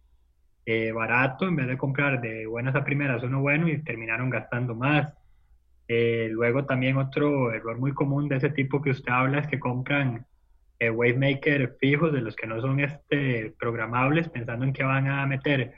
eh, 0.64 0.92
barato 0.92 1.48
en 1.48 1.56
vez 1.56 1.66
de 1.66 1.76
comprar 1.76 2.20
de 2.20 2.46
buenas 2.46 2.76
a 2.76 2.84
primeras 2.84 3.24
uno 3.24 3.40
bueno 3.40 3.68
y 3.68 3.82
terminaron 3.82 4.30
gastando 4.30 4.76
más. 4.76 5.12
Eh, 5.88 6.28
luego 6.30 6.64
también 6.64 6.96
otro 6.96 7.52
error 7.52 7.76
muy 7.76 7.92
común 7.92 8.28
de 8.28 8.36
ese 8.36 8.50
tipo 8.50 8.80
que 8.80 8.90
usted 8.90 9.10
habla 9.10 9.40
es 9.40 9.48
que 9.48 9.58
compran 9.58 10.24
eh, 10.78 10.88
wavemaker 10.88 11.76
fijos, 11.80 12.12
de 12.12 12.20
los 12.20 12.36
que 12.36 12.46
no 12.46 12.60
son 12.60 12.78
este, 12.78 13.52
programables, 13.58 14.28
pensando 14.28 14.64
en 14.64 14.72
que 14.72 14.84
van 14.84 15.08
a 15.08 15.26
meter 15.26 15.74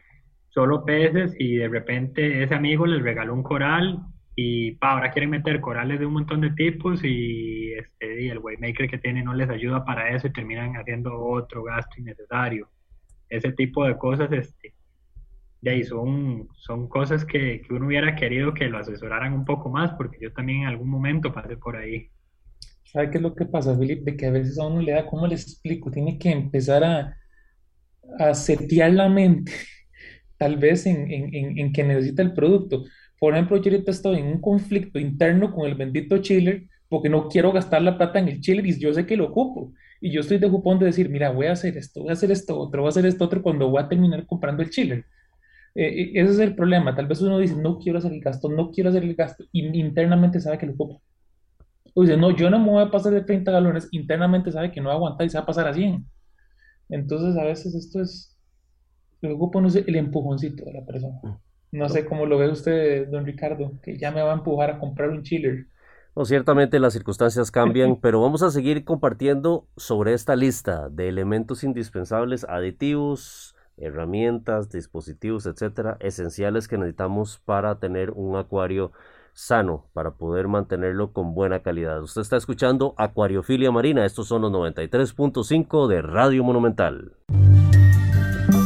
solo 0.50 0.84
peces 0.84 1.34
y 1.38 1.56
de 1.56 1.68
repente 1.70 2.42
ese 2.42 2.54
amigo 2.54 2.84
les 2.84 3.02
regaló 3.02 3.32
un 3.32 3.42
coral 3.42 3.98
y 4.34 4.72
pa, 4.72 4.92
ahora 4.92 5.10
quieren 5.10 5.30
meter 5.30 5.60
corales 5.60 5.98
de 5.98 6.06
un 6.06 6.14
montón 6.14 6.40
de 6.40 6.50
tipos 6.50 7.02
y, 7.04 7.72
este, 7.72 8.22
y 8.22 8.28
el 8.28 8.38
wavemaker 8.38 8.88
que 8.88 8.98
tiene 8.98 9.22
no 9.22 9.34
les 9.34 9.50
ayuda 9.50 9.84
para 9.84 10.14
eso 10.14 10.26
y 10.26 10.32
terminan 10.32 10.74
haciendo 10.74 11.18
otro 11.18 11.62
gasto 11.64 12.00
innecesario. 12.00 12.70
Ese 13.28 13.52
tipo 13.52 13.84
de 13.84 13.96
cosas, 13.96 14.30
este, 14.32 14.74
de 15.60 15.70
ahí 15.70 15.84
son, 15.84 16.48
son 16.56 16.88
cosas 16.88 17.24
que, 17.24 17.62
que 17.62 17.74
uno 17.74 17.86
hubiera 17.86 18.16
querido 18.16 18.52
que 18.52 18.68
lo 18.68 18.78
asesoraran 18.78 19.32
un 19.32 19.44
poco 19.44 19.68
más, 19.70 19.92
porque 19.92 20.18
yo 20.20 20.32
también 20.32 20.62
en 20.62 20.66
algún 20.68 20.88
momento 20.88 21.32
pasé 21.32 21.56
por 21.56 21.76
ahí. 21.76 22.08
¿Sabe 22.84 23.10
qué 23.10 23.18
es 23.18 23.22
lo 23.22 23.34
que 23.34 23.46
pasa, 23.46 23.76
Felipe? 23.76 24.10
De 24.10 24.16
que 24.16 24.26
a 24.26 24.30
veces 24.30 24.58
a 24.58 24.66
uno 24.66 24.82
le 24.82 24.92
da, 24.92 25.06
¿cómo 25.06 25.26
les 25.26 25.42
explico? 25.44 25.90
Tiene 25.90 26.18
que 26.18 26.30
empezar 26.30 26.84
a, 26.84 27.16
a 28.18 28.34
setear 28.34 28.92
la 28.92 29.08
mente, 29.08 29.52
tal 30.36 30.56
vez 30.56 30.86
en, 30.86 31.10
en, 31.10 31.58
en, 31.58 31.72
que 31.72 31.84
necesita 31.84 32.22
el 32.22 32.34
producto. 32.34 32.84
Por 33.22 33.34
ejemplo, 33.34 33.56
yo 33.58 33.70
ahorita 33.70 33.92
estoy 33.92 34.18
en 34.18 34.26
un 34.26 34.40
conflicto 34.40 34.98
interno 34.98 35.54
con 35.54 35.68
el 35.68 35.76
bendito 35.76 36.18
chiller 36.18 36.64
porque 36.88 37.08
no 37.08 37.28
quiero 37.28 37.52
gastar 37.52 37.80
la 37.80 37.96
plata 37.96 38.18
en 38.18 38.26
el 38.26 38.40
chiller 38.40 38.66
y 38.66 38.76
yo 38.80 38.92
sé 38.92 39.06
que 39.06 39.16
lo 39.16 39.26
ocupo. 39.26 39.72
Y 40.00 40.10
yo 40.10 40.22
estoy 40.22 40.38
de 40.38 40.50
jupón 40.50 40.80
de 40.80 40.86
decir, 40.86 41.08
mira, 41.08 41.30
voy 41.30 41.46
a 41.46 41.52
hacer 41.52 41.76
esto, 41.76 42.00
voy 42.00 42.10
a 42.10 42.14
hacer 42.14 42.32
esto 42.32 42.58
otro, 42.58 42.82
voy 42.82 42.88
a 42.88 42.90
hacer 42.90 43.06
esto 43.06 43.24
otro 43.24 43.40
cuando 43.40 43.70
voy 43.70 43.80
a 43.80 43.88
terminar 43.88 44.26
comprando 44.26 44.60
el 44.64 44.70
chiller. 44.70 45.04
Eh, 45.76 45.86
eh, 45.86 46.12
ese 46.14 46.32
es 46.32 46.38
el 46.40 46.56
problema. 46.56 46.96
Tal 46.96 47.06
vez 47.06 47.20
uno 47.20 47.38
dice, 47.38 47.54
no 47.54 47.78
quiero 47.78 48.00
hacer 48.00 48.12
el 48.12 48.20
gasto, 48.20 48.48
no 48.48 48.72
quiero 48.72 48.90
hacer 48.90 49.04
el 49.04 49.14
gasto, 49.14 49.44
internamente 49.52 50.40
sabe 50.40 50.58
que 50.58 50.66
lo 50.66 50.72
ocupa 50.72 51.00
o 51.94 52.02
dice, 52.02 52.16
no, 52.16 52.34
yo 52.34 52.50
no 52.50 52.58
me 52.58 52.70
voy 52.70 52.82
a 52.82 52.90
pasar 52.90 53.12
de 53.12 53.22
30 53.22 53.52
galones, 53.52 53.88
internamente 53.92 54.50
sabe 54.50 54.72
que 54.72 54.80
no 54.80 54.88
va 54.88 54.94
a 54.94 54.96
aguantar 54.96 55.28
y 55.28 55.30
se 55.30 55.38
va 55.38 55.44
a 55.44 55.46
pasar 55.46 55.68
a 55.68 55.74
100. 55.74 56.04
Entonces, 56.88 57.36
a 57.36 57.44
veces 57.44 57.72
esto 57.74 58.00
es, 58.00 58.36
luego 59.20 59.48
ponerse 59.48 59.84
el 59.86 59.94
empujoncito 59.94 60.64
de 60.64 60.72
la 60.72 60.84
persona. 60.84 61.40
No 61.72 61.88
sé 61.88 62.04
cómo 62.04 62.26
lo 62.26 62.36
ve 62.36 62.50
usted, 62.50 63.08
don 63.08 63.24
Ricardo, 63.24 63.72
que 63.82 63.96
ya 63.96 64.10
me 64.10 64.22
va 64.22 64.32
a 64.32 64.34
empujar 64.34 64.70
a 64.70 64.78
comprar 64.78 65.08
un 65.08 65.22
chiller. 65.22 65.68
No, 66.14 66.26
ciertamente 66.26 66.78
las 66.78 66.92
circunstancias 66.92 67.50
cambian, 67.50 67.96
pero 68.02 68.20
vamos 68.20 68.42
a 68.42 68.50
seguir 68.50 68.84
compartiendo 68.84 69.66
sobre 69.78 70.12
esta 70.12 70.36
lista 70.36 70.90
de 70.90 71.08
elementos 71.08 71.64
indispensables, 71.64 72.44
aditivos, 72.46 73.56
herramientas, 73.78 74.70
dispositivos, 74.70 75.46
etcétera, 75.46 75.96
esenciales 76.00 76.68
que 76.68 76.76
necesitamos 76.76 77.40
para 77.46 77.78
tener 77.78 78.10
un 78.10 78.36
acuario 78.36 78.92
sano 79.32 79.86
para 79.94 80.10
poder 80.10 80.48
mantenerlo 80.48 81.14
con 81.14 81.34
buena 81.34 81.60
calidad. 81.60 82.02
Usted 82.02 82.20
está 82.20 82.36
escuchando 82.36 82.94
Acuariofilia 82.98 83.70
Marina, 83.70 84.04
estos 84.04 84.28
son 84.28 84.42
los 84.42 84.52
93.5 84.52 85.88
de 85.88 86.02
Radio 86.02 86.44
Monumental. 86.44 87.16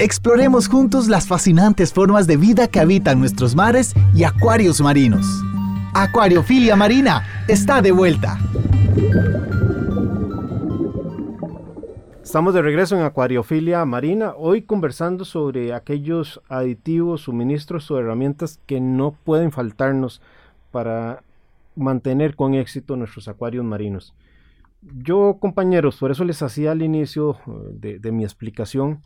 Exploremos 0.00 0.66
juntos 0.66 1.08
las 1.08 1.28
fascinantes 1.28 1.92
formas 1.92 2.26
de 2.26 2.38
vida 2.38 2.68
que 2.68 2.80
habitan 2.80 3.18
nuestros 3.18 3.54
mares 3.54 3.94
y 4.14 4.24
acuarios 4.24 4.80
marinos. 4.80 5.26
Acuariofilia 5.92 6.74
Marina 6.74 7.44
está 7.48 7.82
de 7.82 7.92
vuelta. 7.92 8.38
Estamos 12.22 12.54
de 12.54 12.62
regreso 12.62 12.96
en 12.96 13.02
Acuariofilia 13.02 13.84
Marina, 13.84 14.32
hoy 14.38 14.62
conversando 14.62 15.26
sobre 15.26 15.74
aquellos 15.74 16.40
aditivos, 16.48 17.20
suministros 17.20 17.90
o 17.90 17.98
herramientas 17.98 18.58
que 18.64 18.80
no 18.80 19.12
pueden 19.12 19.52
faltarnos 19.52 20.22
para 20.70 21.22
mantener 21.76 22.36
con 22.36 22.54
éxito 22.54 22.96
nuestros 22.96 23.28
acuarios 23.28 23.66
marinos. 23.66 24.14
Yo, 24.80 25.36
compañeros, 25.38 25.98
por 25.98 26.10
eso 26.10 26.24
les 26.24 26.40
hacía 26.40 26.72
al 26.72 26.80
inicio 26.80 27.36
eh, 27.82 27.98
de, 28.00 28.12
mi 28.12 28.24
explicación 28.24 29.02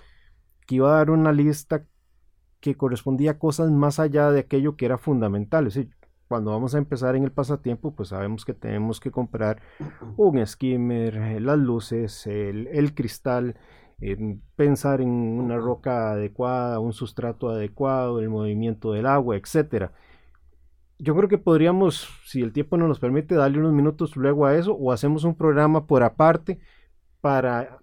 que 0.67 0.77
iba 0.77 0.93
a 0.93 0.99
dar 0.99 1.11
una 1.11 1.33
lista 1.33 1.87
que 2.61 2.77
correspondía 2.77 3.33
a 3.33 3.39
cosas 3.39 3.71
más 3.71 4.01
allá 4.01 4.31
de 4.31 4.41
aquello 4.41 4.77
que 4.77 4.87
era 4.87 4.99
fundamental. 4.99 5.67
Es 5.67 5.75
decir, 5.75 5.95
cuando 6.29 6.51
vamos 6.51 6.75
a 6.75 6.79
empezar 6.79 7.17
en 7.17 7.25
el 7.25 7.33
pasatiempo, 7.33 7.95
pues 7.95 8.11
sabemos 8.11 8.45
que 8.45 8.55
tenemos 8.55 9.01
que 9.01 9.11
comprar 9.11 9.61
un 10.17 10.45
skimmer, 10.47 11.17
eh, 11.17 11.41
las 11.41 11.59
luces, 11.59 12.27
el, 12.27 12.95
cristal, 12.95 13.57
pensar 14.57 15.01
en 15.01 15.09
una 15.11 15.59
roca 15.59 16.13
adecuada, 16.13 16.81
un 16.81 16.93
sustrato 16.93 17.51
adecuado, 17.51 18.21
el 18.21 18.31
movimiento 18.31 18.93
del 18.93 19.07
agua, 19.07 19.37
etcétera 19.37 19.93
yo 20.99 21.15
creo 21.15 21.29
que 21.29 21.39
podríamos, 21.39 22.09
si 22.25 22.41
el 22.43 22.53
tiempo 22.53 22.77
no 22.77 22.89
nos 22.89 23.01
permite, 23.01 23.35
darle 23.35 23.59
unos 23.59 23.73
minutos 23.73 24.17
luego 24.17 24.47
a 24.47 24.57
eso 24.57 24.75
o 24.75 24.93
hacemos 24.93 25.25
un 25.25 25.35
programa 25.35 25.87
por 25.87 26.03
aparte 26.03 26.61
para 27.21 27.79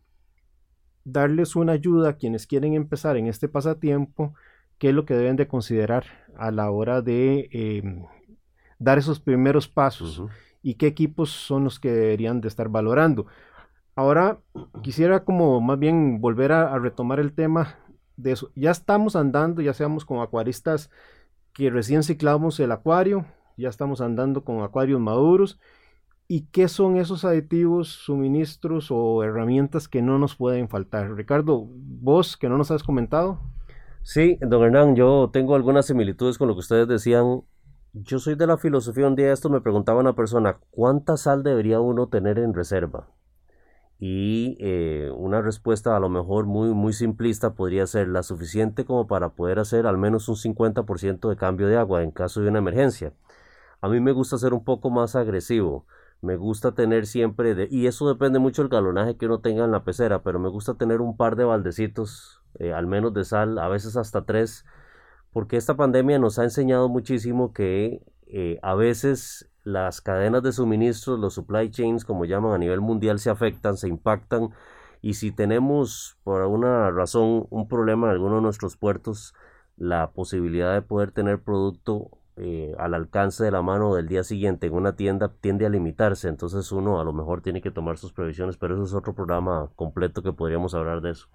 darles 1.03 1.55
una 1.55 1.73
ayuda 1.73 2.09
a 2.09 2.17
quienes 2.17 2.47
quieren 2.47 2.73
empezar 2.73 3.17
en 3.17 3.27
este 3.27 3.47
pasatiempo, 3.47 4.33
qué 4.77 4.89
es 4.89 4.95
lo 4.95 5.05
que 5.05 5.15
deben 5.15 5.35
de 5.35 5.47
considerar 5.47 6.05
a 6.37 6.51
la 6.51 6.71
hora 6.71 7.01
de 7.01 7.49
em, 7.51 8.05
dar 8.79 8.97
esos 8.97 9.19
primeros 9.19 9.67
pasos 9.67 10.23
y 10.63 10.75
qué 10.75 10.87
equipos 10.87 11.29
son 11.29 11.63
los 11.63 11.79
que 11.79 11.91
deberían 11.91 12.41
de 12.41 12.47
estar 12.47 12.69
valorando. 12.69 13.27
Ahora 13.95 14.39
quisiera 14.83 15.23
como 15.25 15.59
más 15.61 15.77
bien 15.77 16.21
volver 16.21 16.51
a 16.51 16.77
retomar 16.79 17.19
el 17.19 17.33
tema 17.33 17.75
de 18.17 18.31
eso. 18.31 18.51
Ya 18.55 18.71
estamos 18.71 19.15
andando, 19.15 19.61
ya 19.61 19.73
seamos 19.73 20.05
como 20.05 20.23
acuaristas 20.23 20.89
que 21.53 21.69
recién 21.69 22.03
ciclamos 22.03 22.59
el 22.59 22.71
acuario, 22.71 23.25
ya 23.57 23.69
estamos 23.69 24.01
andando 24.01 24.43
con 24.43 24.61
acuarios 24.61 24.99
maduros. 24.99 25.59
¿Y 26.33 26.43
qué 26.43 26.69
son 26.69 26.95
esos 26.95 27.25
aditivos, 27.25 27.89
suministros 27.89 28.87
o 28.89 29.21
herramientas 29.21 29.89
que 29.89 30.01
no 30.01 30.17
nos 30.17 30.37
pueden 30.37 30.69
faltar? 30.69 31.13
Ricardo, 31.13 31.67
vos 31.67 32.37
que 32.37 32.47
no 32.47 32.57
nos 32.57 32.71
has 32.71 32.83
comentado. 32.83 33.41
Sí, 34.01 34.37
don 34.39 34.63
Hernán, 34.63 34.95
yo 34.95 35.29
tengo 35.33 35.55
algunas 35.55 35.87
similitudes 35.87 36.37
con 36.37 36.47
lo 36.47 36.53
que 36.53 36.61
ustedes 36.61 36.87
decían. 36.87 37.41
Yo 37.91 38.17
soy 38.17 38.35
de 38.35 38.47
la 38.47 38.55
filosofía, 38.55 39.07
un 39.07 39.17
día 39.17 39.33
esto 39.33 39.49
me 39.49 39.59
preguntaba 39.59 39.99
una 39.99 40.15
persona, 40.15 40.57
¿cuánta 40.69 41.17
sal 41.17 41.43
debería 41.43 41.81
uno 41.81 42.07
tener 42.07 42.39
en 42.39 42.53
reserva? 42.53 43.09
y 43.99 44.57
eh, 44.61 45.11
una 45.13 45.41
respuesta 45.41 45.97
a 45.97 45.99
lo 45.99 46.07
mejor 46.07 46.45
muy, 46.45 46.69
muy 46.69 46.93
simplista 46.93 47.55
podría 47.55 47.85
ser 47.85 48.07
la 48.07 48.23
suficiente 48.23 48.85
como 48.85 49.05
para 49.05 49.33
poder 49.33 49.59
hacer 49.59 49.85
al 49.85 49.97
menos 49.97 50.29
un 50.29 50.37
50% 50.37 51.29
de 51.29 51.35
cambio 51.35 51.67
de 51.67 51.75
agua 51.77 52.01
en 52.01 52.11
caso 52.11 52.41
de 52.41 52.47
una 52.47 52.59
emergencia. 52.59 53.13
A 53.81 53.89
mí 53.89 53.99
me 53.99 54.11
gusta 54.11 54.37
ser 54.37 54.53
un 54.53 54.63
poco 54.63 54.89
más 54.89 55.15
agresivo. 55.15 55.85
Me 56.21 56.35
gusta 56.37 56.73
tener 56.73 57.07
siempre, 57.07 57.67
y 57.71 57.87
eso 57.87 58.07
depende 58.07 58.39
mucho 58.39 58.61
del 58.61 58.69
galonaje 58.69 59.17
que 59.17 59.25
uno 59.25 59.39
tenga 59.39 59.65
en 59.65 59.71
la 59.71 59.83
pecera, 59.83 60.21
pero 60.21 60.39
me 60.39 60.49
gusta 60.49 60.75
tener 60.75 61.01
un 61.01 61.17
par 61.17 61.35
de 61.35 61.45
baldecitos, 61.45 62.41
eh, 62.59 62.73
al 62.73 62.85
menos 62.85 63.13
de 63.13 63.25
sal, 63.25 63.57
a 63.57 63.67
veces 63.69 63.97
hasta 63.97 64.23
tres, 64.25 64.65
porque 65.33 65.57
esta 65.57 65.75
pandemia 65.75 66.19
nos 66.19 66.37
ha 66.37 66.43
enseñado 66.43 66.89
muchísimo 66.89 67.53
que 67.53 68.03
eh, 68.27 68.59
a 68.61 68.75
veces 68.75 69.49
las 69.63 70.01
cadenas 70.01 70.43
de 70.43 70.51
suministro, 70.51 71.17
los 71.17 71.33
supply 71.35 71.69
chains, 71.71 72.05
como 72.05 72.25
llaman 72.25 72.53
a 72.53 72.57
nivel 72.57 72.81
mundial, 72.81 73.19
se 73.19 73.29
afectan, 73.29 73.77
se 73.77 73.87
impactan. 73.87 74.49
Y 75.01 75.15
si 75.15 75.31
tenemos 75.31 76.17
por 76.23 76.41
alguna 76.41 76.91
razón 76.91 77.47
un 77.49 77.67
problema 77.67 78.07
en 78.07 78.13
alguno 78.13 78.37
de 78.37 78.41
nuestros 78.41 78.77
puertos, 78.77 79.33
la 79.77 80.11
posibilidad 80.11 80.73
de 80.73 80.81
poder 80.81 81.11
tener 81.11 81.41
producto 81.41 82.11
eh, 82.43 82.73
al 82.79 82.95
alcance 82.95 83.43
de 83.43 83.51
la 83.51 83.61
mano 83.61 83.93
del 83.93 84.07
día 84.07 84.23
siguiente 84.23 84.65
en 84.65 84.73
una 84.73 84.95
tienda 84.95 85.31
tiende 85.41 85.67
a 85.67 85.69
limitarse. 85.69 86.27
Entonces 86.27 86.71
uno 86.71 86.99
a 86.99 87.03
lo 87.03 87.13
mejor 87.13 87.41
tiene 87.43 87.61
que 87.61 87.69
tomar 87.69 87.99
sus 87.99 88.13
previsiones, 88.13 88.57
pero 88.57 88.73
eso 88.73 88.83
es 88.83 88.93
otro 88.95 89.13
programa 89.13 89.69
completo 89.75 90.23
que 90.23 90.33
podríamos 90.33 90.73
hablar 90.73 91.01
de 91.01 91.11
eso. 91.11 91.27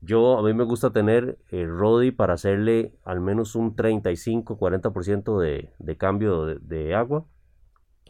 Yo, 0.00 0.36
a 0.36 0.42
mí 0.42 0.52
me 0.54 0.64
gusta 0.64 0.90
tener 0.90 1.38
el 1.50 1.60
eh, 1.60 1.66
Rodi 1.68 2.10
para 2.10 2.34
hacerle 2.34 2.94
al 3.04 3.20
menos 3.20 3.54
un 3.54 3.76
35-40% 3.76 5.38
de, 5.38 5.70
de 5.78 5.96
cambio 5.96 6.46
de, 6.46 6.94
agua. 6.96 7.24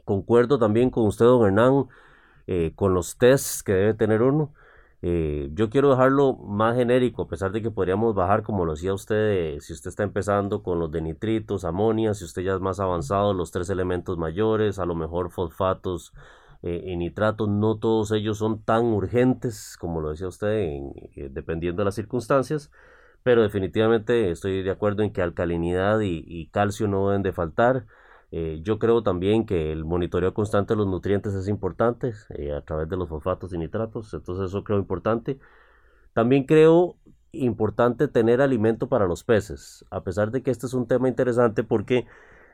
Concuerdo 0.06 0.58
también 0.58 0.88
con 0.88 1.06
usted, 1.06 1.26
don 1.26 1.44
Hernán, 1.44 1.88
eh, 2.46 2.72
con 2.74 2.94
los 2.94 3.18
tests 3.18 3.62
que 3.62 3.74
debe 3.74 3.92
tener 3.92 4.22
uno. 4.22 4.54
Eh, 5.00 5.50
yo 5.52 5.70
quiero 5.70 5.90
dejarlo 5.90 6.34
más 6.34 6.76
genérico, 6.76 7.22
a 7.22 7.28
pesar 7.28 7.52
de 7.52 7.62
que 7.62 7.70
podríamos 7.70 8.14
bajar, 8.14 8.42
como 8.42 8.64
lo 8.64 8.72
decía 8.72 8.92
usted, 8.94 9.61
si 9.61 9.72
usted 9.72 9.90
está 9.90 10.02
empezando 10.02 10.62
con 10.62 10.80
los 10.80 10.90
de 10.90 11.00
nitritos, 11.02 11.64
amonia, 11.64 12.14
si 12.14 12.24
usted 12.24 12.42
ya 12.42 12.54
es 12.54 12.61
más 12.61 12.80
avanzado, 12.80 13.32
los 13.32 13.52
tres 13.52 13.70
elementos 13.70 14.18
mayores, 14.18 14.78
a 14.80 14.87
lo 14.87 14.96
mejor 14.96 15.30
fosfatos, 15.30 16.12
eh, 16.62 16.96
nitratos, 16.96 17.48
no 17.48 17.78
todos 17.78 18.11
ellos 18.11 18.38
son 18.38 18.62
tan 18.64 18.87
urgentes 18.87 19.76
como 19.78 20.00
lo 20.00 20.11
decía 20.11 20.26
usted, 20.26 20.50
eh, 21.14 21.28
dependiendo 21.30 21.82
de 21.82 21.84
las 21.84 21.94
circunstancias, 21.94 22.72
pero 23.22 23.42
definitivamente 23.42 24.30
estoy 24.30 24.62
de 24.62 24.70
acuerdo 24.70 25.02
en 25.04 25.12
que 25.12 25.22
alcalinidad 25.22 26.00
y, 26.00 26.48
calcio 26.48 26.88
no 26.88 27.08
deben 27.08 27.22
de 27.22 27.32
faltar. 27.32 27.87
Eh, 28.30 28.60
yo 28.62 28.78
creo 28.78 29.02
también 29.02 29.46
que 29.46 29.72
el 29.72 29.84
monitoreo 29.84 30.34
constante 30.34 30.74
de 30.74 30.78
los 30.78 30.86
nutrientes 30.86 31.34
es 31.34 31.48
importante 31.48 32.12
eh, 32.30 32.52
a 32.52 32.60
través 32.60 32.88
de 32.88 32.96
los 32.96 33.08
fosfatos 33.08 33.54
y 33.54 33.58
nitratos, 33.58 34.12
entonces 34.12 34.50
eso 34.50 34.64
creo 34.64 34.78
importante. 34.78 35.38
También 36.12 36.44
creo 36.44 36.96
importante 37.32 38.08
tener 38.08 38.40
alimento 38.40 38.88
para 38.88 39.06
los 39.06 39.24
peces, 39.24 39.84
a 39.90 40.02
pesar 40.02 40.30
de 40.30 40.42
que 40.42 40.50
este 40.50 40.66
es 40.66 40.74
un 40.74 40.86
tema 40.86 41.08
interesante 41.08 41.64
porque 41.64 42.06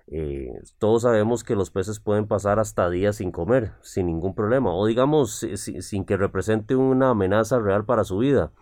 eh, 0.07 0.49
todos 0.79 1.03
sabemos 1.03 1.45
que 1.45 1.57
los 1.57 1.71
peces 1.71 2.01
pueden 2.01 2.27
pasar 2.29 2.59
hasta 2.59 2.91
días 2.91 3.17
sin 3.17 3.33
comer, 3.33 3.73
sin 3.83 4.07
ningún 4.07 4.35
problema, 4.35 4.75
o 4.75 4.87
digamos 4.87 5.47
sin 5.57 6.05
que 6.05 6.17
represente 6.17 6.77
una 6.77 7.11
amenaza 7.11 7.59
real 7.59 7.85
para 7.85 8.05
su 8.05 8.19
vida. 8.19 8.53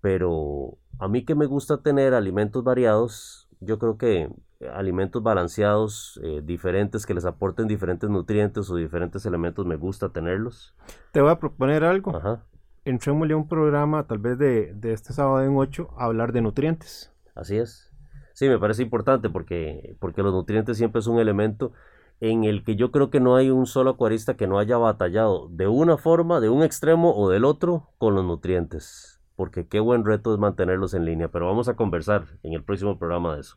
Pero 0.00 0.78
a 0.98 1.08
mí 1.08 1.24
que 1.24 1.34
me 1.34 1.46
gusta 1.46 1.82
tener 1.82 2.14
alimentos 2.14 2.64
variados, 2.64 3.48
yo 3.60 3.78
creo 3.78 3.98
que 3.98 4.30
alimentos 4.74 5.22
balanceados, 5.22 6.20
eh, 6.22 6.42
diferentes, 6.44 7.06
que 7.06 7.14
les 7.14 7.24
aporten 7.24 7.66
diferentes 7.66 8.08
nutrientes 8.10 8.70
o 8.70 8.76
diferentes 8.76 9.24
elementos, 9.26 9.66
me 9.66 9.76
gusta 9.76 10.10
tenerlos. 10.10 10.74
Te 11.12 11.20
voy 11.20 11.30
a 11.30 11.38
proponer 11.38 11.84
algo. 11.84 12.16
Ajá. 12.16 12.44
Entrémosle 12.84 13.34
a 13.34 13.36
un 13.36 13.48
programa, 13.48 14.06
tal 14.06 14.18
vez 14.18 14.38
de, 14.38 14.72
de 14.74 14.92
este 14.92 15.12
sábado 15.12 15.44
en 15.44 15.56
8, 15.56 15.90
a 15.98 16.04
hablar 16.04 16.32
de 16.32 16.40
nutrientes. 16.40 17.12
Así 17.34 17.56
es. 17.56 17.92
Sí, 18.32 18.48
me 18.48 18.58
parece 18.58 18.82
importante 18.82 19.28
porque, 19.28 19.96
porque 20.00 20.22
los 20.22 20.32
nutrientes 20.32 20.76
siempre 20.78 21.00
es 21.00 21.06
un 21.06 21.18
elemento 21.18 21.72
en 22.20 22.44
el 22.44 22.64
que 22.64 22.76
yo 22.76 22.90
creo 22.90 23.10
que 23.10 23.20
no 23.20 23.36
hay 23.36 23.50
un 23.50 23.66
solo 23.66 23.90
acuarista 23.90 24.34
que 24.34 24.46
no 24.46 24.58
haya 24.58 24.76
batallado 24.76 25.48
de 25.48 25.68
una 25.68 25.96
forma, 25.96 26.40
de 26.40 26.50
un 26.50 26.62
extremo 26.62 27.14
o 27.14 27.30
del 27.30 27.44
otro 27.44 27.90
con 27.98 28.14
los 28.14 28.24
nutrientes. 28.24 29.20
Porque 29.36 29.66
qué 29.66 29.80
buen 29.80 30.04
reto 30.04 30.34
es 30.34 30.38
mantenerlos 30.38 30.92
en 30.92 31.06
línea, 31.06 31.28
pero 31.28 31.46
vamos 31.46 31.68
a 31.68 31.76
conversar 31.76 32.24
en 32.42 32.52
el 32.52 32.62
próximo 32.62 32.98
programa 32.98 33.34
de 33.34 33.40
eso. 33.40 33.56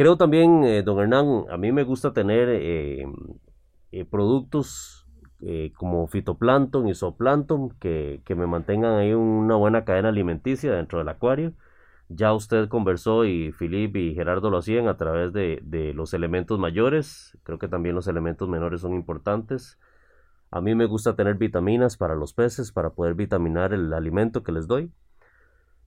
Creo 0.00 0.16
también, 0.16 0.64
eh, 0.64 0.82
don 0.82 0.98
Hernán, 0.98 1.44
a 1.50 1.58
mí 1.58 1.72
me 1.72 1.82
gusta 1.82 2.14
tener 2.14 2.48
eh, 2.48 3.04
eh, 3.92 4.04
productos 4.06 5.06
como 5.76 6.06
fitoplancton 6.06 6.88
y 6.88 6.94
zooplancton 6.94 7.70
que, 7.78 8.20
que 8.24 8.34
me 8.34 8.46
mantengan 8.46 8.98
ahí 8.98 9.14
una 9.14 9.56
buena 9.56 9.84
cadena 9.84 10.10
alimenticia 10.10 10.72
dentro 10.72 10.98
del 10.98 11.08
acuario 11.08 11.54
ya 12.10 12.32
usted 12.34 12.68
conversó 12.68 13.24
y 13.24 13.52
Filip 13.52 13.96
y 13.96 14.14
Gerardo 14.14 14.50
lo 14.50 14.58
hacían 14.58 14.88
a 14.88 14.96
través 14.96 15.32
de, 15.32 15.92
los 15.94 16.12
elementos 16.12 16.58
mayores. 16.58 17.38
Creo 17.44 17.58
que 17.58 17.68
también 17.68 17.94
los 17.94 18.08
elementos 18.08 18.48
menores 18.48 18.80
son 18.80 18.94
importantes. 18.94 19.78
A 20.50 20.60
mí 20.60 20.74
me 20.74 20.86
gusta 20.86 21.14
tener 21.14 21.36
vitaminas 21.36 21.96
para 21.96 22.16
los 22.16 22.34
peces 22.34 22.72
para 22.72 22.90
poder 22.90 23.14
vitaminar 23.14 23.72
el 23.72 23.92
alimento 23.92 24.42
que 24.42 24.50
les 24.50 24.66
doy. 24.66 24.90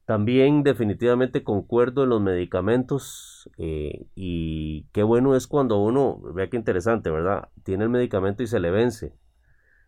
También 0.05 0.63
definitivamente 0.63 1.43
concuerdo 1.43 2.03
en 2.03 2.09
los 2.09 2.21
medicamentos 2.21 3.49
eh, 3.57 4.05
y 4.15 4.85
qué 4.91 5.01
bueno 5.03 5.35
es 5.35 5.47
cuando 5.47 5.77
uno, 5.77 6.19
vea 6.33 6.49
qué 6.49 6.57
interesante, 6.57 7.09
¿verdad? 7.09 7.49
Tiene 7.63 7.85
el 7.85 7.89
medicamento 7.89 8.43
y 8.43 8.47
se 8.47 8.59
le 8.59 8.69
vence. 8.69 9.13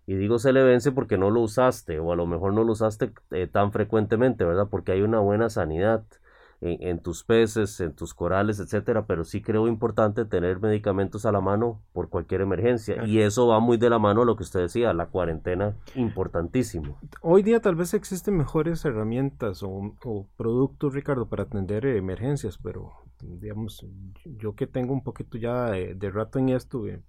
Y 0.07 0.15
digo 0.15 0.39
se 0.39 0.53
le 0.53 0.63
vence 0.63 0.91
porque 0.91 1.17
no 1.17 1.31
lo 1.31 1.41
usaste 1.41 1.99
o 1.99 2.13
a 2.13 2.15
lo 2.15 2.27
mejor 2.27 2.53
no 2.53 2.63
lo 2.63 2.73
usaste 2.73 3.11
eh, 3.31 3.47
tan 3.47 3.71
frecuentemente, 3.73 4.45
¿verdad? 4.45 4.67
Porque 4.69 4.93
hay 4.93 5.01
una 5.01 5.19
buena 5.19 5.49
sanidad 5.49 6.05
en, 6.65 6.99
tus 6.99 7.23
peces, 7.23 7.79
en 7.79 7.93
tus 7.93 8.13
corales, 8.13 8.59
etcétera, 8.59 9.05
pero 9.05 9.23
sí 9.23 9.41
creo 9.41 9.67
importante 9.67 10.25
tener 10.25 10.59
medicamentos 10.59 11.25
a 11.25 11.31
la 11.31 11.41
mano 11.41 11.81
por 11.93 12.09
cualquier 12.09 12.41
emergencia. 12.41 13.05
Y 13.05 13.19
eso 13.19 13.47
va 13.47 13.59
muy 13.59 13.77
de 13.77 13.89
la 13.89 13.99
mano 13.99 14.23
a 14.23 14.25
lo 14.25 14.35
que 14.35 14.43
usted 14.43 14.61
decía, 14.61 14.93
la 14.93 15.07
cuarentena, 15.07 15.75
importantísimo. 15.95 16.97
Hoy 17.21 17.43
día 17.43 17.61
tal 17.61 17.75
vez 17.75 17.93
existen 17.93 18.37
mejores 18.37 18.83
herramientas 18.85 19.63
o, 19.63 19.95
productos, 20.37 20.93
Ricardo, 20.93 21.27
para 21.27 21.43
atender 21.43 21.85
emergencias, 21.85 22.57
pero 22.57 22.93
digamos, 23.21 23.85
yo 24.25 24.55
que 24.55 24.67
tengo 24.67 24.93
un 24.93 25.03
poquito 25.03 25.37
ya 25.37 25.71
de, 25.71 26.11
rato 26.11 26.39
en 26.39 26.49
esto, 26.49 26.87
eh, 26.87 27.01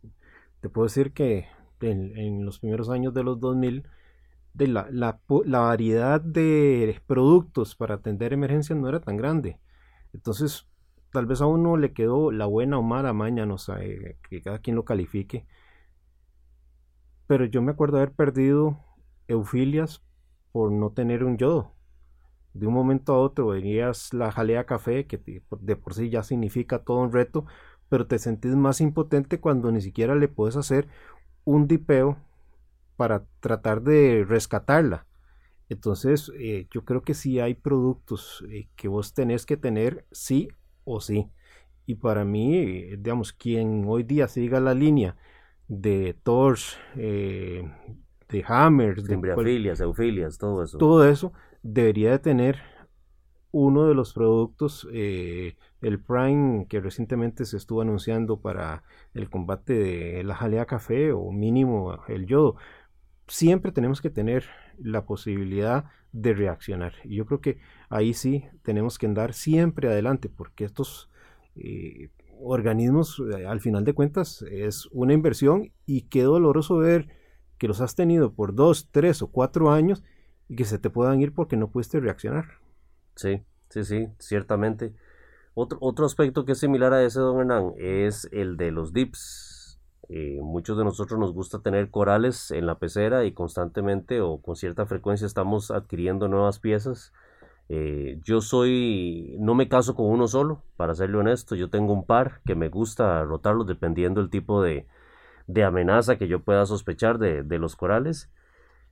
te 0.61 0.69
puedo 0.69 0.87
decir 0.87 1.12
que 1.12 1.47
en, 1.81 2.16
en 2.16 2.45
los 2.45 2.59
primeros 2.61 2.90
años 2.90 3.12
de 3.14 3.23
los 3.23 3.40
2000, 3.40 3.85
la, 4.59 5.21
variedad 5.47 6.21
de 6.21 7.01
productos 7.07 7.75
para 7.75 7.97
atender 7.97 8.33
emergencias 8.33 8.79
no 8.79 8.88
era 8.88 9.01
tan 9.01 9.16
grande. 9.16 9.59
Entonces, 10.12 10.69
tal 11.12 11.27
vez 11.27 11.40
a 11.40 11.47
uno 11.47 11.77
le 11.77 11.92
quedó 11.92 12.33
la 12.33 12.47
buena 12.47 12.79
o 12.79 12.83
mala 12.83 13.12
maña, 13.12 13.47
no 13.47 13.59
sé, 13.59 14.19
que 14.29 14.42
cada 14.42 14.61
quien 14.61 14.77
lo 14.77 14.85
califique. 14.85 15.47
Pero 17.27 17.45
yo 17.45 17.61
me 17.62 17.73
acuerdo 17.73 17.99
haber 17.99 18.12
perdido 18.12 18.79
eufilias 19.29 20.03
por 20.53 20.73
no 20.73 20.90
tener 20.92 21.25
un 21.25 21.37
yodo. 21.37 21.75
De 22.55 22.66
un 22.66 22.73
momento 22.73 23.12
a 23.12 23.19
otro 23.19 23.49
venías 23.49 24.14
la 24.14 24.33
jalea 24.33 24.64
café, 24.64 25.07
que 25.07 25.21
de 25.61 25.77
por 25.77 25.95
sí 25.95 26.09
ya 26.09 26.23
significa 26.23 26.79
todo 26.85 26.99
un 26.99 27.12
reto, 27.12 27.45
pero 27.88 28.07
te 28.07 28.19
sentís 28.19 28.55
más 28.55 28.81
impotente 28.81 29.40
cuando 29.40 29.71
ni 29.71 29.81
siquiera 29.81 30.14
le 30.14 30.29
puedes 30.29 30.57
hacer 30.57 30.88
un 31.45 31.66
dipeo 31.69 32.16
para 32.96 33.24
tratar 33.40 33.82
de 33.82 34.24
rescatarla. 34.26 35.06
Entonces, 35.68 36.30
eh, 36.38 36.66
yo 36.70 36.85
creo 36.85 37.02
que 37.02 37.14
sí 37.14 37.40
hay 37.40 37.54
productos 37.54 38.44
eh, 38.50 38.68
que 38.76 38.88
vos 38.88 39.14
tenés 39.14 39.46
que 39.46 39.56
tener 39.56 40.06
sí 40.12 40.48
o 40.85 41.00
sí. 41.00 41.30
Y 41.87 41.96
para 41.96 42.24
mí, 42.24 42.56
eh, 42.56 42.96
digamos, 42.98 43.32
quien 43.32 43.85
hoy 43.87 44.04
día 44.04 44.28
siga 44.28 44.61
la 44.61 44.74
línea 44.74 45.16
de 45.68 46.16
Torch, 46.22 46.78
de 46.94 47.64
Hammers, 48.46 49.04
de 49.04 49.14
embriafilias, 49.14 49.80
eufilias, 49.80 50.38
todo 50.38 50.62
eso. 50.62 50.78
Todo 50.78 51.09
eso 51.09 51.32
debería 51.62 52.12
de 52.12 52.20
tener 52.20 52.59
uno 53.50 53.87
de 53.87 53.94
los 53.94 54.12
productos, 54.12 54.87
el 54.92 56.00
Prime 56.06 56.66
que 56.68 56.80
recientemente 56.80 57.44
se 57.46 57.56
estuvo 57.56 57.80
anunciando 57.80 58.40
para 58.40 58.85
el 59.14 59.28
combate 59.28 59.72
de 59.72 60.24
la 60.24 60.37
jalea 60.37 60.66
café 60.66 61.11
o 61.12 61.32
mínimo 61.32 61.98
el 62.06 62.26
yodo 62.26 62.56
siempre 63.29 63.73
tenemos 63.73 64.01
que 64.01 64.11
tener 64.11 64.45
la 64.79 65.05
posibilidad 65.05 65.87
de 66.12 66.35
reaccionar. 66.35 66.95
Y 67.05 67.17
yo 67.17 67.27
creo 67.27 67.41
que 67.41 67.59
ahí 67.89 68.15
sí 68.15 68.45
tenemos 68.62 68.99
que 68.99 69.07
andar 69.07 69.35
siempre 69.35 69.89
adelante, 69.89 70.29
porque 70.29 70.65
estos 70.65 71.11
eh, 71.57 72.11
organismos, 72.41 73.23
eh, 73.37 73.47
al 73.47 73.61
final 73.61 73.85
de 73.85 73.95
cuentas, 73.95 74.43
es 74.51 74.87
una 74.93 75.12
inversión 75.12 75.73
y 75.85 76.03
qué 76.03 76.23
doloroso 76.23 76.77
ver 76.79 77.09
que 77.59 77.69
los 77.69 77.81
has 77.81 77.95
tenido 77.95 78.35
por 78.35 78.55
dos, 78.55 78.89
tres 78.91 79.23
o 79.23 79.29
cuatro 79.29 79.71
años 79.71 80.03
y 80.49 80.57
que 80.57 80.65
se 80.65 80.79
te 80.79 80.91
puedan 80.91 81.21
ir 81.21 81.33
porque 81.33 81.57
no 81.57 81.71
pudiste 81.71 82.01
reaccionar. 82.01 82.45
Sí, 83.14 83.43
sí, 83.70 83.85
sí, 83.85 84.09
ciertamente. 84.18 84.95
Otro, 85.55 85.79
otro 85.81 86.05
aspecto 86.05 86.45
que 86.45 86.53
es 86.53 86.59
similar 86.59 86.93
a 86.93 87.03
ese, 87.03 87.18
don 87.20 87.41
Hernán, 87.41 87.72
es 87.79 88.29
el 88.31 88.59
de 88.59 88.70
los 88.70 88.93
dips 88.93 89.55
eh, 90.09 90.38
muchos 90.40 90.78
de 90.78 90.84
nosotros 90.84 91.18
nos 91.18 91.32
gusta 91.32 91.61
tener 91.61 91.90
corales 91.90 92.50
en 92.52 92.66
la 92.66 92.78
pecera 92.78 93.24
y 93.24 93.32
constantemente 93.32 94.20
o 94.20 94.40
con 94.40 94.54
cierta 94.54 94.86
frecuencia 94.86 95.26
estamos 95.26 95.70
adquiriendo 95.70 96.28
nuevas 96.28 96.61
piezas. 96.61 97.12
Eh, 97.68 98.20
yo 98.22 98.40
soy, 98.40 99.36
no 99.40 99.54
me 99.54 99.68
caso 99.68 99.96
con 99.96 100.07
uno 100.07 100.28
solo, 100.28 100.62
para 100.76 100.94
serle 100.94 101.18
honesto, 101.18 101.57
yo 101.57 101.68
tengo 101.68 101.92
un 101.92 102.07
par 102.07 102.40
que 102.44 102.54
me 102.54 102.68
gusta 102.68 103.24
rotarlos 103.24 103.66
dependiendo 103.66 104.20
del 104.20 104.30
tipo 104.30 104.62
de, 104.62 104.86
de 105.48 105.64
amenaza 105.64 106.16
que 106.16 106.28
yo 106.28 106.40
pueda 106.40 106.64
sospechar 106.66 107.18
de, 107.18 107.59
los 107.59 107.74
corales. 107.74 108.30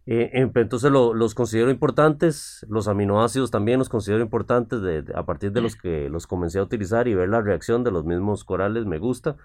Eh, 0.06 0.30
entonces 0.34 0.90
los 0.90 1.34
considero 1.34 1.70
importantes, 1.70 2.66
los 2.68 2.88
aminoácidos 2.88 3.50
también 3.52 3.78
los 3.78 3.88
considero 3.88 4.22
importantes 4.22 4.80
a 5.14 5.24
partir 5.24 5.52
de 5.52 5.62
los 5.62 5.76
que 5.76 6.10
los 6.10 6.26
comencé 6.26 6.58
a 6.58 6.62
utilizar 6.62 7.08
y 7.08 7.14
ver 7.14 7.28
la 7.28 7.40
reacción 7.40 7.84
de 7.84 7.92
los 7.92 8.04
mismos 8.04 8.44
corales 8.44 8.84
me 8.84 8.98
gusta. 8.98 9.36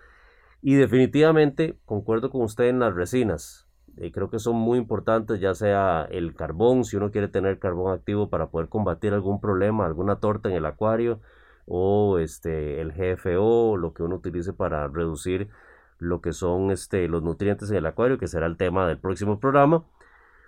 Y 0.62 0.76
definitivamente 0.76 1.78
concuerdo 1.86 2.30
con 2.30 2.42
usted 2.42 2.66
en 2.66 2.80
las 2.80 2.94
resinas. 2.94 3.68
Eh, 3.98 4.12
creo 4.12 4.30
que 4.30 4.40
son 4.40 4.56
muy 4.56 4.78
importantes, 4.78 5.40
ya 5.40 5.54
sea 5.54 6.08
el 6.10 6.36
carbón, 6.36 6.86
si 6.86 6.98
uno 6.98 7.12
quiere 7.12 7.28
tener 7.28 7.60
carbón 7.60 7.94
activo 7.94 8.30
para 8.30 8.48
poder 8.48 8.70
combatir 8.70 9.14
algún 9.14 9.42
problema, 9.42 9.86
alguna 9.86 10.18
torta 10.18 10.50
en 10.50 10.56
el 10.56 10.66
acuario, 10.66 11.20
o 11.66 12.18
este, 12.20 12.82
el 12.82 12.92
GFO, 12.94 13.78
lo 13.78 13.94
que 13.94 14.04
uno 14.04 14.16
utilice 14.16 14.54
para 14.54 14.88
reducir 14.88 15.50
lo 15.98 16.22
que 16.22 16.34
son 16.34 16.72
este, 16.72 17.08
los 17.08 17.24
nutrientes 17.24 17.70
en 17.72 17.78
el 17.78 17.86
acuario, 17.86 18.18
que 18.18 18.28
será 18.28 18.48
el 18.48 18.58
tema 18.58 18.88
del 18.88 18.98
próximo 19.00 19.40
programa. 19.40 19.86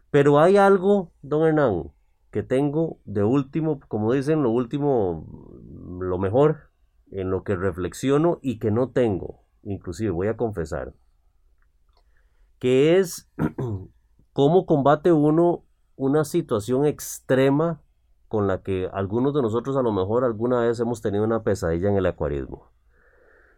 Pero 0.10 0.40
hay 0.40 0.58
algo, 0.58 1.12
don 1.22 1.48
Hernán, 1.48 1.92
que 2.32 2.44
tengo 2.44 3.00
de 3.06 3.24
último, 3.24 3.80
como 3.88 4.14
dicen, 4.14 4.44
lo 4.44 4.50
último, 4.50 5.28
lo 6.00 6.18
mejor, 6.18 6.70
en 7.12 7.30
lo 7.30 7.44
que 7.44 7.56
reflexiono 7.56 8.40
y 8.42 8.60
que 8.60 8.72
no 8.72 8.90
tengo, 8.90 9.41
inclusive 9.64 10.12
voy 10.12 10.28
a 10.28 10.38
confesar, 10.38 10.94
que 12.60 13.00
es 13.00 13.30
cómo 14.34 14.66
combate 14.66 15.12
uno 15.12 15.66
una 15.96 16.26
situación 16.26 16.86
extrema 16.86 17.82
con 18.28 18.48
la 18.48 18.64
que 18.64 18.90
algunos 18.94 19.34
de 19.34 19.42
nosotros 19.42 19.76
a 19.76 19.82
lo 19.82 19.92
mejor 19.92 20.24
alguna 20.24 20.62
vez 20.62 20.80
hemos 20.80 21.02
tenido 21.02 21.24
una 21.24 21.44
pesadilla 21.44 21.90
en 21.90 21.98
el 21.98 22.06
acuarismo. 22.06 22.72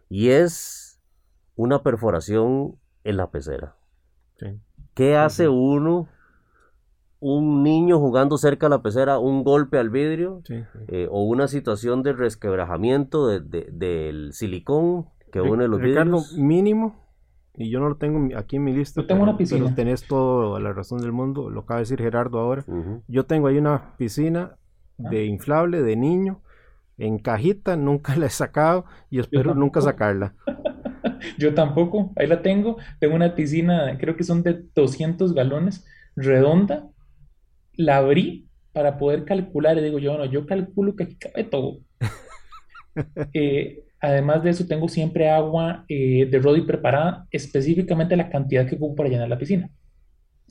Y 0.08 0.30
es 0.30 1.00
una 1.54 1.82
perforación 1.82 2.76
en 3.04 3.16
la 3.16 3.30
pecera. 3.30 3.76
¿Qué 4.94 5.16
hace 5.16 5.48
uno 5.48 6.08
un 7.20 7.62
niño 7.62 7.98
jugando 7.98 8.36
cerca 8.36 8.66
de 8.66 8.70
la 8.70 8.82
pecera, 8.82 9.18
un 9.18 9.44
golpe 9.44 9.78
al 9.78 9.88
vidrio 9.88 10.42
eh, 10.88 11.08
o 11.10 11.22
una 11.22 11.48
situación 11.48 12.02
de 12.02 12.12
resquebrajamiento 12.12 13.28
del 13.28 14.34
silicón 14.34 15.06
que 15.34 15.40
une 15.40 15.66
los 15.66 15.80
Ricardo, 15.80 16.22
mínimo, 16.36 16.94
y 17.56 17.68
yo 17.68 17.80
no 17.80 17.88
lo 17.88 17.96
tengo 17.96 18.38
aquí 18.38 18.54
en 18.54 18.62
mi 18.62 18.72
lista, 18.72 19.00
yo 19.00 19.08
tengo 19.08 19.24
una 19.24 19.36
piscina. 19.36 19.64
pero 19.64 19.74
tenés 19.74 20.06
toda 20.06 20.60
la 20.60 20.72
razón 20.72 21.00
del 21.00 21.10
mundo, 21.10 21.50
lo 21.50 21.62
acaba 21.62 21.78
de 21.78 21.82
decir 21.82 22.00
Gerardo 22.00 22.38
ahora. 22.38 22.64
Yo 23.08 23.26
tengo 23.26 23.48
ahí 23.48 23.58
una 23.58 23.96
piscina 23.96 24.52
ah. 24.52 25.10
de 25.10 25.24
inflable 25.24 25.82
de 25.82 25.96
niño 25.96 26.40
en 26.98 27.18
cajita, 27.18 27.76
nunca 27.76 28.14
la 28.14 28.26
he 28.26 28.30
sacado 28.30 28.84
y 29.10 29.18
espero 29.18 29.56
nunca 29.56 29.80
sacarla. 29.80 30.34
yo 31.38 31.52
tampoco, 31.52 32.12
ahí 32.14 32.28
la 32.28 32.40
tengo. 32.40 32.76
Tengo 33.00 33.16
una 33.16 33.34
piscina, 33.34 33.98
creo 33.98 34.14
que 34.14 34.22
son 34.22 34.44
de 34.44 34.62
200 34.72 35.34
galones, 35.34 35.84
redonda, 36.14 36.90
la 37.72 37.96
abrí 37.96 38.46
para 38.72 38.98
poder 38.98 39.24
calcular 39.24 39.76
y 39.78 39.82
digo 39.82 39.98
yo, 39.98 40.12
bueno, 40.12 40.26
yo 40.26 40.46
calculo 40.46 40.94
que 40.94 41.02
aquí 41.04 41.16
cabe 41.16 41.42
todo. 41.42 41.80
Eh, 43.32 43.84
además 44.04 44.42
de 44.42 44.50
eso, 44.50 44.66
tengo 44.66 44.88
siempre 44.88 45.30
agua 45.30 45.84
eh, 45.88 46.26
de 46.30 46.38
Rodi 46.38 46.62
preparada, 46.62 47.26
específicamente 47.30 48.16
la 48.16 48.30
cantidad 48.30 48.66
que 48.66 48.76
ocupo 48.76 48.96
para 48.96 49.08
llenar 49.08 49.28
la 49.28 49.38
piscina. 49.38 49.70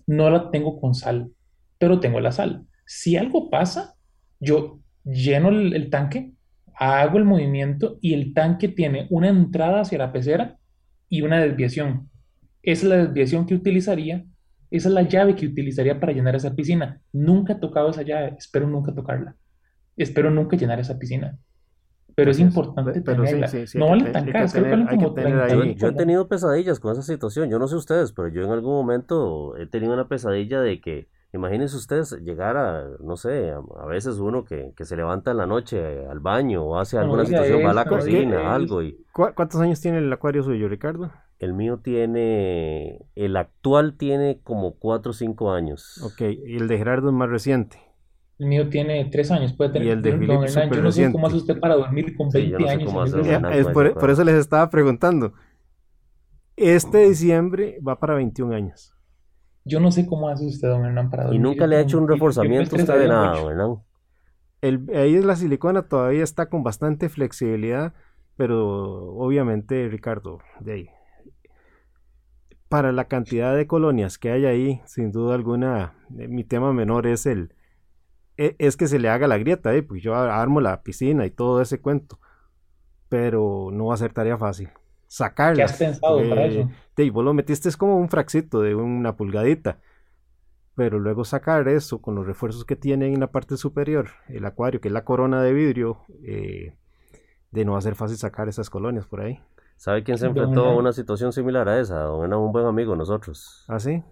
No 0.07 0.29
la 0.29 0.51
tengo 0.51 0.79
con 0.79 0.93
sal, 0.93 1.31
pero 1.77 1.99
tengo 1.99 2.19
la 2.19 2.31
sal. 2.31 2.65
Si 2.85 3.15
algo 3.15 3.49
pasa, 3.49 3.95
yo 4.39 4.79
lleno 5.03 5.49
el, 5.49 5.89
tanque, 5.89 6.31
hago 6.75 7.17
el 7.17 7.25
movimiento 7.25 7.97
y 8.01 8.13
el 8.13 8.33
tanque 8.33 8.67
tiene 8.67 9.07
una 9.09 9.29
entrada 9.29 9.81
hacia 9.81 9.97
la 9.97 10.11
pecera 10.11 10.57
y 11.09 11.21
una 11.21 11.39
desviación. 11.41 12.09
Es 12.61 12.83
la 12.83 12.97
desviación 12.97 13.45
que 13.45 13.55
utilizaría 13.55 14.25
esa 14.73 14.87
es 14.89 14.95
la 14.95 15.03
llave 15.03 15.35
que 15.35 15.45
utilizaría 15.45 15.99
para 15.99 16.13
llenar 16.13 16.35
esa 16.35 16.55
piscina. 16.55 16.99
Nunca 17.11 17.53
he 17.53 17.57
tocado 17.57 17.91
esa 17.91 18.01
llave, 18.01 18.33
espero 18.39 18.67
nunca 18.67 18.91
tocarla. 18.91 19.35
Espero 19.95 20.31
nunca 20.31 20.57
llenar 20.57 20.79
esa 20.79 20.97
piscina. 20.97 21.37
Pero 22.15 22.31
es 22.31 22.39
importante 22.39 23.01
tenerla. 23.01 23.49
no 23.75 23.89
vale 23.89 24.11
tan 24.11 24.31
caro, 24.31 25.63
Yo 25.75 25.87
he 25.87 25.93
tenido 25.93 26.27
pesadillas 26.27 26.79
con 26.79 26.93
esa 26.93 27.01
situación, 27.01 27.49
yo 27.49 27.59
no 27.59 27.67
sé 27.67 27.75
ustedes, 27.75 28.11
pero 28.11 28.27
yo 28.27 28.43
en 28.43 28.51
algún 28.51 28.73
momento 28.73 29.55
he 29.57 29.65
tenido 29.65 29.93
una 29.93 30.07
pesadilla 30.07 30.61
de 30.61 30.79
que, 30.79 31.07
imagínense 31.33 31.75
ustedes 31.75 32.11
llegar 32.21 32.57
a, 32.57 32.87
no 32.99 33.17
sé, 33.17 33.51
a, 33.51 33.85
veces 33.85 34.17
uno 34.17 34.45
que, 34.45 34.73
se 34.77 34.95
levanta 34.95 35.31
en 35.31 35.37
la 35.37 35.47
noche 35.47 36.05
al 36.05 36.19
baño 36.19 36.63
o 36.63 36.77
hace 36.77 36.97
alguna 36.97 37.25
situación, 37.25 37.65
va 37.65 37.71
a 37.71 37.73
la 37.73 37.85
cocina, 37.85 38.53
algo. 38.53 38.83
y 38.83 38.97
¿Cuántos 39.11 39.59
años 39.59 39.81
tiene 39.81 39.97
el 39.97 40.13
acuario 40.13 40.43
suyo, 40.43 40.67
Ricardo? 40.67 41.11
El 41.39 41.53
mío 41.53 41.79
tiene, 41.83 42.99
el 43.15 43.35
actual 43.35 43.97
tiene 43.97 44.39
como 44.43 44.75
4 44.75 45.09
o 45.09 45.13
5 45.13 45.51
años. 45.51 46.01
Ok, 46.03 46.21
y 46.21 46.55
el 46.55 46.67
de 46.67 46.77
Gerardo 46.77 47.09
es 47.09 47.13
más 47.13 47.29
reciente. 47.29 47.79
El 48.39 48.47
mío 48.47 48.69
tiene 48.69 49.05
3 49.05 49.31
años, 49.31 49.53
puede 49.53 49.71
tener. 49.71 49.87
Y 49.87 49.91
el 49.91 50.01
de 50.01 50.11
Filipe 50.13 50.33
Yo 50.71 50.81
no 50.81 50.91
sé 50.91 51.11
cómo 51.11 51.27
hace 51.27 51.37
usted 51.37 51.59
para 51.59 51.75
dormir 51.75 52.15
con 52.15 52.29
20 52.29 52.69
años. 52.69 53.13
es 53.53 53.67
por, 53.67 54.09
eso 54.09 54.23
les 54.23 54.35
estaba 54.35 54.69
preguntando. 54.69 55.33
Este 56.55 56.99
diciembre 57.09 57.79
va 57.85 57.99
para 57.99 58.15
21 58.15 58.55
años. 58.55 58.95
Yo 59.65 59.79
no 59.79 59.91
sé 59.91 60.05
cómo 60.05 60.27
hace 60.27 60.45
usted, 60.45 60.67
don 60.67 60.85
Hernán, 60.85 61.09
para 61.09 61.23
dormir. 61.23 61.39
Y 61.39 61.43
nunca 61.43 61.67
le 61.67 61.77
ha 61.77 61.81
hecho 61.81 61.97
un 61.97 62.07
reforzamiento 62.07 62.75
usted 62.75 62.99
de 62.99 63.07
nada, 63.07 63.39
don 63.39 63.51
Hernán. 63.51 63.77
El, 64.61 64.89
ahí 64.95 65.15
es 65.15 65.25
la 65.25 65.35
silicona, 65.35 65.83
todavía 65.83 66.23
está 66.23 66.47
con 66.47 66.63
bastante 66.63 67.09
flexibilidad, 67.09 67.93
pero 68.37 69.13
obviamente, 69.15 69.87
Ricardo, 69.89 70.39
de 70.59 70.73
ahí, 70.73 70.89
para 72.69 72.91
la 72.91 73.05
cantidad 73.05 73.55
de 73.55 73.67
colonias 73.67 74.17
que 74.17 74.31
hay 74.31 74.45
ahí, 74.45 74.81
sin 74.85 75.11
duda 75.11 75.35
alguna, 75.35 75.93
eh, 76.17 76.27
mi 76.27 76.43
tema 76.43 76.73
menor 76.73 77.07
es 77.07 77.25
el 77.25 77.53
es 78.37 78.77
que 78.77 78.87
se 78.87 78.99
le 78.99 79.09
haga 79.09 79.27
la 79.27 79.37
grieta, 79.37 79.73
eh, 79.75 79.83
pues 79.83 80.01
yo 80.01 80.15
armo 80.15 80.61
la 80.61 80.81
piscina 80.83 81.25
y 81.25 81.31
todo 81.31 81.61
ese 81.61 81.81
cuento, 81.81 82.19
pero 83.09 83.69
no 83.71 83.87
va 83.87 83.93
a 83.93 83.97
ser 83.97 84.13
tarea 84.13 84.37
fácil. 84.37 84.69
Sacarla. 85.07 85.55
¿Qué 85.55 85.63
has 85.63 85.77
pensado 85.77 86.17
para 86.27 86.45
eso? 86.45 86.69
Y 86.97 87.09
vos 87.09 87.23
lo 87.23 87.33
metiste 87.33 87.69
es 87.69 87.77
como 87.77 87.97
un 87.97 88.09
fraxito 88.09 88.61
de 88.61 88.73
una 88.75 89.15
pulgadita, 89.15 89.79
pero 90.75 90.99
luego 90.99 91.23
sacar 91.23 91.67
eso 91.67 92.01
con 92.01 92.15
los 92.15 92.25
refuerzos 92.25 92.65
que 92.65 92.75
tiene 92.75 93.07
en 93.07 93.19
la 93.19 93.31
parte 93.31 93.57
superior, 93.57 94.09
el 94.27 94.45
acuario, 94.45 94.81
que 94.81 94.87
es 94.87 94.93
la 94.93 95.05
corona 95.05 95.41
de 95.43 95.53
vidrio, 95.53 95.99
eh, 96.23 96.75
de 97.51 97.65
no 97.65 97.73
va 97.73 97.77
a 97.77 97.81
ser 97.81 97.95
fácil 97.95 98.17
sacar 98.17 98.49
esas 98.49 98.69
colonias 98.69 99.05
por 99.05 99.21
ahí. 99.21 99.39
¿Sabe 99.75 100.03
quién 100.03 100.17
se 100.17 100.27
enfrentó 100.27 100.65
a 100.65 100.75
una 100.75 100.93
situación 100.93 101.33
similar 101.33 101.67
a 101.67 101.79
esa? 101.79 101.99
Don 102.01 102.33
un 102.33 102.51
buen 102.51 102.65
amigo 102.65 102.95
nosotros. 102.95 103.65
¿Ah, 103.67 103.79
sí? 103.79 104.03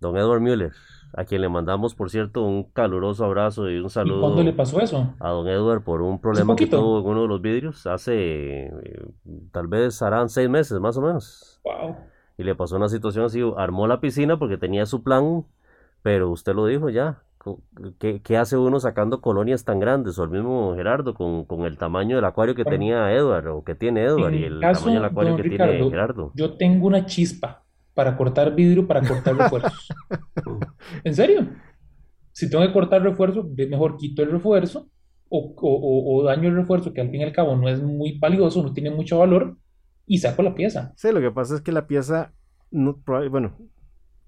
Don 0.00 0.16
Edward 0.16 0.40
Müller, 0.40 0.72
a 1.14 1.24
quien 1.24 1.40
le 1.40 1.48
mandamos, 1.48 1.94
por 1.94 2.10
cierto, 2.10 2.42
un 2.42 2.64
caluroso 2.64 3.24
abrazo 3.24 3.70
y 3.70 3.78
un 3.78 3.90
saludo. 3.90 4.18
¿Y 4.18 4.20
cuándo 4.20 4.42
le 4.42 4.52
pasó 4.52 4.80
eso? 4.80 5.14
A 5.20 5.30
don 5.30 5.48
Edward 5.48 5.82
por 5.82 6.02
un 6.02 6.20
problema 6.20 6.56
que 6.56 6.66
tuvo 6.66 7.00
en 7.00 7.06
uno 7.06 7.22
de 7.22 7.28
los 7.28 7.42
vidrios 7.42 7.86
hace, 7.86 8.66
eh, 8.66 9.04
tal 9.50 9.66
vez 9.66 10.00
harán 10.02 10.28
seis 10.28 10.48
meses 10.48 10.80
más 10.80 10.96
o 10.96 11.02
menos. 11.02 11.60
Wow. 11.64 11.96
Y 12.38 12.44
le 12.44 12.54
pasó 12.54 12.76
una 12.76 12.88
situación 12.88 13.26
así, 13.26 13.40
armó 13.56 13.86
la 13.86 14.00
piscina 14.00 14.38
porque 14.38 14.56
tenía 14.56 14.86
su 14.86 15.02
plan, 15.02 15.44
pero 16.02 16.30
usted 16.30 16.54
lo 16.54 16.66
dijo 16.66 16.88
ya, 16.88 17.22
¿Qué, 17.98 18.36
hace 18.36 18.56
uno 18.56 18.78
sacando 18.78 19.20
colonias 19.20 19.64
tan 19.64 19.80
grandes? 19.80 20.18
O 20.18 20.24
el 20.24 20.30
mismo 20.30 20.74
Gerardo, 20.76 21.14
con, 21.14 21.64
el 21.64 21.76
tamaño 21.76 22.16
del 22.16 22.24
acuario 22.24 22.54
que 22.54 22.64
tenía 22.64 23.12
Edward 23.12 23.48
o 23.48 23.64
que 23.64 23.74
tiene 23.74 24.04
Edward 24.04 24.32
y 24.34 24.44
el 24.44 24.60
tamaño 24.60 24.94
del 24.94 25.04
acuario 25.04 25.36
que 25.36 25.48
tiene 25.48 25.90
Gerardo. 25.90 26.30
Yo 26.34 26.56
tengo 26.56 26.86
una 26.86 27.04
chispa 27.04 27.61
para 27.94 28.16
cortar 28.16 28.54
vidrio, 28.54 28.86
para 28.86 29.06
cortar 29.06 29.36
refuerzos. 29.36 29.88
¿En 31.04 31.14
serio? 31.14 31.48
Si 32.32 32.48
tengo 32.48 32.66
que 32.66 32.72
cortar 32.72 33.02
refuerzo, 33.02 33.48
mejor 33.68 33.96
quito 33.96 34.22
el 34.22 34.30
refuerzo 34.30 34.88
o, 35.28 35.54
o, 35.56 36.22
daño 36.24 36.48
el 36.48 36.56
refuerzo, 36.56 36.92
que 36.92 37.00
al 37.00 37.10
fin 37.10 37.20
y 37.20 37.24
al 37.24 37.32
cabo 37.32 37.56
no 37.56 37.68
es 37.68 37.82
muy 37.82 38.18
valioso, 38.18 38.62
no 38.62 38.72
tiene 38.72 38.90
mucho 38.90 39.18
valor, 39.18 39.56
y 40.06 40.18
saco 40.18 40.42
la 40.42 40.54
pieza. 40.54 40.92
Sí, 40.96 41.10
lo 41.10 41.20
que 41.20 41.30
pasa 41.30 41.54
es 41.54 41.62
que 41.62 41.72
la 41.72 41.86
pieza, 41.86 42.32
no, 42.70 43.00
bueno, 43.30 43.56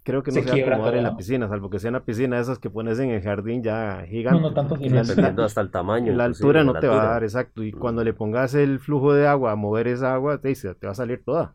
creo 0.03 0.23
que 0.23 0.31
no 0.31 0.41
se, 0.41 0.49
va 0.49 0.55
a 0.55 0.67
acomodar 0.67 0.97
en 0.97 1.03
la 1.03 1.17
piscina, 1.17 1.47
salvo 1.47 1.69
que 1.69 1.79
sea 1.79 1.91
una 1.91 2.05
piscina 2.05 2.37
de 2.37 2.43
esas 2.43 2.59
que 2.59 2.71
pones 2.71 2.99
en 3.01 3.11
el 3.11 3.21
jardín 3.21 3.63
ya 3.63 4.03
gigante. 4.09 4.41
No, 4.41 4.49
no 4.49 4.55
tanto 4.55 4.77
Dependiendo 4.77 5.45
hasta 5.45 5.61
el 5.61 5.71
tamaño. 5.71 6.15
La 6.15 6.25
altura 6.25 6.65
no 6.65 6.73
te 6.79 6.87
va 6.87 7.03
a 7.03 7.09
dar, 7.09 7.23
exacto. 7.23 7.63
Y 7.63 7.73
cuando 7.73 8.03
le 8.03 8.15
pongas 8.15 8.55
el 8.55 8.81
flujo 8.81 9.13
de 9.13 9.27
agua 9.27 9.53
a 9.53 9.57
mover 9.57 9.89
esa 9.89 10.15
agua, 10.15 10.41
te, 10.41 10.55
te 10.55 10.87
va 10.87 10.93
a 10.93 10.95
salir 10.95 11.23
toda. 11.23 11.55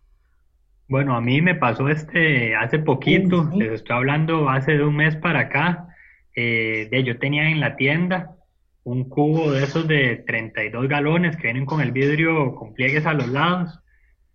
Bueno, 0.89 1.15
a 1.15 1.21
mí 1.21 1.39
me 1.39 1.53
pasó 1.53 1.87
este 1.87 2.55
hace 2.55 2.79
poquito, 2.79 3.47
les 3.55 3.73
estoy 3.73 3.95
hablando 3.95 4.49
hace 4.49 4.71
de 4.71 4.83
un 4.83 4.95
mes 4.95 5.15
para 5.15 5.41
acá. 5.41 5.87
Eh, 6.35 6.87
de, 6.89 7.03
yo 7.03 7.19
tenía 7.19 7.47
en 7.47 7.59
la 7.59 7.75
tienda 7.75 8.35
un 8.83 9.07
cubo 9.07 9.51
de 9.51 9.63
esos 9.63 9.87
de 9.87 10.23
32 10.25 10.87
galones 10.87 11.37
que 11.37 11.43
vienen 11.43 11.67
con 11.67 11.81
el 11.81 11.91
vidrio 11.91 12.55
con 12.55 12.73
pliegues 12.73 13.05
a 13.05 13.13
los 13.13 13.27
lados. 13.27 13.79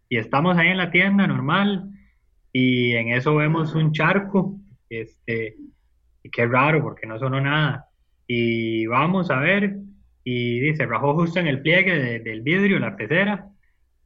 Y 0.09 0.19
estamos 0.19 0.57
ahí 0.57 0.69
en 0.69 0.77
la 0.77 0.93
tienda 0.93 1.27
normal 1.27 1.91
y 2.53 2.93
en 2.93 3.09
eso 3.09 3.35
vemos 3.35 3.75
un 3.75 3.91
charco, 3.91 4.57
este, 4.89 5.57
y 6.23 6.31
qué 6.31 6.47
raro 6.47 6.83
porque 6.83 7.09
no 7.09 7.19
sonó 7.19 7.41
nada. 7.41 7.89
Y 8.29 8.87
vamos 8.87 9.29
a 9.33 9.41
ver, 9.41 9.79
y 10.23 10.61
dice, 10.61 10.87
rajó 10.87 11.15
justo 11.15 11.41
en 11.41 11.49
el 11.49 11.63
pliegue 11.63 12.21
del 12.21 12.43
vidrio, 12.43 12.79
la 12.79 12.97
pecera, 12.97 13.49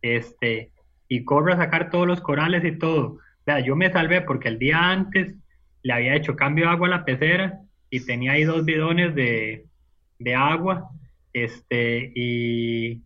este, 0.01 0.72
y 1.09 1.24
corre 1.24 1.54
a 1.54 1.56
sacar 1.56 1.90
todos 1.90 2.06
los 2.06 2.20
corales 2.20 2.64
y 2.64 2.78
todo. 2.78 3.18
Vea, 3.46 3.61
yo 3.61 3.76
me 3.76 3.90
salvé 3.90 4.20
porque 4.20 4.48
el 4.48 4.59
día 4.59 4.90
antes 4.90 5.34
le 5.82 5.92
había 5.92 6.14
hecho 6.14 6.36
cambio 6.36 6.66
de 6.66 6.70
agua 6.72 6.88
a 6.88 6.90
la 6.90 7.04
pecera 7.04 7.61
y 7.90 8.04
tenía 8.04 8.32
ahí 8.32 8.44
dos 8.44 8.64
bidones 8.64 9.14
de, 9.14 9.64
de 10.18 10.34
agua, 10.34 10.90
este, 11.32 12.12
y 12.14 13.02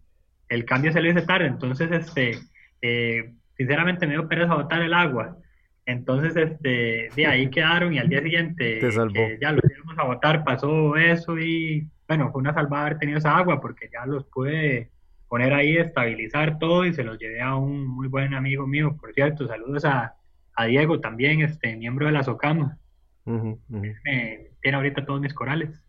el 0.49 0.65
cambio 0.65 0.93
se 0.93 1.01
le 1.01 1.11
hizo 1.11 1.25
tarde, 1.25 1.47
entonces, 1.47 1.91
este, 1.93 2.39
eh, 2.81 3.33
sinceramente 3.57 4.07
me 4.07 4.15
dio 4.15 4.29
pereza 4.29 4.55
botar 4.55 4.83
el 4.83 4.95
agua. 4.95 5.37
Entonces, 5.85 6.37
este, 6.37 7.09
de 7.15 7.27
ahí 7.27 7.51
quedaron 7.51 7.93
y 7.93 7.99
al 7.99 8.09
día 8.09 8.23
siguiente 8.23 8.79
que 8.79 9.39
ya 9.41 9.53
los 9.53 9.65
íbamos 9.65 9.99
a 9.99 10.05
botar, 10.05 10.45
pasó 10.45 10.97
eso 10.97 11.39
y 11.39 11.89
bueno, 12.07 12.31
fue 12.31 12.41
una 12.41 12.55
salvada 12.55 12.87
haber 12.87 12.99
tenido 12.99 13.19
esa 13.19 13.37
agua 13.37 13.61
porque 13.61 13.89
ya 13.93 14.07
los 14.07 14.25
pude 14.27 14.91
poner 15.33 15.55
ahí, 15.55 15.79
estabilizar 15.79 16.59
todo 16.59 16.85
y 16.85 16.93
se 16.93 17.05
los 17.05 17.19
llevé 17.19 17.41
a 17.41 17.57
un 17.57 17.87
muy 17.87 18.07
buen 18.07 18.35
amigo 18.35 18.67
mío, 18.67 18.99
por 19.01 19.15
cierto, 19.15 19.49
saludos 19.49 19.83
a, 19.87 20.15
a 20.55 20.65
Diego 20.67 21.01
también, 21.01 21.41
este, 21.41 21.75
miembro 21.75 22.05
de 22.05 22.13
la 22.13 22.23
SOCAM. 22.23 22.77
tiene 23.25 24.77
ahorita 24.77 25.07
todos 25.07 25.23
mis 25.23 25.33
corales. 25.33 25.83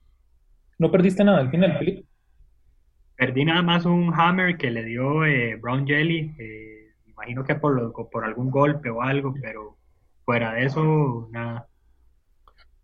¿No 0.80 0.89
perdiste 0.89 1.26
nada 1.26 1.39
al 1.39 1.52
final, 1.52 1.78
Felipe? 1.78 2.06
Perdí 3.18 3.44
nada 3.44 3.62
más 3.62 3.86
un 3.86 4.14
hammer 4.14 4.56
que 4.56 4.72
le 4.72 4.86
dio 4.86 5.26
eh, 5.26 5.58
Brown 5.58 5.86
Jelly, 5.86 6.34
eh, 6.39 6.94
imagino 7.08 7.44
que 7.44 7.56
por, 7.56 7.91
por 8.10 8.24
algún 8.24 8.50
golpe 8.50 8.89
o 8.91 9.02
algo, 9.02 9.34
pero 9.41 9.76
fuera 10.24 10.54
de 10.54 10.68
eso, 10.68 11.28
nada. 11.34 11.68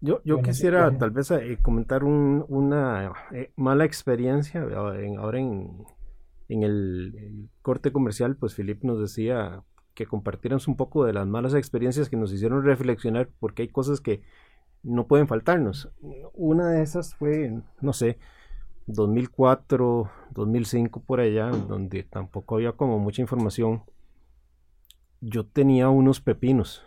Yo, 0.02 0.20
yo 0.26 0.42
quisiera 0.42 0.92
tal 0.98 1.12
vez 1.12 1.32
eh, 1.32 1.58
comentar 1.62 2.04
una 2.04 3.14
mala 3.56 3.86
experiencia 3.86 4.62
ahora 4.62 5.00
en, 5.00 5.14
en 5.14 5.99
el, 6.50 7.50
corte 7.62 7.92
comercial, 7.92 8.36
pues 8.36 8.56
Felipe 8.56 8.88
nos 8.88 9.00
decía 9.00 9.64
que 9.94 10.06
compartiéramos 10.06 10.68
un 10.68 10.76
poco 10.76 11.06
de 11.06 11.14
las 11.14 11.28
malas 11.28 11.54
experiencias 11.54 12.10
que 12.10 12.18
nos 12.18 12.34
hicieron 12.34 12.64
reflexionar 12.64 13.30
porque 13.40 13.64
hay 13.64 13.68
cosas 13.68 14.02
que 14.02 14.24
no 14.82 15.08
pueden 15.08 15.28
faltarnos. 15.28 15.90
Una 16.34 16.70
de 16.72 16.82
esas 16.82 17.14
fue, 17.16 17.62
no 17.82 17.94
sé, 17.94 18.18
2004, 18.88 20.10
2005 20.32 21.02
por 21.02 21.20
allá, 21.20 21.50
donde 21.50 22.04
tampoco 22.04 22.56
había 22.56 22.72
como 22.72 22.98
mucha 22.98 23.22
información. 23.22 23.84
Yo 25.22 25.46
tenía 25.46 25.90
unos 25.90 26.22
pepinos 26.22 26.84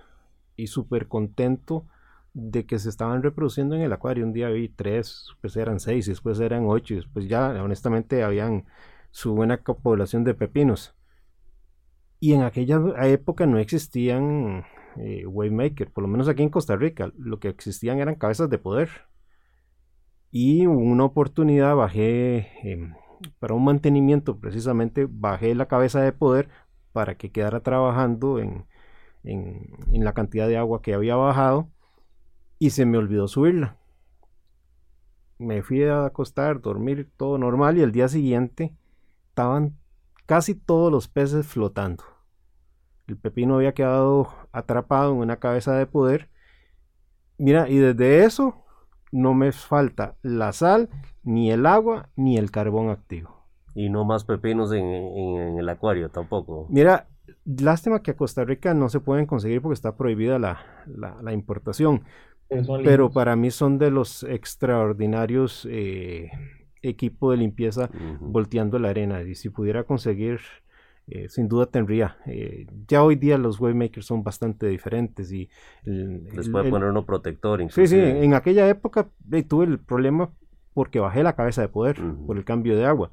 y 0.56 0.66
súper 0.66 1.06
contento 1.06 1.86
de 2.34 2.64
que 2.66 2.78
se 2.78 2.88
estaban 2.88 3.22
reproduciendo 3.22 3.74
en 3.76 3.82
el 3.82 3.92
acuario. 3.92 4.24
Un 4.24 4.32
día 4.32 4.48
vi 4.48 4.68
tres, 4.68 5.26
después 5.28 5.56
eran 5.56 5.80
seis, 5.80 6.06
después 6.06 6.40
eran 6.40 6.64
ocho, 6.66 6.94
y 6.94 6.96
después 6.96 7.28
ya 7.28 7.50
honestamente 7.62 8.22
habían 8.22 8.64
su 9.12 9.34
buena 9.34 9.58
población 9.58 10.24
de 10.24 10.34
pepinos. 10.34 10.96
Y 12.18 12.32
en 12.32 12.42
aquella 12.42 12.80
época 13.04 13.46
no 13.46 13.58
existían 13.58 14.64
eh, 14.96 15.26
Waymaker, 15.26 15.92
por 15.92 16.02
lo 16.02 16.08
menos 16.08 16.28
aquí 16.28 16.42
en 16.42 16.48
Costa 16.48 16.76
Rica, 16.76 17.12
lo 17.16 17.38
que 17.38 17.48
existían 17.48 18.00
eran 18.00 18.16
cabezas 18.16 18.50
de 18.50 18.58
poder. 18.58 18.90
Y 20.30 20.66
una 20.66 21.04
oportunidad 21.04 21.76
bajé, 21.76 22.48
em, 22.62 22.94
para 23.38 23.54
un 23.54 23.64
mantenimiento 23.64 24.38
precisamente, 24.40 25.06
bajé 25.08 25.54
la 25.54 25.66
cabeza 25.68 26.00
de 26.00 26.12
poder 26.12 26.48
para 26.92 27.16
que 27.16 27.30
quedara 27.30 27.60
trabajando 27.60 28.38
en, 28.38 28.66
en 29.24 30.04
la 30.04 30.14
cantidad 30.14 30.48
de 30.48 30.56
agua 30.56 30.82
que 30.82 30.94
había 30.94 31.16
bajado 31.16 31.70
y 32.58 32.70
se 32.70 32.86
me 32.86 32.98
olvidó 32.98 33.28
subirla. 33.28 33.78
Me 35.38 35.62
fui 35.62 35.84
a 35.84 36.06
acostar, 36.06 36.60
dormir 36.60 37.10
todo 37.16 37.36
normal 37.36 37.76
y 37.76 37.82
el 37.82 37.92
día 37.92 38.08
siguiente 38.08 38.74
estaban 39.33 39.78
casi 40.26 40.55
todos 40.55 40.93
los 40.93 41.09
peces 41.09 41.47
flotando. 41.47 42.05
El 43.07 43.16
pepino 43.16 43.57
había 43.57 43.72
quedado 43.72 44.28
atrapado 44.53 45.12
en 45.12 45.18
una 45.18 45.37
cabeza 45.37 45.74
de 45.74 45.87
poder. 45.87 46.28
Mira, 47.39 47.66
y 47.70 47.78
desde 47.78 48.24
eso 48.24 48.62
no 49.11 49.33
me 49.33 49.53
falta 49.53 50.16
la 50.20 50.53
sal, 50.53 50.91
ni 51.22 51.51
el 51.51 51.64
agua, 51.64 52.11
ni 52.14 52.37
el 52.37 52.51
carbón 52.51 52.91
activo. 52.91 53.49
Y 53.74 53.89
no 53.89 54.05
más 54.05 54.24
pepinos 54.24 54.70
en, 54.72 55.59
el 55.59 55.68
acuario 55.70 56.11
tampoco. 56.11 56.66
Mira, 56.68 57.09
lástima 57.47 58.03
que 58.03 58.11
a 58.11 58.16
Costa 58.16 58.45
Rica 58.45 58.74
no 58.74 58.91
se 58.91 59.01
pueden 59.01 59.24
conseguir 59.24 59.62
porque 59.62 59.74
está 59.74 59.97
prohibida 59.97 60.39
la, 60.39 61.33
importación. 61.33 62.03
Pero, 62.85 63.11
para 63.11 63.35
mí 63.35 63.51
son 63.51 63.78
de 63.78 63.91
los 63.91 64.24
extraordinarios 64.24 65.66
eh, 65.70 66.30
equipo 66.83 67.30
de 67.30 67.39
limpieza 67.39 67.91
volteando 68.20 68.78
la 68.78 68.91
arena. 68.91 69.22
Y 69.22 69.35
si 69.35 69.49
pudiera 69.49 69.85
conseguir, 69.85 70.41
eh, 71.09 71.28
sin 71.28 71.49
duda 71.49 71.66
tendría. 71.66 72.16
Eh, 72.26 72.66
ya 72.87 73.03
hoy 73.03 73.16
día 73.16 73.39
los 73.39 73.61
webmakers 73.61 74.07
son 74.07 74.22
bastante 74.22 74.66
diferentes 74.66 75.33
y... 75.33 75.49
Les 75.85 76.49
puede 76.49 76.70
poner 76.70 76.91
uno 76.91 77.05
protector. 77.05 77.61
Sí, 77.70 77.87
sí, 77.87 77.99
en 77.99 78.35
aquella 78.35 78.68
época 78.68 79.09
tuve 79.49 79.64
el 79.64 79.78
problema 79.78 80.30
porque 80.74 81.01
bajé 81.01 81.22
la 81.22 81.35
cabeza 81.35 81.62
de 81.62 81.68
poder 81.68 82.01
por 82.26 82.37
el 82.37 82.45
cambio 82.45 82.76
de 82.76 82.85
agua. 82.85 83.11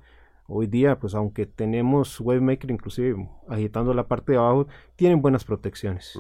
Hoy 0.48 0.68
día, 0.68 1.00
pues 1.00 1.14
aunque 1.14 1.46
tenemos 1.46 2.20
webmaker 2.20 2.72
inclusive 2.72 3.30
agitando 3.48 3.94
la 3.94 4.08
parte 4.08 4.32
de 4.32 4.38
abajo, 4.38 4.68
tienen 4.96 5.22
buenas 5.22 5.44
protecciones. 5.44 6.18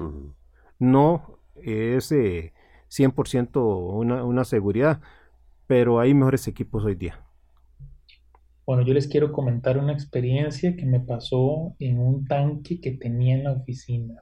No 0.77 1.39
es 1.55 2.11
100% 2.11 3.93
una, 3.95 4.23
una 4.23 4.43
seguridad, 4.43 5.01
pero 5.65 5.99
hay 5.99 6.13
mejores 6.13 6.47
equipos 6.47 6.83
hoy 6.83 6.95
día. 6.95 7.23
Bueno, 8.69 8.83
yo 8.83 8.93
les 8.93 9.07
quiero 9.07 9.31
comentar 9.31 9.79
una 9.79 9.93
experiencia 9.93 10.75
que 10.75 10.85
me 10.85 10.99
pasó 10.99 11.75
en 11.79 11.97
un 11.97 12.27
tanque 12.27 12.79
que 12.79 12.91
tenía 12.91 13.33
en 13.33 13.45
la 13.45 13.53
oficina. 13.53 14.21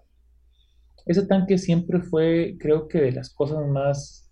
Ese 1.06 1.26
tanque 1.26 1.58
siempre 1.58 2.00
fue, 2.00 2.56
creo 2.58 2.88
que 2.88 3.02
de 3.02 3.12
las 3.12 3.30
cosas 3.34 3.68
más 3.68 4.32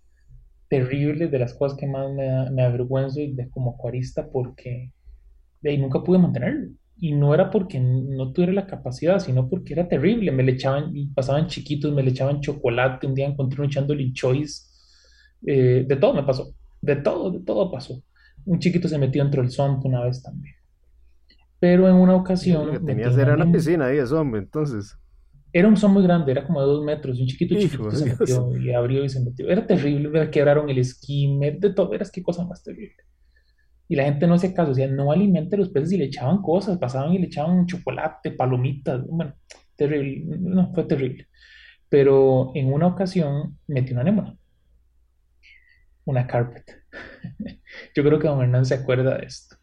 terribles, 0.70 1.30
de 1.30 1.38
las 1.38 1.52
cosas 1.52 1.76
que 1.76 1.86
más 1.86 2.10
me, 2.14 2.62
avergüenzo 2.62 3.20
de, 3.20 3.50
como 3.50 3.72
acuarista 3.72 4.30
porque 4.30 4.90
de 5.60 5.70
ahí 5.70 5.76
nunca 5.76 6.02
pude 6.02 6.18
mantenerlo. 6.18 6.70
Y 6.96 7.12
no 7.12 7.34
era 7.34 7.50
porque 7.50 7.78
no 7.78 8.32
tuviera 8.32 8.54
la 8.54 8.66
capacidad, 8.66 9.18
sino 9.20 9.50
porque 9.50 9.74
era 9.74 9.86
terrible. 9.86 10.32
Me 10.32 10.44
le 10.44 10.52
echaban, 10.52 10.94
pasaban 11.14 11.46
chiquitos, 11.46 11.92
me 11.92 12.02
le 12.02 12.12
echaban 12.12 12.40
chocolate, 12.40 13.06
un 13.06 13.14
día 13.14 13.26
encontré 13.26 13.60
uno 13.60 13.68
echándole 13.68 14.10
choice. 14.14 14.62
Eh, 15.46 15.84
de 15.86 15.96
todo 15.96 16.14
me 16.14 16.22
pasó, 16.22 16.54
de 16.80 16.96
todo, 16.96 17.30
de 17.32 17.40
todo 17.40 17.70
pasó 17.70 18.02
un 18.46 18.58
chiquito 18.58 18.88
se 18.88 18.98
metió 18.98 19.22
dentro 19.22 19.42
del 19.42 19.50
swamp 19.50 19.84
una 19.84 20.02
vez 20.04 20.22
también. 20.22 20.54
Pero 21.58 21.88
en 21.88 21.94
una 21.94 22.14
ocasión... 22.14 22.66
Lo 22.66 22.72
que 22.72 22.80
tenías 22.80 23.16
era 23.18 23.34
una 23.34 23.50
piscina 23.50 23.86
ahí 23.86 23.96
de 23.96 24.06
swamp, 24.06 24.34
entonces. 24.36 24.96
Era 25.52 25.68
un 25.68 25.76
swamp 25.76 25.94
muy 25.94 26.02
grande, 26.02 26.32
era 26.32 26.46
como 26.46 26.60
de 26.60 26.66
dos 26.66 26.84
metros, 26.84 27.18
un 27.20 27.26
chiquito 27.26 27.54
chiquito 27.58 27.90
se 27.90 28.04
metió 28.04 28.56
y 28.56 28.72
abrió 28.72 29.04
y 29.04 29.08
se 29.08 29.20
metió. 29.20 29.48
Era 29.48 29.66
terrible, 29.66 30.30
quebraron 30.30 30.68
el 30.68 30.84
skimmer, 30.84 31.58
de 31.58 31.72
todo, 31.72 31.88
verás 31.88 32.10
qué 32.10 32.22
cosa 32.22 32.44
más 32.44 32.62
terrible. 32.62 32.96
Y 33.88 33.96
la 33.96 34.04
gente 34.04 34.26
no 34.26 34.34
hacía 34.34 34.52
caso, 34.52 34.70
decía, 34.70 34.88
no 34.88 35.12
alimente 35.12 35.56
a 35.56 35.58
los 35.58 35.70
peces 35.70 35.92
y 35.92 35.98
le 35.98 36.06
echaban 36.06 36.42
cosas, 36.42 36.78
pasaban 36.78 37.12
y 37.14 37.18
le 37.18 37.26
echaban 37.26 37.66
chocolate, 37.66 38.32
palomitas, 38.32 39.06
bueno, 39.06 39.34
terrible, 39.76 40.36
no, 40.38 40.72
fue 40.74 40.84
terrible. 40.84 41.28
Pero 41.88 42.50
en 42.54 42.72
una 42.72 42.88
ocasión 42.88 43.58
metió 43.66 43.94
una 43.94 44.02
anémona, 44.02 44.36
una 46.04 46.26
carpet. 46.26 46.64
Yo 47.94 48.02
creo 48.02 48.18
que 48.18 48.28
don 48.28 48.42
Hernán 48.42 48.64
se 48.64 48.74
acuerda 48.74 49.18
de 49.18 49.26
esto. 49.26 49.56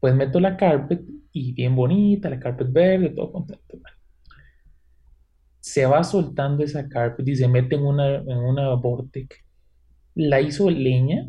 Pues 0.00 0.14
meto 0.14 0.40
la 0.40 0.56
carpet 0.56 1.02
y 1.32 1.52
bien 1.52 1.74
bonita, 1.74 2.30
la 2.30 2.38
carpet 2.38 2.70
verde, 2.70 3.10
todo 3.10 3.32
contento. 3.32 3.78
Se 5.60 5.86
va 5.86 6.04
soltando 6.04 6.62
esa 6.62 6.88
carpet 6.88 7.26
y 7.26 7.36
se 7.36 7.48
mete 7.48 7.76
en 7.76 7.82
una, 7.82 8.16
en 8.16 8.38
una 8.38 8.74
vortex. 8.74 9.36
La 10.14 10.40
hizo 10.40 10.70
leña 10.70 11.28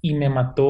y 0.00 0.14
me 0.14 0.28
mató 0.28 0.64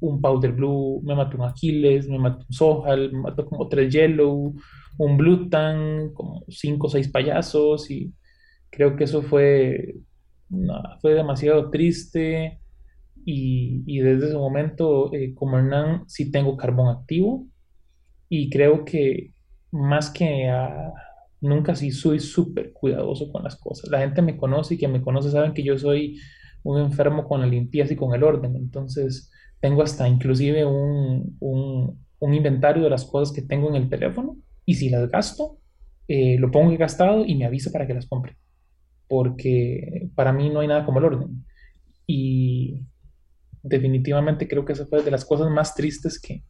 un 0.00 0.20
powder 0.20 0.52
blue, 0.52 1.02
me 1.04 1.14
mató 1.14 1.36
un 1.36 1.44
Aquiles, 1.44 2.08
me 2.08 2.18
mató 2.18 2.44
un 2.48 2.52
Sohal, 2.52 3.12
me 3.12 3.20
mató 3.20 3.46
como 3.46 3.68
tres 3.68 3.92
yellow, 3.92 4.54
un 4.98 5.16
blue 5.16 5.48
tan, 5.50 6.12
como 6.14 6.42
cinco 6.48 6.86
o 6.86 6.90
seis 6.90 7.08
payasos 7.08 7.90
y 7.90 8.14
creo 8.70 8.96
que 8.96 9.04
eso 9.04 9.22
fue, 9.22 9.96
fue 11.00 11.14
demasiado 11.14 11.70
triste 11.70 12.60
y, 13.24 13.98
desde 13.98 14.26
ese 14.26 14.36
momento, 14.36 15.12
eh, 15.12 15.34
como 15.34 15.58
Hernán, 15.58 16.04
sí 16.06 16.30
tengo 16.30 16.56
carbón 16.56 16.96
activo 16.96 17.46
y 18.28 18.50
creo 18.50 18.84
que 18.84 19.32
más 19.72 20.10
que 20.10 20.48
nunca 21.40 21.74
sí 21.74 21.90
soy 21.90 22.20
súper 22.20 22.72
cuidadoso 22.72 23.30
con 23.30 23.42
las 23.44 23.56
cosas. 23.56 23.90
La 23.90 24.00
gente 24.00 24.22
me 24.22 24.36
conoce 24.36 24.74
y 24.74 24.78
que 24.78 24.88
me 24.88 25.02
conoce 25.02 25.30
saben 25.30 25.54
que 25.54 25.64
yo 25.64 25.76
soy 25.78 26.18
un 26.62 26.80
enfermo 26.80 27.24
con 27.24 27.40
la 27.40 27.46
limpieza 27.46 27.92
y 27.92 27.96
con 27.96 28.14
el 28.14 28.22
orden. 28.22 28.56
Entonces, 28.56 29.30
tengo 29.60 29.82
hasta 29.82 30.08
inclusive 30.08 30.64
un, 30.64 31.36
un, 31.40 32.34
inventario 32.34 32.82
de 32.82 32.90
las 32.90 33.04
cosas 33.04 33.34
que 33.34 33.42
tengo 33.42 33.68
en 33.68 33.76
el 33.76 33.88
teléfono 33.88 34.36
y 34.64 34.74
si 34.74 34.88
las 34.88 35.08
gasto, 35.08 35.58
eh, 36.08 36.36
lo 36.38 36.50
pongo 36.50 36.76
gastado 36.76 37.24
y 37.24 37.36
me 37.36 37.46
avisa 37.46 37.70
para 37.70 37.86
que 37.86 37.94
las 37.94 38.06
compre. 38.06 38.36
Porque 39.08 40.08
para 40.14 40.32
mí 40.32 40.50
no 40.50 40.60
hay 40.60 40.68
nada 40.68 40.84
como 40.84 40.98
el 40.98 41.04
orden. 41.04 41.44
Y 42.06 42.86
definitivamente 43.62 44.46
creo 44.48 44.64
que 44.64 44.72
esa 44.72 44.86
fue 44.86 45.02
de 45.02 45.10
las 45.10 45.24
cosas 45.24 45.50
más 45.50 45.74
tristes 45.74 46.20
que, 46.20 46.44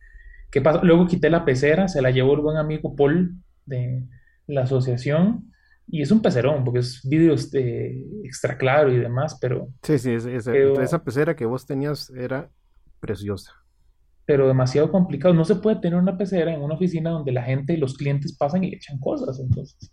que 0.50 0.60
pasó. 0.60 0.82
Luego 0.84 1.06
quité 1.06 1.30
la 1.30 1.44
pecera, 1.44 1.88
se 1.88 2.02
la 2.02 2.10
llevó 2.10 2.34
el 2.34 2.40
buen 2.40 2.56
amigo 2.56 2.94
Paul 2.94 3.36
de 3.64 4.04
la 4.46 4.62
asociación. 4.62 5.52
Y 5.88 6.02
es 6.02 6.10
un 6.10 6.20
pecerón, 6.20 6.64
porque 6.64 6.80
es 6.80 7.00
vídeo 7.08 7.32
este, 7.32 8.04
extra 8.24 8.58
claro 8.58 8.92
y 8.92 8.98
demás, 8.98 9.38
pero... 9.40 9.68
Sí, 9.82 9.98
sí, 9.98 10.14
esa, 10.14 10.52
esa 10.56 11.04
pecera 11.04 11.36
que 11.36 11.46
vos 11.46 11.64
tenías 11.64 12.10
era 12.10 12.50
preciosa. 12.98 13.52
pero 14.24 14.48
demasiado 14.48 14.90
complicado. 14.90 15.32
No 15.32 15.44
se 15.44 15.54
puede 15.54 15.76
tener 15.76 15.98
una 15.98 16.18
pecera 16.18 16.52
en 16.52 16.60
una 16.60 16.74
oficina 16.74 17.10
donde 17.10 17.30
la 17.32 17.44
gente 17.44 17.72
y 17.72 17.76
los 17.76 17.94
clientes 17.94 18.36
pasan 18.36 18.64
y 18.64 18.74
echan 18.74 18.98
cosas. 18.98 19.38
Entonces, 19.38 19.92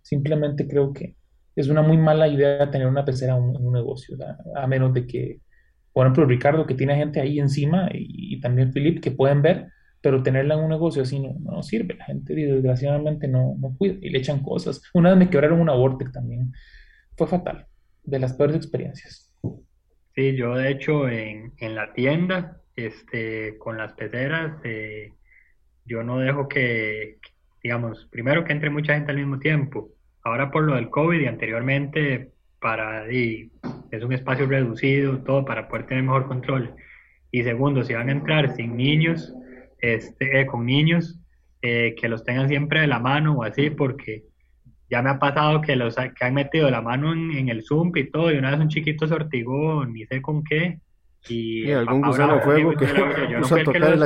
simplemente 0.00 0.68
creo 0.68 0.92
que 0.92 1.16
es 1.54 1.68
una 1.68 1.82
muy 1.82 1.96
mala 1.98 2.28
idea 2.28 2.70
tener 2.70 2.86
una 2.86 3.04
pecera 3.04 3.36
en 3.36 3.42
un, 3.42 3.72
negocio, 3.72 4.16
a 4.54 4.66
menos 4.66 4.92
de 4.94 5.06
que, 5.06 5.40
por 5.92 6.06
ejemplo, 6.06 6.24
Ricardo, 6.24 6.66
que 6.66 6.74
tiene 6.74 6.96
gente 6.96 7.20
ahí 7.20 7.38
encima, 7.38 7.88
y, 7.92 8.40
también 8.40 8.72
Philip, 8.72 9.00
que 9.00 9.10
pueden 9.10 9.42
ver, 9.42 9.68
pero 10.00 10.22
tenerla 10.22 10.54
en 10.54 10.60
un 10.60 10.70
negocio 10.70 11.02
así 11.02 11.20
no, 11.20 11.36
no 11.38 11.62
sirve. 11.62 11.94
La 11.94 12.06
gente 12.06 12.34
desgraciadamente 12.34 13.28
no, 13.28 13.54
no 13.58 13.76
cuida 13.76 13.96
y 14.00 14.10
le 14.10 14.18
echan 14.18 14.42
cosas. 14.42 14.82
Una 14.94 15.10
vez 15.10 15.18
me 15.18 15.30
quebraron 15.30 15.60
una 15.60 15.74
Vortex 15.74 16.10
también. 16.12 16.52
Fue 17.16 17.26
fatal, 17.28 17.66
de 18.02 18.18
las 18.18 18.32
peores 18.32 18.56
experiencias. 18.56 19.32
Sí, 20.14 20.34
yo 20.34 20.56
de 20.56 20.70
hecho 20.70 21.08
en, 21.08 21.52
en 21.58 21.74
la 21.74 21.92
tienda, 21.92 22.60
este, 22.76 23.58
con 23.58 23.76
las 23.76 23.92
peceras, 23.94 24.60
eh, 24.64 25.12
yo 25.84 26.02
no 26.02 26.18
dejo 26.18 26.48
que, 26.48 27.18
digamos, 27.62 28.08
primero 28.10 28.44
que 28.44 28.52
entre 28.52 28.70
mucha 28.70 28.94
gente 28.94 29.12
al 29.12 29.18
mismo 29.18 29.38
tiempo. 29.38 29.90
Ahora 30.24 30.50
por 30.50 30.64
lo 30.64 30.76
del 30.76 30.90
COVID 30.90 31.20
y 31.20 31.26
anteriormente 31.26 32.32
para, 32.60 33.12
y, 33.12 33.50
es 33.90 34.02
un 34.02 34.12
espacio 34.12 34.46
reducido, 34.46 35.18
todo 35.18 35.44
para 35.44 35.68
poder 35.68 35.86
tener 35.86 36.04
mejor 36.04 36.26
control. 36.26 36.74
Y 37.30 37.42
segundo, 37.42 37.82
si 37.82 37.94
van 37.94 38.08
a 38.08 38.12
entrar 38.12 38.54
sin 38.54 38.76
niños, 38.76 39.34
este, 39.78 40.40
eh, 40.40 40.46
con 40.46 40.64
niños, 40.64 41.20
eh, 41.60 41.94
que 42.00 42.08
los 42.08 42.24
tengan 42.24 42.48
siempre 42.48 42.80
de 42.80 42.86
la 42.86 42.98
mano 42.98 43.34
o 43.34 43.44
así, 43.44 43.70
porque 43.70 44.24
ya 44.88 45.02
me 45.02 45.10
ha 45.10 45.18
pasado 45.18 45.60
que 45.60 45.76
los 45.76 45.96
que 45.96 46.24
han 46.24 46.34
metido 46.34 46.70
la 46.70 46.82
mano 46.82 47.12
en, 47.12 47.48
el 47.48 47.62
Zoom 47.64 47.92
y 47.96 48.10
todo, 48.10 48.30
y 48.30 48.38
una 48.38 48.50
vez 48.50 48.60
un 48.60 48.68
chiquito 48.68 49.06
se 49.06 49.14
ortigó, 49.14 49.84
ni 49.86 50.04
sé 50.06 50.20
con 50.20 50.44
qué, 50.44 50.78
y, 51.28 51.70
algún 51.70 52.02
gusano 52.02 52.40
fuego 52.40 52.74
que 52.74 52.86
yo 53.30 53.40
no 53.40 53.46
tocar 53.64 53.94
el 53.94 54.02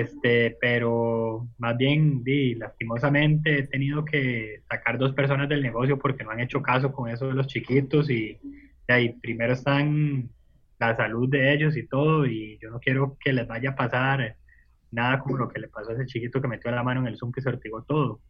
Este, 0.00 0.56
pero 0.58 1.48
más 1.58 1.76
bien, 1.76 2.24
di, 2.24 2.54
lastimosamente 2.54 3.58
he 3.58 3.62
tenido 3.64 4.06
que 4.06 4.62
sacar 4.70 4.96
dos 4.96 5.12
personas 5.12 5.50
del 5.50 5.62
negocio 5.62 5.98
porque 5.98 6.24
no 6.24 6.30
han 6.30 6.40
hecho 6.40 6.62
caso 6.62 6.92
con 6.92 7.10
eso 7.10 7.26
de 7.26 7.34
los 7.34 7.46
chiquitos 7.46 8.08
y, 8.08 8.38
y 8.88 8.92
ahí 8.92 9.10
primero 9.20 9.52
están 9.52 10.30
la 10.78 10.96
salud 10.96 11.28
de 11.28 11.52
ellos 11.52 11.76
y 11.76 11.86
todo, 11.86 12.26
y 12.26 12.58
yo 12.60 12.70
no 12.70 12.80
quiero 12.80 13.16
que 13.20 13.32
les 13.32 13.46
vaya 13.46 13.70
a 13.70 13.76
pasar 13.76 14.36
nada 14.90 15.18
como 15.20 15.36
lo 15.36 15.48
que 15.48 15.60
le 15.60 15.68
pasó 15.68 15.90
a 15.90 15.94
ese 15.94 16.06
chiquito 16.06 16.40
que 16.40 16.48
metió 16.48 16.70
la 16.70 16.82
mano 16.82 17.00
en 17.00 17.08
el 17.08 17.18
Zoom 17.18 17.32
que 17.32 17.42
se 17.42 17.50
ortigó 17.50 17.82
todo. 17.82 18.20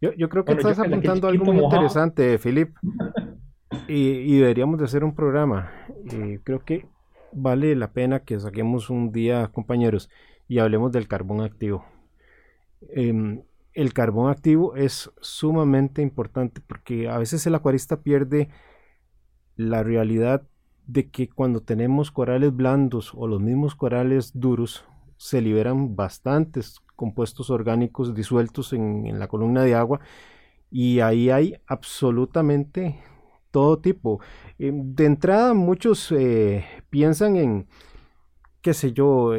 Yo, 0.00 0.12
yo 0.14 0.28
creo 0.28 0.44
que 0.44 0.52
estás 0.52 0.78
apuntando 0.78 1.28
algo 1.28 1.44
muy 1.44 1.58
interesante, 1.58 2.38
Filip, 2.38 2.76
y, 3.88 4.38
deberíamos 4.38 4.78
de 4.78 4.86
hacer 4.86 5.04
un 5.04 5.14
programa. 5.14 5.70
y 6.04 6.38
creo 6.38 6.64
que 6.64 6.86
vale 7.32 7.76
la 7.76 7.92
pena 7.92 8.20
que 8.20 8.38
saquemos 8.40 8.90
un 8.90 9.12
día, 9.12 9.48
compañeros, 9.48 10.10
y 10.48 10.58
hablemos 10.58 10.90
del 10.90 11.06
carbón 11.06 11.42
activo. 11.42 11.84
Em, 12.90 13.42
el 13.74 13.92
carbón 13.92 14.30
activo 14.30 14.74
es 14.74 15.10
sumamente 15.20 16.02
importante 16.02 16.60
porque 16.66 17.08
a 17.08 17.18
veces 17.18 17.46
el 17.46 17.54
acuarista 17.54 18.00
pierde 18.00 18.48
la 19.56 19.82
realidad 19.82 20.42
de 20.86 21.10
que 21.10 21.28
cuando 21.28 21.60
tenemos 21.60 22.10
corales 22.10 22.54
blandos 22.54 23.12
o 23.14 23.26
los 23.26 23.40
mismos 23.40 23.74
corales 23.74 24.32
duros, 24.34 24.84
se 25.18 25.42
liberan 25.42 25.94
bastantes 25.96 26.80
compuestos 26.96 27.50
orgánicos 27.50 28.14
disueltos 28.14 28.72
en, 28.72 29.18
la 29.18 29.28
columna 29.28 29.62
de 29.62 29.74
agua 29.74 30.00
y 30.70 31.00
ahí 31.00 31.28
hay 31.28 31.56
absolutamente 31.66 33.00
todo 33.50 33.78
tipo. 33.78 34.20
Em, 34.58 34.94
de 34.94 35.04
entrada 35.04 35.54
muchos 35.54 36.12
eh, 36.12 36.64
piensan 36.88 37.36
en, 37.36 37.66
qué 38.62 38.74
sé 38.74 38.92
yo, 38.92 39.34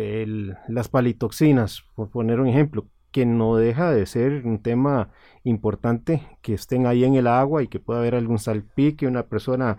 las 0.68 0.90
palitoxinas, 0.90 1.84
por 1.96 2.10
poner 2.10 2.40
un 2.40 2.48
ejemplo, 2.48 2.88
que 3.12 3.26
no 3.26 3.56
deja 3.56 3.92
de 3.92 4.06
ser 4.06 4.46
un 4.46 4.62
tema 4.62 5.12
importante 5.44 6.22
que 6.42 6.54
estén 6.54 6.86
ahí 6.86 7.04
en 7.04 7.16
el 7.16 7.28
agua 7.28 7.64
y 7.64 7.68
que 7.68 7.80
pueda 7.80 8.00
haber 8.00 8.16
algún 8.16 8.40
salpique, 8.40 9.08
una 9.08 9.24
persona 9.28 9.78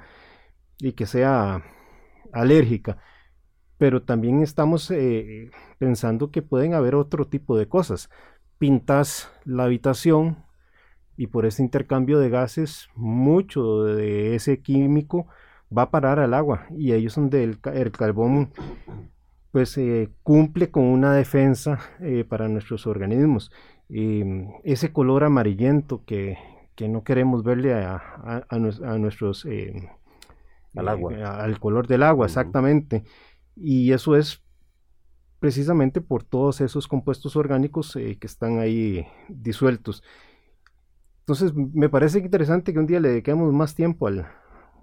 y 0.78 0.92
que 0.92 1.06
sea 1.06 1.62
alérgica. 2.32 2.98
Pero 3.78 4.02
también 4.02 4.42
estamos 4.42 4.90
eh, 4.90 5.50
pensando 5.78 6.30
que 6.30 6.42
pueden 6.42 6.74
haber 6.74 6.94
otro 6.94 7.28
tipo 7.28 7.56
de 7.56 7.68
cosas. 7.68 8.10
Pintas 8.58 9.30
la 9.44 9.64
habitación 9.64 10.44
y 11.16 11.28
por 11.28 11.46
ese 11.46 11.62
intercambio 11.62 12.18
de 12.18 12.30
gases, 12.30 12.88
mucho 12.94 13.84
de 13.84 14.34
ese 14.34 14.60
químico 14.62 15.26
va 15.76 15.82
a 15.82 15.90
parar 15.90 16.18
al 16.18 16.34
agua 16.34 16.66
y 16.70 16.92
ahí 16.92 17.06
es 17.06 17.14
donde 17.14 17.44
el, 17.44 17.60
carbón 17.92 18.52
pues 19.52 19.76
eh, 19.78 20.10
cumple 20.22 20.70
con 20.70 20.84
una 20.84 21.14
defensa 21.14 21.80
eh, 22.00 22.24
para 22.24 22.48
nuestros 22.48 22.86
organismos. 22.86 23.50
ese 23.88 24.92
color 24.92 25.24
amarillento 25.24 26.04
que, 26.04 26.38
no 26.88 27.04
queremos 27.04 27.44
verle 27.44 27.74
a, 27.74 28.46
nuestros 28.58 29.44
al 30.76 30.88
agua. 30.88 31.12
Eh, 31.12 31.22
al 31.22 31.58
color 31.58 31.86
del 31.86 32.02
agua, 32.02 32.26
exactamente. 32.26 33.04
Y 33.56 33.92
eso 33.92 34.16
es 34.16 34.42
precisamente 35.38 36.00
por 36.00 36.22
todos 36.22 36.60
esos 36.60 36.86
compuestos 36.86 37.36
orgánicos 37.36 37.96
eh, 37.96 38.18
que 38.20 38.26
están 38.26 38.58
ahí 38.58 39.06
disueltos. 39.28 40.02
Entonces, 41.20 41.54
me 41.54 41.88
parece 41.88 42.18
interesante 42.18 42.72
que 42.72 42.78
un 42.78 42.86
día 42.86 43.00
le 43.00 43.10
dediquemos 43.10 43.52
más 43.52 43.74
tiempo 43.74 44.06
al, 44.06 44.26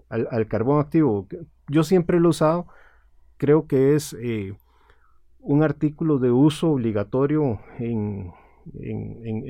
al, 0.10 0.48
carbón 0.48 0.80
activo. 0.80 1.28
Yo 1.68 1.84
siempre 1.84 2.20
lo 2.20 2.30
he 2.30 2.32
usado, 2.32 2.68
creo 3.38 3.68
que 3.68 3.96
es 3.96 4.14
eh, 4.20 4.54
un 5.40 5.64
artículo 5.64 6.20
de 6.20 6.32
uso 6.32 6.72
obligatorio 6.72 7.60
en, 7.80 8.34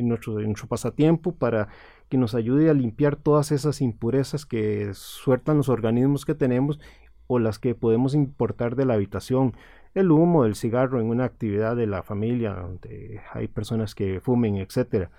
nuestro, 0.08 0.38
pasatiempo 0.68 1.34
para 1.34 1.70
que 2.10 2.18
nos 2.18 2.36
ayude 2.36 2.70
a 2.70 2.74
limpiar 2.74 3.16
todas 3.16 3.52
esas 3.52 3.82
impurezas 3.82 4.46
que 4.46 4.92
sueltan 4.94 5.58
los 5.58 5.70
organismos 5.70 6.26
que 6.26 6.36
tenemos 6.36 6.80
o 7.26 7.40
las 7.40 7.60
que 7.60 7.76
podemos 7.76 8.14
importar 8.14 8.76
de 8.76 8.86
la 8.86 8.94
habitación, 8.94 9.56
el 9.94 10.12
humo 10.12 10.44
del 10.44 10.56
cigarro 10.56 11.02
en 11.02 11.08
una 11.08 11.26
actividad 11.26 11.76
de 11.76 11.88
la 11.88 12.04
familia 12.04 12.54
donde 12.54 13.22
hay 13.34 13.48
personas 13.48 13.96
que 13.96 14.22
fumen, 14.22 14.58
etcétera. 14.58 15.12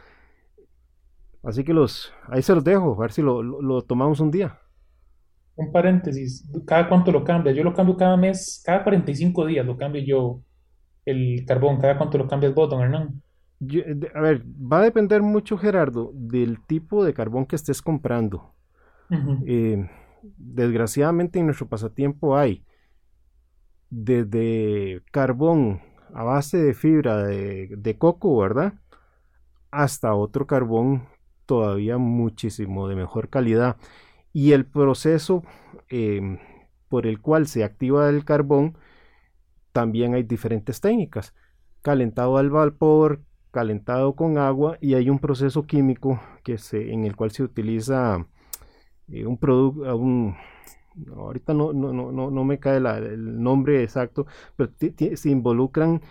Así 1.42 1.64
que 1.64 1.72
los, 1.72 2.12
ahí 2.28 2.42
se 2.42 2.54
los 2.54 2.64
dejo, 2.64 2.94
a 2.94 3.00
ver 3.00 3.12
si 3.12 3.22
lo, 3.22 3.82
tomamos 3.82 4.20
un 4.20 4.30
día. 4.30 4.60
Un 5.58 5.72
paréntesis, 5.72 6.48
¿cada 6.66 6.88
cuánto 6.88 7.12
lo 7.12 7.24
cambia? 7.24 7.52
Yo 7.52 7.64
lo 7.64 7.74
cambio 7.74 7.96
cada 7.96 8.16
mes, 8.16 8.62
cada 8.64 8.84
45 8.84 9.44
días 9.44 9.66
lo 9.66 9.76
cambio 9.76 10.02
yo 10.02 10.40
el 11.04 11.44
carbón, 11.46 11.80
¿cada 11.80 11.98
cuánto 11.98 12.16
lo 12.16 12.28
cambias 12.28 12.54
vos, 12.54 12.70
don 12.70 12.80
Hernán? 12.80 13.22
a 14.14 14.20
ver, 14.20 14.44
va 14.46 14.78
a 14.78 14.82
depender 14.82 15.20
mucho, 15.20 15.58
Gerardo, 15.58 16.12
del 16.14 16.64
tipo 16.64 17.04
de 17.04 17.12
carbón 17.12 17.44
que 17.44 17.56
estés 17.56 17.82
comprando. 17.82 18.54
Eh, 19.46 19.88
desgraciadamente 20.36 21.38
en 21.38 21.46
nuestro 21.46 21.66
pasatiempo 21.66 22.36
hay 22.36 22.64
desde 23.90 25.02
carbón 25.10 25.80
a 26.14 26.22
base 26.22 26.58
de 26.58 26.74
fibra 26.74 27.24
de, 27.24 27.96
coco, 27.98 28.38
¿verdad? 28.38 28.74
Hasta 29.70 30.14
otro 30.14 30.46
carbón 30.46 31.08
todavía 31.46 31.98
muchísimo 31.98 32.88
de 32.88 32.96
mejor 32.96 33.28
calidad. 33.28 33.76
Y 34.32 34.52
el 34.52 34.66
proceso 34.66 35.42
em, 35.88 36.38
por 36.88 37.06
el 37.06 37.20
cual 37.20 37.46
se 37.46 37.64
activa 37.64 38.08
el 38.08 38.24
carbón, 38.24 38.76
también 39.72 40.14
hay 40.14 40.22
diferentes 40.22 40.80
técnicas. 40.80 41.34
Calentado 41.82 42.36
al 42.36 42.50
vapor, 42.50 43.22
calentado 43.50 44.14
con 44.14 44.38
agua 44.38 44.78
y 44.80 44.94
hay 44.94 45.10
un 45.10 45.18
proceso 45.18 45.66
químico 45.66 46.20
que 46.42 46.58
se, 46.58 46.92
en 46.92 47.04
el 47.04 47.16
cual 47.16 47.30
se 47.30 47.42
utiliza 47.42 48.26
eh, 49.08 49.26
un 49.26 49.38
producto, 49.38 49.84
ahorita 51.16 51.54
no, 51.54 51.72
no, 51.72 51.92
no, 51.92 52.30
no 52.30 52.44
me 52.44 52.58
cae 52.58 52.78
el 52.78 53.42
nombre 53.42 53.82
exacto, 53.82 54.26
pero 54.56 54.70
se 55.14 55.30
involucran 55.30 56.02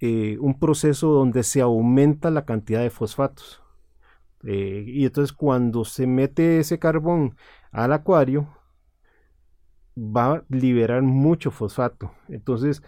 eh, 0.00 0.36
un 0.40 0.58
proceso 0.58 1.08
donde 1.08 1.42
se 1.42 1.60
aumenta 1.60 2.30
la 2.30 2.44
cantidad 2.44 2.82
de 2.82 2.90
fosfatos. 2.90 3.61
Eh, 4.44 4.84
y 4.86 5.04
entonces 5.06 5.32
cuando 5.32 5.84
se 5.84 6.06
mete 6.06 6.58
ese 6.58 6.78
carbón 6.78 7.36
al 7.70 7.92
acuario, 7.92 8.48
va 9.96 10.34
a 10.34 10.44
liberar 10.48 11.02
mucho 11.02 11.50
fosfato. 11.50 12.12
Entonces, 12.28 12.82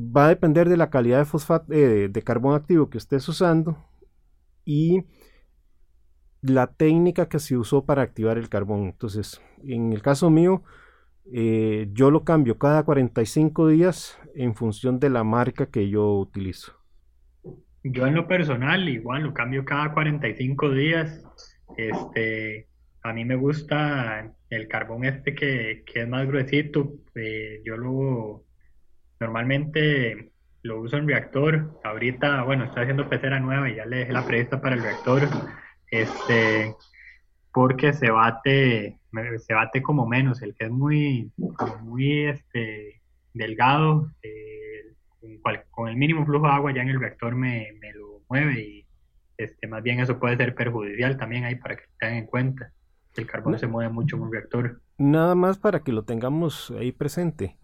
va 0.00 0.26
a 0.26 0.28
depender 0.28 0.68
de 0.68 0.76
la 0.76 0.90
calidad 0.90 1.18
de, 1.18 1.24
fosfato, 1.24 1.72
eh, 1.72 2.08
de 2.08 2.22
carbón 2.22 2.54
activo 2.54 2.90
que 2.90 2.98
estés 2.98 3.28
usando 3.28 3.76
y 4.64 5.04
la 6.40 6.66
técnica 6.68 7.28
que 7.28 7.38
se 7.38 7.56
usó 7.56 7.84
para 7.84 8.02
activar 8.02 8.38
el 8.38 8.48
carbón. 8.48 8.84
Entonces, 8.86 9.40
en 9.64 9.92
el 9.92 10.02
caso 10.02 10.30
mío, 10.30 10.62
eh, 11.32 11.88
yo 11.92 12.10
lo 12.10 12.24
cambio 12.24 12.58
cada 12.58 12.82
45 12.84 13.68
días 13.68 14.18
en 14.34 14.54
función 14.54 14.98
de 14.98 15.10
la 15.10 15.24
marca 15.24 15.66
que 15.66 15.88
yo 15.88 16.14
utilizo. 16.18 16.81
Yo 17.84 18.06
en 18.06 18.14
lo 18.14 18.28
personal, 18.28 18.88
igual 18.88 19.24
lo 19.24 19.34
cambio 19.34 19.64
cada 19.64 19.92
45 19.92 20.70
días. 20.70 21.24
Este, 21.76 22.68
a 23.02 23.12
mí 23.12 23.24
me 23.24 23.34
gusta 23.34 24.32
el 24.50 24.68
carbón 24.68 25.04
este 25.04 25.34
que, 25.34 25.84
es 25.92 26.08
más 26.08 26.26
gruesito. 26.26 26.94
Eh, 27.14 27.60
yo 27.64 27.76
lo 27.76 28.44
normalmente 29.18 30.32
lo 30.62 30.80
uso 30.80 30.96
en 30.96 31.08
reactor. 31.08 31.80
Ahorita, 31.82 32.44
bueno, 32.44 32.64
estoy 32.64 32.82
haciendo 32.82 33.08
pecera 33.08 33.40
nueva 33.40 33.68
y 33.68 33.76
ya 33.76 33.86
le 33.86 33.98
dejé 33.98 34.12
la 34.12 34.26
prevista 34.26 34.60
para 34.60 34.76
el 34.76 34.82
reactor. 34.82 35.22
Este, 35.90 36.74
porque 37.52 37.92
se 37.92 38.10
bate, 38.10 38.98
se 39.38 39.54
bate 39.54 39.82
como 39.82 40.06
menos. 40.06 40.40
El 40.42 40.54
que 40.54 40.66
es 40.66 40.70
muy, 40.70 41.32
muy 41.82 42.26
este, 42.26 43.02
delgado, 43.34 44.10
eh, 44.22 44.51
con, 45.70 45.88
el 45.88 45.96
mínimo 45.96 46.24
flujo 46.24 46.46
de 46.46 46.52
agua 46.52 46.74
ya 46.74 46.82
en 46.82 46.88
el 46.88 47.00
reactor 47.00 47.34
me, 47.34 47.72
me 47.80 47.92
lo 47.92 48.22
mueve 48.28 48.60
y 48.60 48.86
este, 49.36 49.66
más 49.66 49.82
bien 49.82 50.00
eso 50.00 50.18
puede 50.18 50.36
ser 50.36 50.54
perjudicial 50.54 51.16
también 51.16 51.44
ahí 51.44 51.56
para 51.56 51.76
que 51.76 51.84
tengan 51.98 52.18
en 52.18 52.26
cuenta. 52.26 52.72
El 53.16 53.26
carbón 53.26 53.58
se 53.58 53.66
mueve 53.66 53.92
mucho 53.92 54.16
en 54.16 54.22
un 54.22 54.32
reactor. 54.32 54.80
Nada 54.98 55.34
más 55.34 55.58
para 55.58 55.80
que 55.80 55.92
lo 55.92 56.04
tengamos 56.04 56.70
ahí 56.70 56.92
presente. 56.92 57.58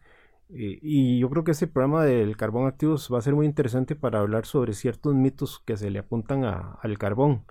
Y, 0.50 1.18
yo 1.18 1.28
creo 1.28 1.44
que 1.44 1.50
ese 1.50 1.66
programa 1.66 2.04
del 2.04 2.36
carbón 2.36 2.66
activo 2.66 2.96
va 3.12 3.18
a 3.18 3.22
ser 3.22 3.34
muy 3.34 3.44
interesante 3.44 3.94
para 3.94 4.20
hablar 4.20 4.46
sobre 4.46 4.72
ciertos 4.72 5.14
mitos 5.14 5.62
que 5.66 5.76
se 5.76 5.90
le 5.90 5.98
apuntan 5.98 6.44
al 6.44 6.98
carbón, 6.98 7.44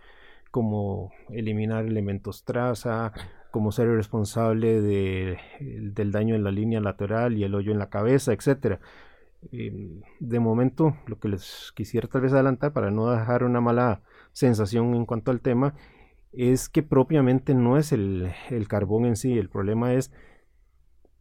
como 0.49 1.11
eliminar 1.29 1.85
elementos 1.85 2.43
traza, 2.43 3.13
como 3.51 3.71
ser 3.71 3.89
responsable 3.89 4.81
de, 4.81 5.37
del 5.59 6.11
daño 6.11 6.35
en 6.35 6.43
la 6.43 6.51
línea 6.51 6.81
lateral 6.81 7.37
y 7.37 7.43
el 7.43 7.53
hoyo 7.53 7.71
en 7.71 7.79
la 7.79 7.89
cabeza, 7.89 8.33
etc. 8.33 8.79
Em, 9.51 10.01
de 10.19 10.39
momento, 10.39 10.95
lo 11.05 11.19
que 11.19 11.29
les 11.29 11.71
quisiera 11.75 12.07
tal 12.07 12.21
vez 12.21 12.33
adelantar 12.33 12.73
para 12.73 12.91
no 12.91 13.09
dejar 13.09 13.43
una 13.43 13.61
mala 13.61 14.01
sensación 14.33 14.95
en 14.95 15.05
cuanto 15.05 15.31
al 15.31 15.41
tema, 15.41 15.75
es 16.33 16.69
que 16.69 16.83
propiamente 16.83 17.53
no 17.53 17.77
es 17.77 17.91
el, 17.91 18.31
el 18.49 18.67
carbón 18.67 19.05
en 19.05 19.15
sí, 19.15 19.37
el 19.37 19.49
problema 19.49 19.93
es 19.93 20.11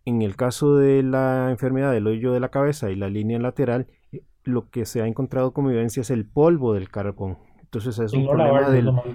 en 0.06 0.22
el 0.22 0.36
caso 0.36 0.76
de 0.76 1.02
la 1.02 1.50
enfermedad 1.50 1.92
del 1.92 2.06
hoyo 2.06 2.32
de 2.32 2.40
la 2.40 2.50
cabeza 2.50 2.90
y 2.90 2.96
la 2.96 3.10
línea 3.10 3.38
lateral, 3.38 3.88
eh, 4.12 4.22
lo 4.44 4.70
que 4.70 4.86
se 4.86 5.02
ha 5.02 5.06
encontrado 5.06 5.52
como 5.52 5.70
evidencia 5.70 6.00
es 6.00 6.10
el 6.10 6.24
polvo 6.24 6.74
del 6.74 6.88
carbón. 6.88 7.38
Entonces 7.60 7.98
es 7.98 8.12
un 8.12 8.26
problema 8.26 8.70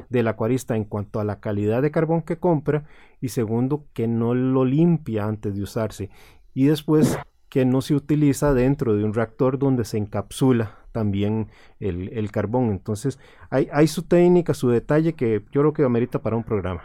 del, 0.10 0.28
acuarista 0.28 0.76
en 0.76 0.84
cuanto 0.84 1.22
a 1.22 1.24
la 1.24 1.40
calidad 1.40 1.82
de 1.82 1.90
carbón 1.90 2.22
que 2.22 2.38
compra 2.38 2.84
y 3.22 3.30
segundo 3.30 3.86
que 3.94 4.08
no 4.08 4.36
lo 4.36 4.66
limpia 4.66 5.26
antes 5.26 5.56
de 5.56 5.64
usarse 5.64 6.10
y 6.54 6.66
después 6.66 7.18
que 7.52 7.66
no 7.66 7.82
se 7.82 7.94
utiliza 7.94 8.54
dentro 8.54 8.96
de 8.96 9.04
un 9.04 9.14
reactor 9.14 9.60
donde 9.60 9.84
se 9.84 9.98
encapsula 9.98 10.78
también 10.94 11.50
el, 11.82 12.10
el 12.14 12.32
carbón. 12.32 12.72
Entonces 12.72 13.20
hay, 13.50 13.68
hay 13.74 13.88
su 13.88 14.04
técnica, 14.04 14.54
su 14.54 14.70
detalle 14.70 15.14
que 15.14 15.44
yo 15.52 15.62
creo 15.62 15.74
que 15.74 15.84
amerita 15.84 16.20
para 16.20 16.38
un 16.38 16.46
programa. 16.46 16.82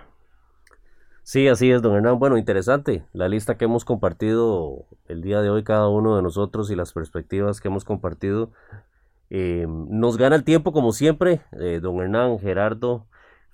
Sí, 1.23 1.47
así 1.47 1.71
es, 1.71 1.83
don 1.83 1.95
Hernán. 1.95 2.19
Bueno, 2.19 2.37
interesante 2.37 3.05
la 3.12 3.29
lista 3.29 3.57
que 3.57 3.67
hemos 3.67 3.85
compartido 3.85 4.87
el 5.07 5.23
día 5.23 5.41
de 5.41 5.51
hoy 5.51 5.62
cada 5.62 5.89
uno 5.89 6.17
de 6.17 6.23
nosotros 6.23 6.69
y 6.73 6.75
las 6.75 6.93
perspectivas 6.93 7.61
que 7.61 7.69
hemos 7.69 7.85
compartido. 7.85 8.51
Eh, 9.31 9.67
nos 9.69 10.17
gana 10.19 10.35
el 10.35 10.43
tiempo 10.43 10.73
como 10.73 10.91
siempre, 10.91 11.43
eh, 11.61 11.79
don 11.81 12.01
Hernán, 12.01 12.41
Gerardo, 12.41 13.07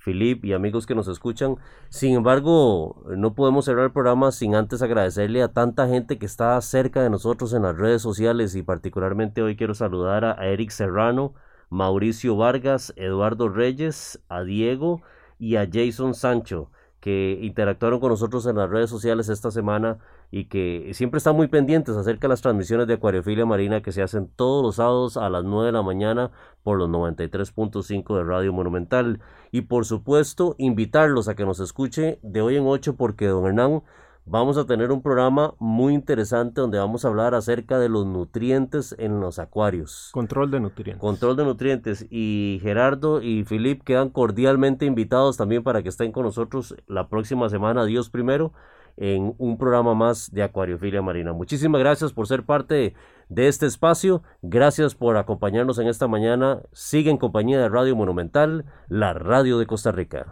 Filip 0.02 0.44
y 0.44 0.52
amigos 0.52 0.86
que 0.86 0.94
nos 0.94 1.06
escuchan. 1.06 1.56
Sin 1.88 2.14
embargo, 2.14 3.04
no 3.16 3.34
podemos 3.34 3.66
cerrar 3.66 3.84
el 3.84 3.92
programa 3.92 4.32
sin 4.32 4.54
antes 4.54 4.82
agradecerle 4.82 5.42
a 5.42 5.52
tanta 5.52 5.86
gente 5.86 6.18
que 6.18 6.26
está 6.26 6.60
cerca 6.60 7.02
de 7.02 7.10
nosotros 7.10 7.54
en 7.54 7.62
las 7.62 7.76
redes 7.76 8.02
sociales 8.02 8.56
y 8.56 8.62
particularmente 8.62 9.42
hoy 9.42 9.56
quiero 9.56 9.74
saludar 9.74 10.24
a 10.24 10.34
Eric 10.46 10.70
Serrano, 10.70 11.34
Mauricio 11.70 12.36
Vargas, 12.36 12.92
Eduardo 12.96 13.48
Reyes, 13.48 14.20
a 14.28 14.42
Diego 14.42 15.02
y 15.38 15.56
a 15.56 15.68
Jason 15.72 16.14
Sancho 16.14 16.70
que 17.02 17.36
interactuaron 17.42 17.98
con 17.98 18.10
nosotros 18.10 18.46
en 18.46 18.54
las 18.54 18.70
redes 18.70 18.88
sociales 18.88 19.28
esta 19.28 19.50
semana 19.50 19.98
y 20.30 20.44
que 20.44 20.92
siempre 20.94 21.18
están 21.18 21.34
muy 21.34 21.48
pendientes 21.48 21.96
acerca 21.96 22.22
de 22.22 22.28
las 22.28 22.42
transmisiones 22.42 22.86
de 22.86 22.94
acuariofilia 22.94 23.44
marina 23.44 23.82
que 23.82 23.90
se 23.90 24.02
hacen 24.02 24.28
todos 24.28 24.62
los 24.62 24.76
sábados 24.76 25.16
a 25.16 25.28
las 25.28 25.42
9 25.42 25.66
de 25.66 25.72
la 25.72 25.82
mañana 25.82 26.30
por 26.62 26.78
los 26.78 26.88
93.5 26.88 28.16
de 28.16 28.22
Radio 28.22 28.52
Monumental. 28.52 29.18
Y 29.52 29.60
por 29.60 29.84
supuesto, 29.84 30.54
invitarlos 30.56 31.28
a 31.28 31.36
que 31.36 31.44
nos 31.44 31.60
escuche 31.60 32.18
de 32.22 32.40
hoy 32.40 32.56
en 32.56 32.66
8 32.66 32.96
porque 32.96 33.26
don 33.26 33.46
Hernán 33.46 33.82
vamos 34.24 34.56
a 34.56 34.64
tener 34.64 34.90
un 34.90 35.02
programa 35.02 35.54
muy 35.58 35.92
interesante 35.92 36.62
donde 36.62 36.78
vamos 36.78 37.04
a 37.04 37.08
hablar 37.08 37.34
acerca 37.34 37.78
de 37.78 37.90
los 37.90 38.06
nutrientes 38.06 38.94
en 38.98 39.20
los 39.20 39.38
acuarios. 39.38 40.08
Control 40.14 40.50
de 40.50 40.60
nutrientes. 40.60 41.00
Control 41.00 41.36
de 41.36 41.44
nutrientes. 41.44 42.06
Y 42.08 42.60
Gerardo 42.62 43.20
y 43.20 43.44
Filip 43.44 43.82
quedan 43.82 44.08
cordialmente 44.08 44.86
invitados 44.86 45.36
también 45.36 45.62
para 45.62 45.82
que 45.82 45.90
estén 45.90 46.12
con 46.12 46.24
nosotros 46.24 46.74
la 46.86 47.08
próxima 47.08 47.50
semana, 47.50 47.84
Dios 47.84 48.08
primero, 48.08 48.54
en 48.96 49.34
un 49.38 49.58
programa 49.58 49.94
más 49.94 50.30
de 50.32 50.42
Acuariofilia 50.42 51.02
Marina. 51.02 51.32
Muchísimas 51.32 51.80
gracias 51.80 52.12
por 52.12 52.26
ser 52.26 52.44
parte 52.44 52.94
de 53.28 53.48
este 53.48 53.66
espacio. 53.66 54.22
Gracias 54.42 54.94
por 54.94 55.16
acompañarnos 55.16 55.78
en 55.78 55.88
esta 55.88 56.08
mañana. 56.08 56.60
Sigue 56.72 57.10
en 57.10 57.16
compañía 57.16 57.58
de 57.60 57.68
Radio 57.68 57.96
Monumental, 57.96 58.64
la 58.88 59.12
radio 59.14 59.58
de 59.58 59.66
Costa 59.66 59.92
Rica. 59.92 60.26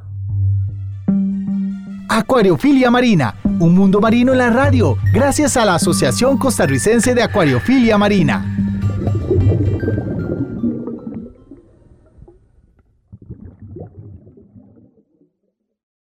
Acuariofilia 2.09 2.91
Marina, 2.91 3.37
un 3.61 3.75
mundo 3.75 4.01
marino 4.01 4.33
en 4.33 4.39
la 4.39 4.51
radio, 4.51 4.97
gracias 5.13 5.57
a 5.57 5.65
la 5.65 5.77
Asociación 5.77 6.39
Costarricense 6.39 7.15
de 7.15 7.23
Acuariofilia 7.23 7.97
Marina. 7.99 8.45